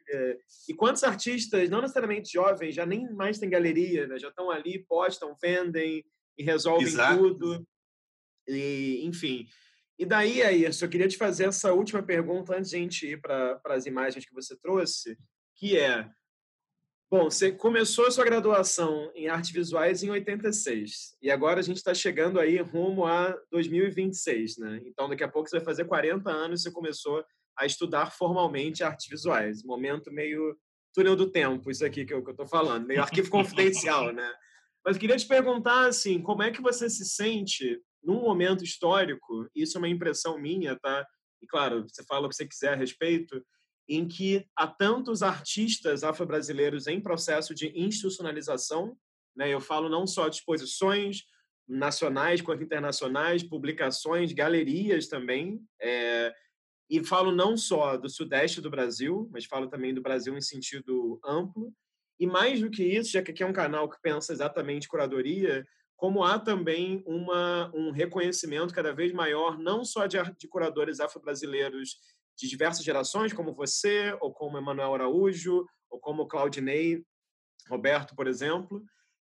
[0.69, 4.19] E quantos artistas, não necessariamente jovens, já nem mais tem galeria, né?
[4.19, 6.05] já estão ali, postam, vendem,
[6.37, 7.19] e resolvem Exato.
[7.19, 7.67] tudo.
[8.47, 9.47] E, enfim.
[9.99, 13.21] E daí, aí, eu queria te fazer essa última pergunta antes de a gente ir
[13.21, 15.17] para as imagens que você trouxe,
[15.57, 16.09] que é
[17.13, 21.77] Bom, você começou a sua graduação em artes visuais em 86 e agora a gente
[21.77, 24.81] está chegando aí rumo a 2026, né?
[24.87, 27.23] Então daqui a pouco você vai fazer 40 anos e você começou
[27.55, 29.63] a estudar formalmente artes visuais.
[29.63, 30.57] Momento meio
[30.95, 34.33] túnel do tempo, isso aqui que eu estou falando, meio arquivo confidencial, né?
[34.83, 39.51] Mas queria te perguntar assim, como é que você se sente num momento histórico?
[39.55, 41.07] Isso é uma impressão minha, tá?
[41.43, 43.45] E claro, você fala o que você quiser a respeito
[43.97, 48.97] em que há tantos artistas afro-brasileiros em processo de institucionalização.
[49.37, 49.53] Né?
[49.53, 51.25] Eu falo não só de exposições
[51.69, 55.61] nacionais quanto internacionais, publicações, galerias também.
[55.81, 56.35] É,
[56.89, 61.21] e falo não só do sudeste do Brasil, mas falo também do Brasil em sentido
[61.25, 61.73] amplo.
[62.19, 65.67] E mais do que isso, já que aqui é um canal que pensa exatamente curadoria,
[65.97, 71.97] como há também uma, um reconhecimento cada vez maior, não só de, de curadores afro-brasileiros
[72.37, 77.05] de diversas gerações, como você, ou como Emanuel Araújo, ou como Claudinei
[77.69, 78.83] Roberto, por exemplo,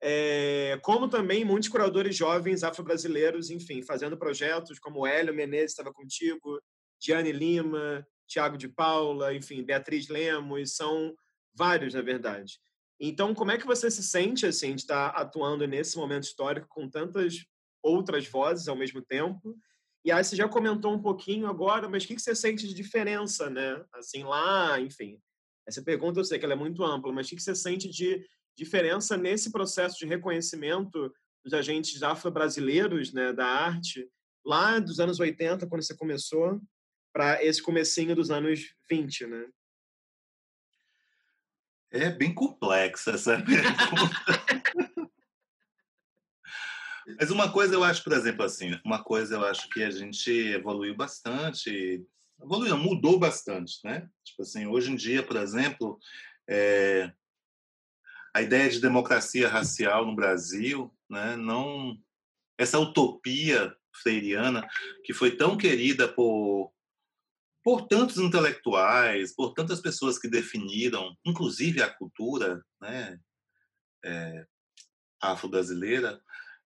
[0.02, 6.60] é, como também muitos curadores jovens afro-brasileiros, enfim, fazendo projetos como Hélio Menezes estava contigo,
[7.00, 11.14] Diane Lima, Tiago de Paula, enfim, Beatriz Lemos, são
[11.54, 12.60] vários, na verdade.
[13.00, 16.90] Então, como é que você se sente assim de estar atuando nesse momento histórico com
[16.90, 17.46] tantas
[17.84, 19.56] outras vozes ao mesmo tempo
[20.04, 23.50] e aí você já comentou um pouquinho agora, mas o que você sente de diferença,
[23.50, 23.84] né?
[23.94, 25.20] Assim, lá, enfim.
[25.68, 28.26] Essa pergunta eu sei que ela é muito ampla, mas o que você sente de
[28.58, 31.14] diferença nesse processo de reconhecimento
[31.44, 34.10] dos agentes afro-brasileiros né, da arte,
[34.46, 36.60] lá dos anos 80, quando você começou,
[37.14, 39.48] para esse comecinho dos anos 20, né?
[41.92, 44.91] É bem complexa essa pergunta.
[47.20, 50.32] Mas uma coisa eu acho, por exemplo, assim, uma coisa eu acho que a gente
[50.32, 52.06] evoluiu bastante,
[52.42, 54.10] evoluiu, mudou bastante, né?
[54.24, 56.00] Tipo assim, hoje em dia, por exemplo,
[56.50, 57.12] é,
[58.34, 61.36] a ideia de democracia racial no Brasil, né?
[61.36, 61.98] Não
[62.58, 64.68] essa utopia freiriana
[65.04, 66.72] que foi tão querida por
[67.64, 73.20] por tantos intelectuais, por tantas pessoas que definiram, inclusive a cultura, né?
[74.04, 74.48] É,
[75.22, 76.20] afro-brasileira,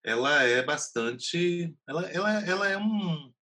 [0.05, 3.33] ela é bastante, ela, ela, ela é um,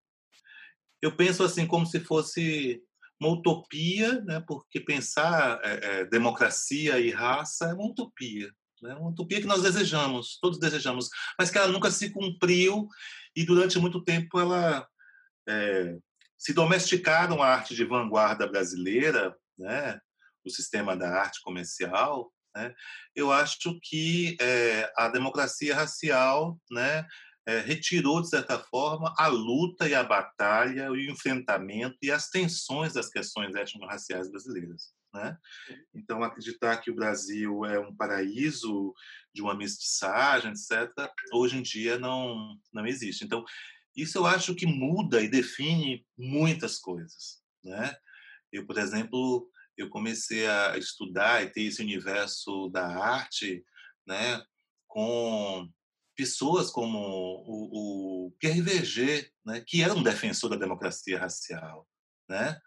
[1.01, 2.81] eu penso assim como se fosse
[3.19, 4.41] uma utopia, né?
[4.47, 8.49] Porque pensar é, é, democracia e raça é uma utopia,
[8.81, 8.95] né?
[8.95, 12.87] Uma utopia que nós desejamos, todos desejamos, mas que ela nunca se cumpriu
[13.35, 14.87] e durante muito tempo ela
[15.47, 15.97] é,
[16.37, 19.99] se domesticaram a arte de vanguarda brasileira, né?
[20.45, 22.73] O sistema da arte comercial né?
[23.15, 27.05] Eu acho que é, a democracia racial né,
[27.45, 32.93] é, retirou, de certa forma, a luta e a batalha, o enfrentamento e as tensões
[32.93, 34.93] das questões étnico-raciais brasileiras.
[35.13, 35.37] Né?
[35.93, 38.93] Então, acreditar que o Brasil é um paraíso
[39.33, 40.89] de uma mestiçagem, etc.,
[41.33, 43.23] hoje em dia não, não existe.
[43.23, 43.43] Então,
[43.95, 47.41] isso eu acho que muda e define muitas coisas.
[47.63, 47.95] Né?
[48.51, 53.63] Eu, por exemplo, eu comecei a estudar e ter esse universo da arte,
[54.05, 54.43] né,
[54.87, 55.69] com
[56.15, 61.87] pessoas como o, o Pierre Verger, né, que era um defensor da democracia racial,
[62.29, 62.59] né?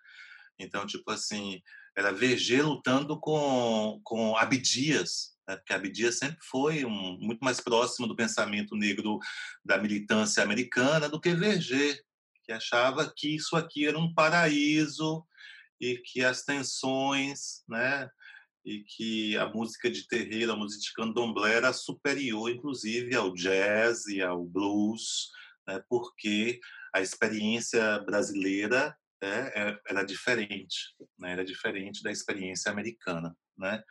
[0.58, 1.62] Então, tipo assim,
[1.96, 8.08] era Verger lutando com com Abdias, né, porque Abdias sempre foi um, muito mais próximo
[8.08, 9.18] do pensamento negro
[9.64, 12.02] da militância americana do que Verger,
[12.42, 15.24] que achava que isso aqui era um paraíso
[15.80, 18.08] e que as tensões, né,
[18.64, 24.06] e que a música de terreiro, a música de candomblé era superior, inclusive, ao jazz
[24.06, 25.30] e ao blues,
[25.66, 26.58] né, porque
[26.94, 29.50] a experiência brasileira né,
[29.88, 33.82] era diferente, né, era diferente da experiência americana, né.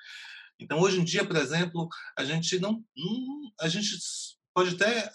[0.60, 1.88] Então, hoje em dia, por exemplo,
[2.18, 2.84] a gente não
[3.60, 3.98] a gente
[4.56, 5.12] pode até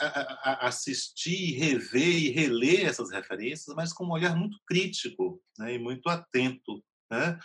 [0.61, 6.07] assistir, rever e reler essas referências, mas com um olhar muito crítico né, e muito
[6.11, 6.85] atento.
[7.11, 7.39] Né?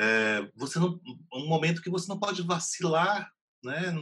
[0.00, 0.98] É, você não,
[1.34, 3.30] um momento que você não pode vacilar
[3.62, 3.92] né,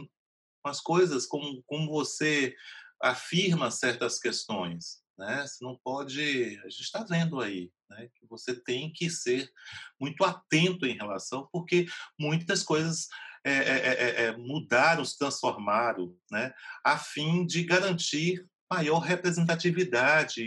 [0.63, 2.55] com as coisas, como, como você
[3.01, 5.03] afirma certas questões.
[5.17, 5.45] Né?
[5.45, 6.21] Você não pode.
[6.63, 9.51] A gente está vendo aí né, que você tem que ser
[9.99, 11.85] muito atento em relação, porque
[12.17, 13.09] muitas coisas
[13.43, 16.53] é é, é, é, mudaram, se transformaram, né,
[16.83, 20.41] a fim de garantir maior representatividade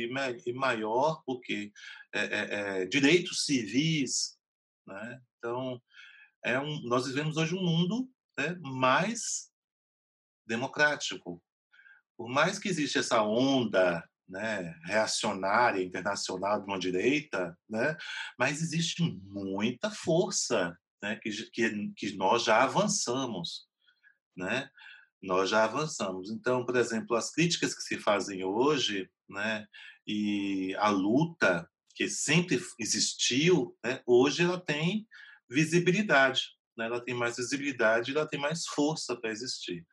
[0.47, 1.73] e maior porque
[2.13, 4.39] é, direitos civis,
[4.87, 5.21] né?
[5.39, 5.81] Então,
[6.45, 8.09] é um, nós vivemos hoje um mundo
[8.39, 9.51] né, mais
[10.47, 11.43] democrático,
[12.17, 17.97] por mais que exista essa onda né, reacionária internacional de uma direita, né,
[18.39, 23.67] mas existe muita força né, que, que, que nós já avançamos.
[24.37, 24.69] Né?
[25.23, 26.31] Nós já avançamos.
[26.31, 29.67] Então, por exemplo, as críticas que se fazem hoje né,
[30.07, 35.07] e a luta que sempre existiu, né, hoje ela tem
[35.49, 36.43] visibilidade.
[36.77, 36.87] Né?
[36.87, 39.87] Ela tem mais visibilidade, ela tem mais força para existir.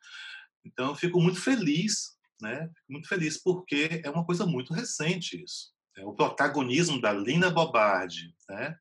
[0.64, 2.68] Então, eu fico muito feliz né?
[2.74, 5.72] Fico muito feliz porque é uma coisa muito recente isso.
[5.96, 8.76] É o protagonismo da Lina Bobardi, né?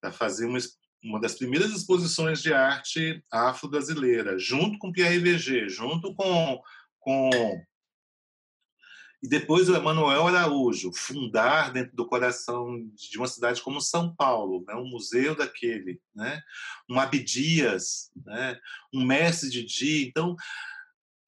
[0.00, 0.58] Para fazer uma,
[1.02, 6.60] uma das primeiras exposições de arte afro-brasileira, junto com Pierre VG, junto com,
[6.98, 7.30] com
[9.22, 14.64] e depois o Emanuel Araújo fundar dentro do coração de uma cidade como São Paulo,
[14.68, 16.42] né, um museu daquele, né,
[16.88, 18.58] um Abdias, né,
[18.92, 20.06] um mestre de dia.
[20.06, 20.36] Então,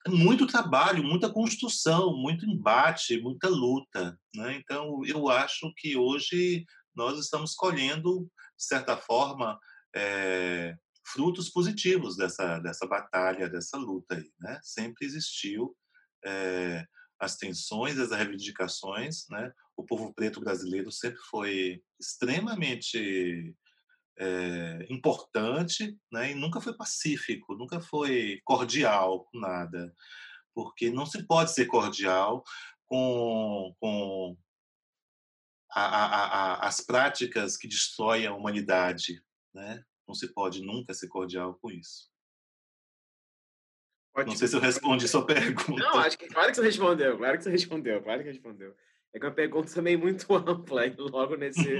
[0.07, 4.19] muito trabalho, muita construção, muito embate, muita luta.
[4.35, 4.55] Né?
[4.55, 6.65] Então, eu acho que hoje
[6.95, 9.59] nós estamos colhendo, de certa forma,
[9.94, 10.76] é,
[11.06, 14.16] frutos positivos dessa, dessa batalha, dessa luta.
[14.16, 14.59] Aí, né?
[14.62, 15.74] Sempre existiu
[16.24, 16.85] é,
[17.20, 19.26] as tensões, as reivindicações.
[19.30, 19.52] Né?
[19.76, 23.55] O povo preto brasileiro sempre foi extremamente
[24.18, 26.32] é, importante né?
[26.32, 29.94] e nunca foi pacífico, nunca foi cordial com nada,
[30.55, 32.43] porque não se pode ser cordial
[32.86, 34.36] com, com
[35.70, 39.23] a, a, a, as práticas que destroem a humanidade.
[39.55, 39.82] Né?
[40.07, 42.11] Não se pode nunca ser cordial com isso.
[44.15, 44.32] Ótimo.
[44.32, 45.82] Não sei se eu respondi sua pergunta.
[45.82, 48.74] Não, acho que claro que você respondeu, claro que você respondeu, claro que respondeu.
[49.15, 51.78] É que é uma pergunta também muito ampla, logo nesse,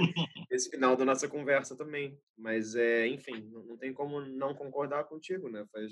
[0.49, 2.19] nesse final da nossa conversa também.
[2.37, 5.65] Mas, é, enfim, não, não tem como não concordar contigo, né?
[5.71, 5.91] Faz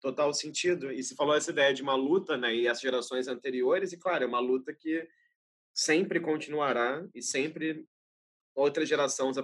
[0.00, 0.90] total sentido.
[0.90, 2.54] E se falou essa ideia de uma luta, né?
[2.54, 5.06] E as gerações anteriores, e claro, é uma luta que
[5.72, 7.86] sempre continuará e sempre
[8.54, 9.36] outras gerações,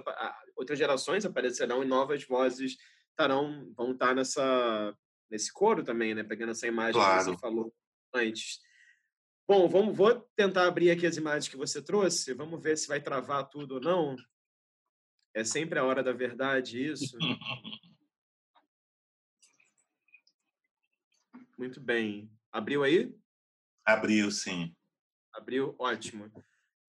[0.55, 2.77] outras gerações aparecerão e novas vozes
[3.09, 4.95] estarão, vão estar nessa,
[5.29, 6.23] nesse coro também, né?
[6.23, 7.17] Pegando essa imagem claro.
[7.17, 7.73] que você falou
[8.13, 8.59] antes.
[9.47, 12.33] Bom, vamos, vou tentar abrir aqui as imagens que você trouxe.
[12.33, 14.15] Vamos ver se vai travar tudo ou não.
[15.33, 17.17] É sempre a hora da verdade isso.
[21.57, 22.29] Muito bem.
[22.51, 23.15] Abriu aí?
[23.85, 24.75] Abriu, sim.
[25.37, 26.31] Abriu, ótimo.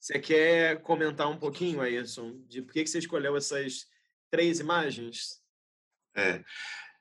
[0.01, 3.87] Você quer comentar um pouquinho, Ayrson, de por que você escolheu essas
[4.31, 5.43] três imagens?
[6.17, 6.43] É.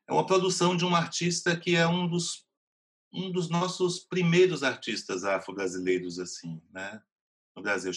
[0.10, 2.46] É uma produção de um artista que é um dos
[3.14, 7.02] um dos nossos primeiros artistas afro-brasileiros assim, né?
[7.56, 7.94] No Brasil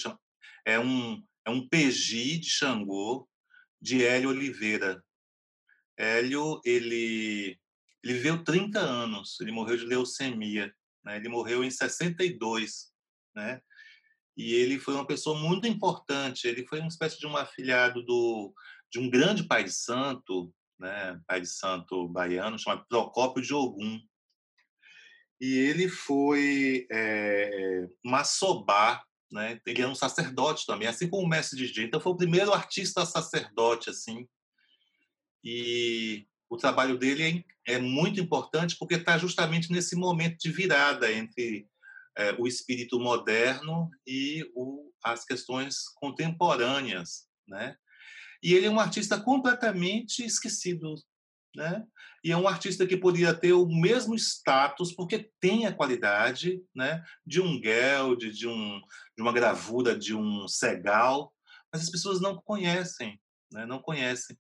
[0.65, 3.29] é um é um PG de Xangô
[3.83, 5.05] de Hélio Oliveira.
[5.99, 7.59] Hélio ele
[8.03, 10.73] ele viveu 30 anos, ele morreu de leucemia,
[11.05, 11.17] né?
[11.17, 12.90] Ele morreu em 62,
[13.35, 13.61] né?
[14.37, 16.47] E ele foi uma pessoa muito importante.
[16.47, 18.55] Ele foi uma espécie de um afilhado do
[18.91, 21.21] de um grande pai de santo, né?
[21.27, 24.01] Pai de santo baiano chamado Procópio de Ogum
[25.41, 29.03] e ele foi é, massobá,
[29.33, 29.59] né?
[29.65, 31.85] Ele é um sacerdote também, assim como o mestre de DJ.
[31.87, 34.29] Então foi o primeiro artista sacerdote assim.
[35.43, 41.11] E o trabalho dele é, é muito importante porque está justamente nesse momento de virada
[41.11, 41.67] entre
[42.17, 47.77] é, o espírito moderno e o, as questões contemporâneas, né?
[48.43, 50.95] E ele é um artista completamente esquecido
[51.55, 51.85] né?
[52.23, 57.03] E é um artista que poderia ter o mesmo status, porque tem a qualidade né,
[57.27, 58.81] de um Geld, de, um,
[59.17, 61.33] de uma gravura de um Segal,
[61.73, 63.19] mas as pessoas não conhecem,
[63.53, 64.37] né, não conhecem.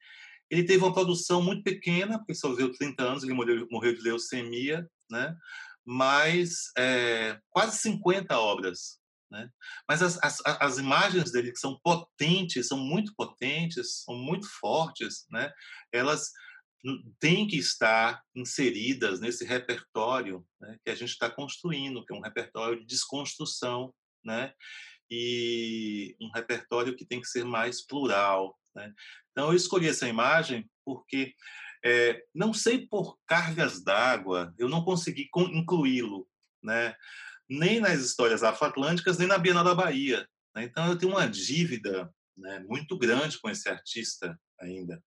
[0.50, 4.02] Ele teve uma produção muito pequena, porque só viveu 30 anos, ele morreu, morreu de
[4.02, 5.34] leucemia, né?
[5.84, 8.98] Mas é, quase 50 obras.
[9.30, 9.48] Né?
[9.88, 15.26] Mas as, as, as imagens dele, que são potentes, são muito potentes, são muito fortes,
[15.30, 15.52] né?
[15.92, 16.30] elas
[17.18, 22.22] têm que estar inseridas nesse repertório né, que a gente está construindo, que é um
[22.22, 23.94] repertório de desconstrução,
[24.24, 24.52] né,
[25.10, 28.58] e um repertório que tem que ser mais plural.
[28.74, 28.92] Né.
[29.30, 31.34] Então, eu escolhi essa imagem porque,
[31.84, 36.28] é, não sei por cargas d'água, eu não consegui incluí-lo,
[36.62, 36.94] né,
[37.48, 40.28] nem nas histórias afro-atlânticas, nem na Bienal da Bahia.
[40.54, 40.64] Né.
[40.64, 45.02] Então, eu tenho uma dívida né, muito grande com esse artista ainda.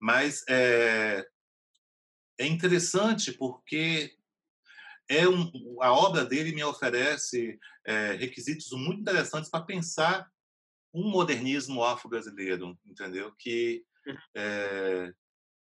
[0.00, 1.26] Mas é,
[2.38, 4.16] é interessante porque
[5.08, 5.50] é um,
[5.82, 10.30] a obra dele me oferece é, requisitos muito interessantes para pensar
[10.92, 13.34] um modernismo afro-brasileiro, entendeu?
[13.36, 13.84] Que
[14.34, 15.12] é,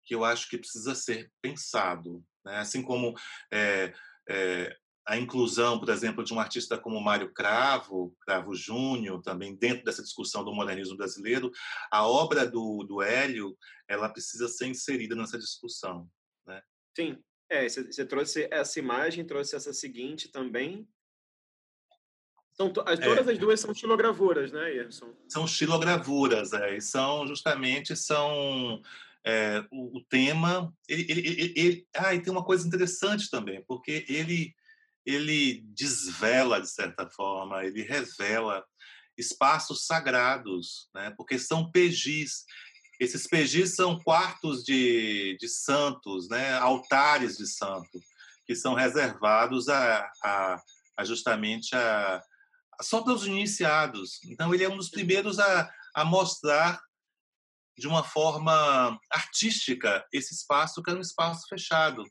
[0.06, 2.58] que eu acho que precisa ser pensado, né?
[2.58, 3.16] assim como
[3.52, 3.94] é,
[4.30, 4.76] é,
[5.06, 10.02] a inclusão, por exemplo, de um artista como Mário Cravo, Cravo Júnior, também dentro dessa
[10.02, 11.52] discussão do modernismo brasileiro,
[11.92, 13.58] a obra do, do Hélio
[13.88, 16.10] ela precisa ser inserida nessa discussão.
[16.46, 16.62] Né?
[16.96, 17.18] Sim,
[17.50, 20.88] é, você trouxe essa imagem, trouxe essa seguinte também.
[22.54, 23.04] São to as, é.
[23.04, 23.32] todas é.
[23.32, 25.14] as duas são estilogravuras, né, Erson?
[25.28, 28.82] São estilogravuras, é, e são justamente são
[29.26, 30.74] é, o, o, tema.
[30.88, 34.54] Ele, ele, ele, ele, ah, e tem uma coisa interessante também, porque ele
[35.06, 38.64] ele desvela de certa forma, ele revela
[39.18, 41.14] espaços sagrados, né?
[41.18, 42.46] Porque são pejis.
[43.00, 46.54] Esses pejis são quartos de, de santos, né?
[46.54, 48.00] Altares de santo
[48.46, 50.62] que são reservados a, a,
[50.98, 52.22] a justamente a,
[52.80, 54.20] a, só para os iniciados.
[54.26, 56.82] Então ele é um dos primeiros a, a mostrar
[57.78, 62.04] de uma forma artística esse espaço que era um espaço fechado.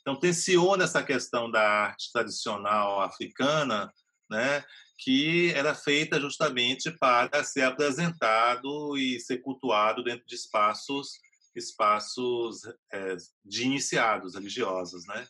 [0.00, 3.92] Então, tensiona essa questão da arte tradicional africana,
[4.30, 4.64] né,
[4.98, 11.18] que era feita justamente para ser apresentado e ser cultuado dentro de espaços
[11.54, 15.26] espaços é, de iniciados religiosos, né?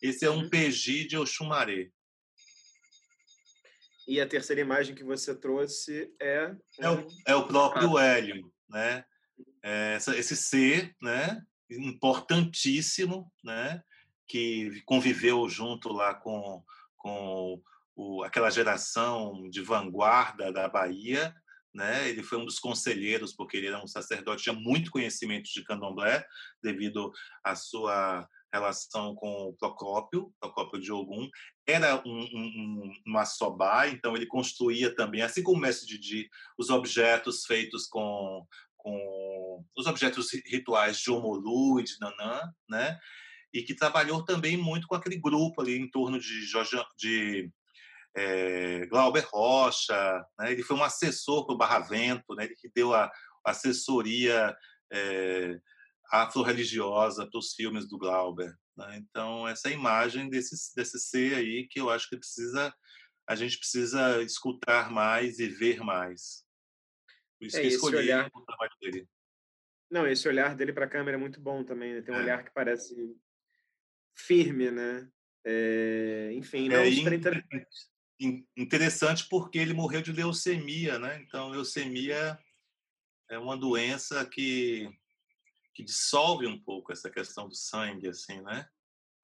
[0.00, 0.50] Esse é um uhum.
[0.50, 1.90] peji de Oxumaré.
[4.06, 9.04] E a terceira imagem que você trouxe é é o, é o próprio Hélio, né?
[9.64, 11.40] É, esse ser, né?
[11.70, 13.82] Importantíssimo, né?
[14.26, 16.62] que conviveu junto lá com,
[16.96, 17.60] com
[17.94, 21.34] o, aquela geração de vanguarda da Bahia.
[21.72, 22.08] Né?
[22.08, 26.24] Ele foi um dos conselheiros, porque ele era um sacerdote, tinha muito conhecimento de candomblé,
[26.62, 27.12] devido
[27.42, 31.28] à sua relação com o Procópio, Procópio de Ogum.
[31.66, 36.70] Era um, um, um assobá, então ele construía também, assim como o mestre Didi, os
[36.70, 38.46] objetos feitos com,
[38.84, 42.98] com os objetos rituais de Omolu e de Nanã, né?
[43.52, 47.50] e que trabalhou também muito com aquele grupo ali em torno de, Jorge, de
[48.14, 50.52] é, Glauber Rocha, né?
[50.52, 52.44] ele foi um assessor para o Barravento, né?
[52.44, 53.10] ele que deu a
[53.42, 54.54] assessoria
[54.92, 55.58] é,
[56.12, 58.54] afro-religiosa para os filmes do Glauber.
[58.76, 58.98] Né?
[58.98, 62.74] Então, essa imagem desse, desse ser aí que eu acho que precisa
[63.26, 66.44] a gente precisa escutar mais e ver mais.
[67.44, 68.30] Por isso é, que escolhi olhar...
[68.32, 69.08] o trabalho dele.
[69.90, 71.94] Não, esse olhar dele para a câmera é muito bom também.
[71.94, 72.00] Né?
[72.00, 72.22] Tem um é.
[72.22, 72.94] olhar que parece
[74.16, 75.10] firme, né?
[75.44, 76.88] É, enfim, não é
[78.56, 81.20] interessante porque ele morreu de leucemia, né?
[81.20, 82.38] Então, leucemia
[83.28, 84.88] é uma doença que
[85.74, 88.66] que dissolve um pouco essa questão do sangue, assim, né?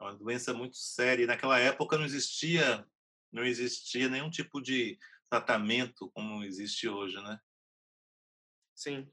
[0.00, 1.22] É uma doença muito séria.
[1.22, 2.84] E naquela época não existia
[3.32, 4.98] não existia nenhum tipo de
[5.30, 7.40] tratamento como existe hoje, né?
[8.80, 9.06] Sim.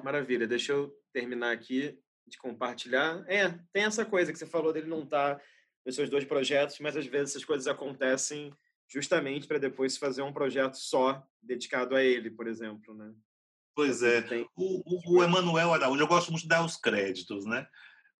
[0.00, 0.46] Maravilha.
[0.46, 3.24] Deixa eu terminar aqui de compartilhar.
[3.26, 5.44] É, tem essa coisa que você falou dele não estar tá
[5.84, 8.54] nos seus dois projetos, mas às vezes essas coisas acontecem
[8.88, 13.12] justamente para depois fazer um projeto só dedicado a ele, por exemplo, né?
[13.74, 14.22] Pois é.
[14.22, 14.48] Tem...
[14.56, 17.66] O, o, o Emanuel Araújo, eu gosto muito de dar os créditos, né?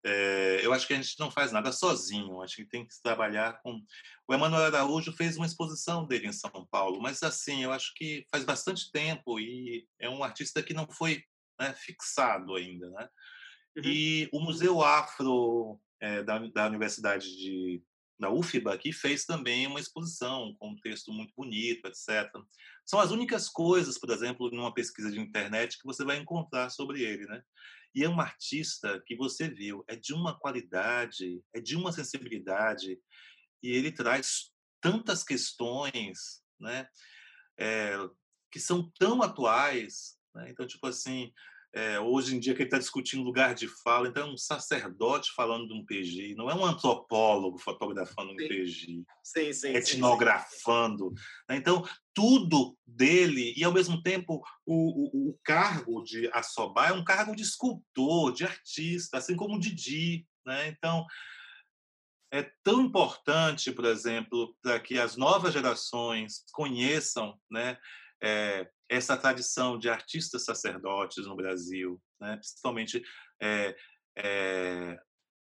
[0.08, 3.60] É, eu acho que a gente não faz nada sozinho, acho que tem que trabalhar
[3.60, 3.82] com.
[4.28, 8.24] O Emanuel Araújo fez uma exposição dele em São Paulo, mas assim, eu acho que
[8.30, 11.24] faz bastante tempo e é um artista que não foi
[11.58, 13.08] né, fixado ainda, né?
[13.76, 13.82] Uhum.
[13.84, 17.82] E o Museu Afro é, da, da Universidade de,
[18.18, 22.30] da UFBA aqui fez também uma exposição com um texto muito bonito, etc.
[22.84, 27.02] São as únicas coisas, por exemplo, numa pesquisa de internet que você vai encontrar sobre
[27.02, 27.42] ele, né?
[27.94, 32.98] E é um artista que você viu, é de uma qualidade, é de uma sensibilidade,
[33.62, 36.88] e ele traz tantas questões, né?
[37.58, 37.96] É,
[38.50, 40.50] que são tão atuais, né?
[40.50, 41.32] Então, tipo assim,
[41.76, 45.30] é, hoje em dia que ele está discutindo lugar de fala, então é um sacerdote
[45.36, 48.48] falando de um PG, não é um antropólogo fotografando um sim.
[48.48, 51.12] PG, sim, sim, etnografando.
[51.46, 51.56] Né?
[51.56, 57.04] Então, tudo dele, e ao mesmo tempo o, o, o cargo de Assobá é um
[57.04, 60.26] cargo de escultor, de artista, assim como o Didi.
[60.46, 60.68] Né?
[60.68, 61.04] Então,
[62.32, 67.76] é tão importante, por exemplo, para que as novas gerações conheçam né,
[68.22, 72.36] é, essa tradição de artistas sacerdotes no Brasil, né?
[72.36, 73.02] principalmente
[73.40, 73.76] é,
[74.16, 74.98] é,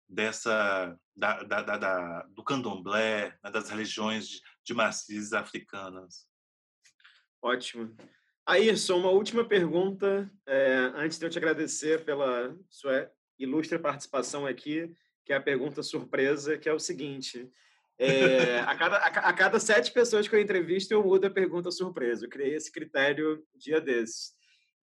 [0.07, 3.51] dessa da, da, da, do candomblé, né?
[3.51, 4.73] das religiões de, de
[5.33, 6.27] africanas.
[7.41, 7.95] Ótimo.
[8.45, 14.95] Ayrson, uma última pergunta, é, antes de eu te agradecer pela sua ilustre participação aqui,
[15.25, 17.49] que é a pergunta surpresa, que é o seguinte:
[17.97, 21.71] é, a, cada, a, a, cada sete pessoas que eu entrevisto, eu mudo a pergunta
[21.71, 22.25] surpresa.
[22.25, 24.33] Eu criei esse critério dia desses.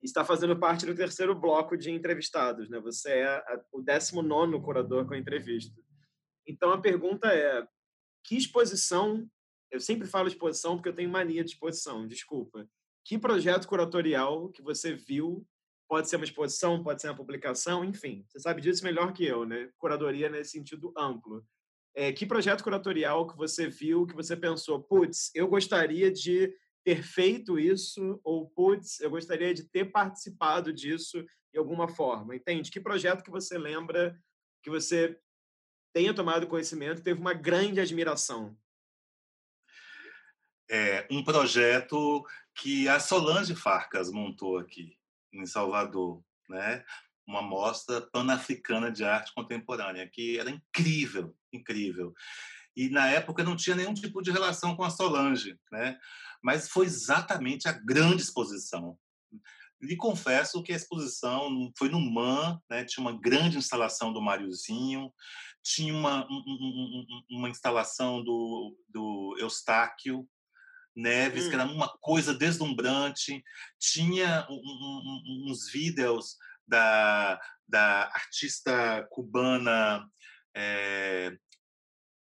[0.02, 2.80] Está fazendo parte do terceiro bloco de entrevistados, né?
[2.80, 5.78] Você é a, o 19 curador com a entrevista.
[6.46, 7.66] Então, a pergunta é:
[8.24, 9.28] que exposição,
[9.70, 12.66] eu sempre falo exposição porque eu tenho mania de exposição, desculpa.
[13.04, 15.46] Que projeto curatorial que você viu
[15.88, 19.44] pode ser uma exposição, pode ser uma publicação, enfim, você sabe disso melhor que eu,
[19.44, 19.68] né?
[19.76, 21.44] Curadoria nesse sentido amplo.
[21.94, 26.52] É, que projeto curatorial que você viu, que você pensou, putz, eu gostaria de
[26.84, 32.70] ter feito isso, ou putz, eu gostaria de ter participado disso de alguma forma, entende?
[32.70, 34.18] Que projeto que você lembra
[34.62, 35.18] que você
[35.92, 38.56] tenha tomado conhecimento, teve uma grande admiração?
[40.70, 42.24] É um projeto
[42.54, 44.96] que a Solange Farcas montou aqui
[45.32, 46.82] em Salvador, né?
[47.26, 52.12] Uma mostra pan-africana de arte contemporânea que era incrível, incrível.
[52.76, 55.98] E na época não tinha nenhum tipo de relação com a Solange, né?
[56.42, 58.98] Mas foi exatamente a grande exposição.
[59.80, 62.84] Lhe confesso que a exposição foi no MAN, né?
[62.84, 65.12] tinha uma grande instalação do Mariozinho,
[65.62, 70.28] tinha uma, um, uma instalação do, do Eustáquio,
[70.94, 71.48] Neves, hum.
[71.48, 73.42] que era uma coisa deslumbrante.
[73.80, 76.36] Tinha um, um, uns vídeos
[76.66, 80.06] da, da artista cubana
[80.54, 81.36] é,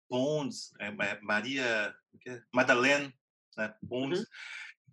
[0.10, 0.92] Pons, é,
[1.22, 1.94] Maria
[2.28, 2.42] é?
[2.54, 3.14] Madeleine
[3.58, 4.20] né, Pons.
[4.20, 4.26] Uhum.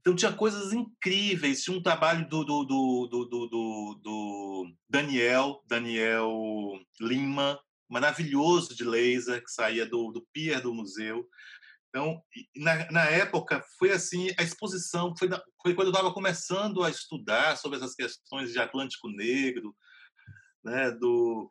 [0.01, 1.63] Então tinha coisas incríveis.
[1.63, 6.31] Tinha um trabalho do, do, do, do, do, do Daniel, Daniel
[7.01, 7.59] Lima,
[7.89, 11.29] maravilhoso de laser, que saía do, do pier do museu.
[11.97, 12.23] Então,
[12.55, 16.91] na, na época, foi assim, a exposição foi, na, foi quando eu estava começando a
[16.91, 19.75] estudar sobre essas questões de Atlântico Negro,
[20.63, 21.49] né, do,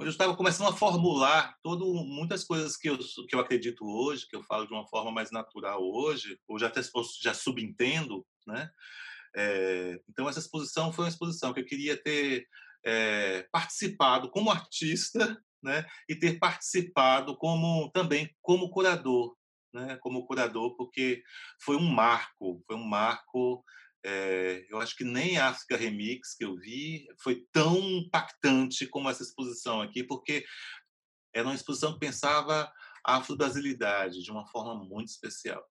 [0.00, 4.36] eu estava começando a formular todo, muitas coisas que eu, que eu acredito hoje, que
[4.36, 6.82] eu falo de uma forma mais natural hoje, ou já, até,
[7.22, 8.70] já subentendo, né?
[9.34, 12.46] É, então, essa exposição foi uma exposição que eu queria ter
[12.84, 15.86] é, participado como artista, né?
[16.06, 19.37] E ter participado como também como curador,
[19.78, 21.22] né, como curador, porque
[21.60, 23.64] foi um marco, foi um marco.
[24.04, 29.10] É, eu acho que nem a África Remix que eu vi foi tão impactante como
[29.10, 30.44] essa exposição aqui, porque
[31.34, 32.70] era uma exposição que pensava
[33.04, 35.64] a afro-brasilidade de uma forma muito especial.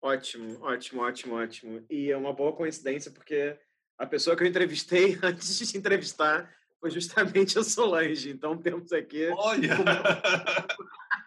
[0.00, 1.86] Ótimo, ótimo, ótimo, ótimo.
[1.88, 3.56] E é uma boa coincidência, porque
[3.96, 8.30] a pessoa que eu entrevistei antes de te entrevistar foi justamente a Solange.
[8.30, 9.28] Então temos aqui.
[9.28, 9.76] Olha!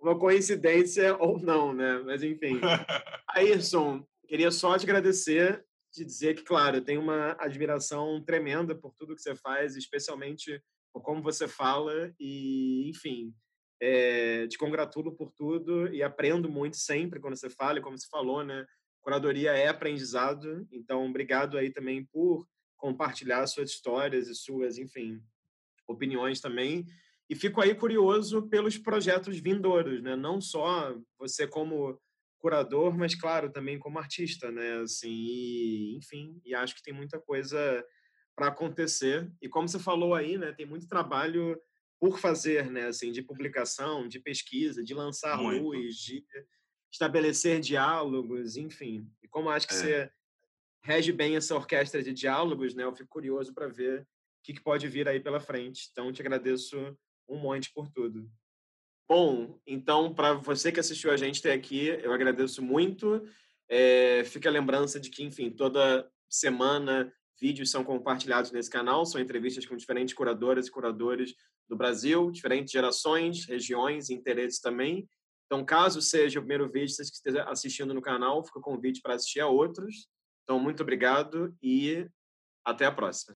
[0.00, 1.98] uma coincidência ou não, né?
[2.04, 2.60] Mas enfim.
[3.28, 8.94] Ayrson, queria só te agradecer, te dizer que, claro, eu tenho uma admiração tremenda por
[8.94, 10.62] tudo que você faz, especialmente
[10.92, 13.32] por como você fala e, enfim,
[13.80, 18.08] é, te congratulo por tudo e aprendo muito sempre quando você fala e como você
[18.08, 18.66] falou, né?
[19.00, 22.46] Curadoria é aprendizado, então obrigado aí também por
[22.76, 25.20] compartilhar suas histórias e suas, enfim,
[25.88, 26.84] opiniões também.
[27.30, 30.16] E fico aí curioso pelos projetos vindouros, né?
[30.16, 31.96] Não só você como
[32.40, 34.80] curador, mas claro, também como artista, né?
[34.80, 37.86] Assim, e, enfim, e acho que tem muita coisa
[38.34, 39.30] para acontecer.
[39.40, 41.56] E como você falou aí, né, tem muito trabalho
[42.00, 45.62] por fazer, né, assim, de publicação, de pesquisa, de lançar muito.
[45.62, 46.24] luz, de
[46.92, 49.08] estabelecer diálogos, enfim.
[49.22, 49.76] E como acho que é.
[49.76, 50.10] você
[50.82, 52.82] rege bem essa orquestra de diálogos, né?
[52.82, 54.06] Eu fico curioso para ver o
[54.42, 55.88] que, que pode vir aí pela frente.
[55.92, 56.98] Então, te agradeço
[57.30, 58.28] um monte por tudo.
[59.08, 63.26] Bom, então, para você que assistiu a gente até aqui, eu agradeço muito.
[63.68, 69.20] É, fica a lembrança de que, enfim, toda semana vídeos são compartilhados nesse canal, são
[69.20, 71.34] entrevistas com diferentes curadoras e curadores
[71.68, 75.08] do Brasil, diferentes gerações, regiões interesses também.
[75.46, 79.14] Então, caso seja o primeiro vídeo que esteja assistindo no canal, fica o convite para
[79.14, 80.08] assistir a outros.
[80.44, 82.06] Então, muito obrigado e
[82.64, 83.28] até a próxima.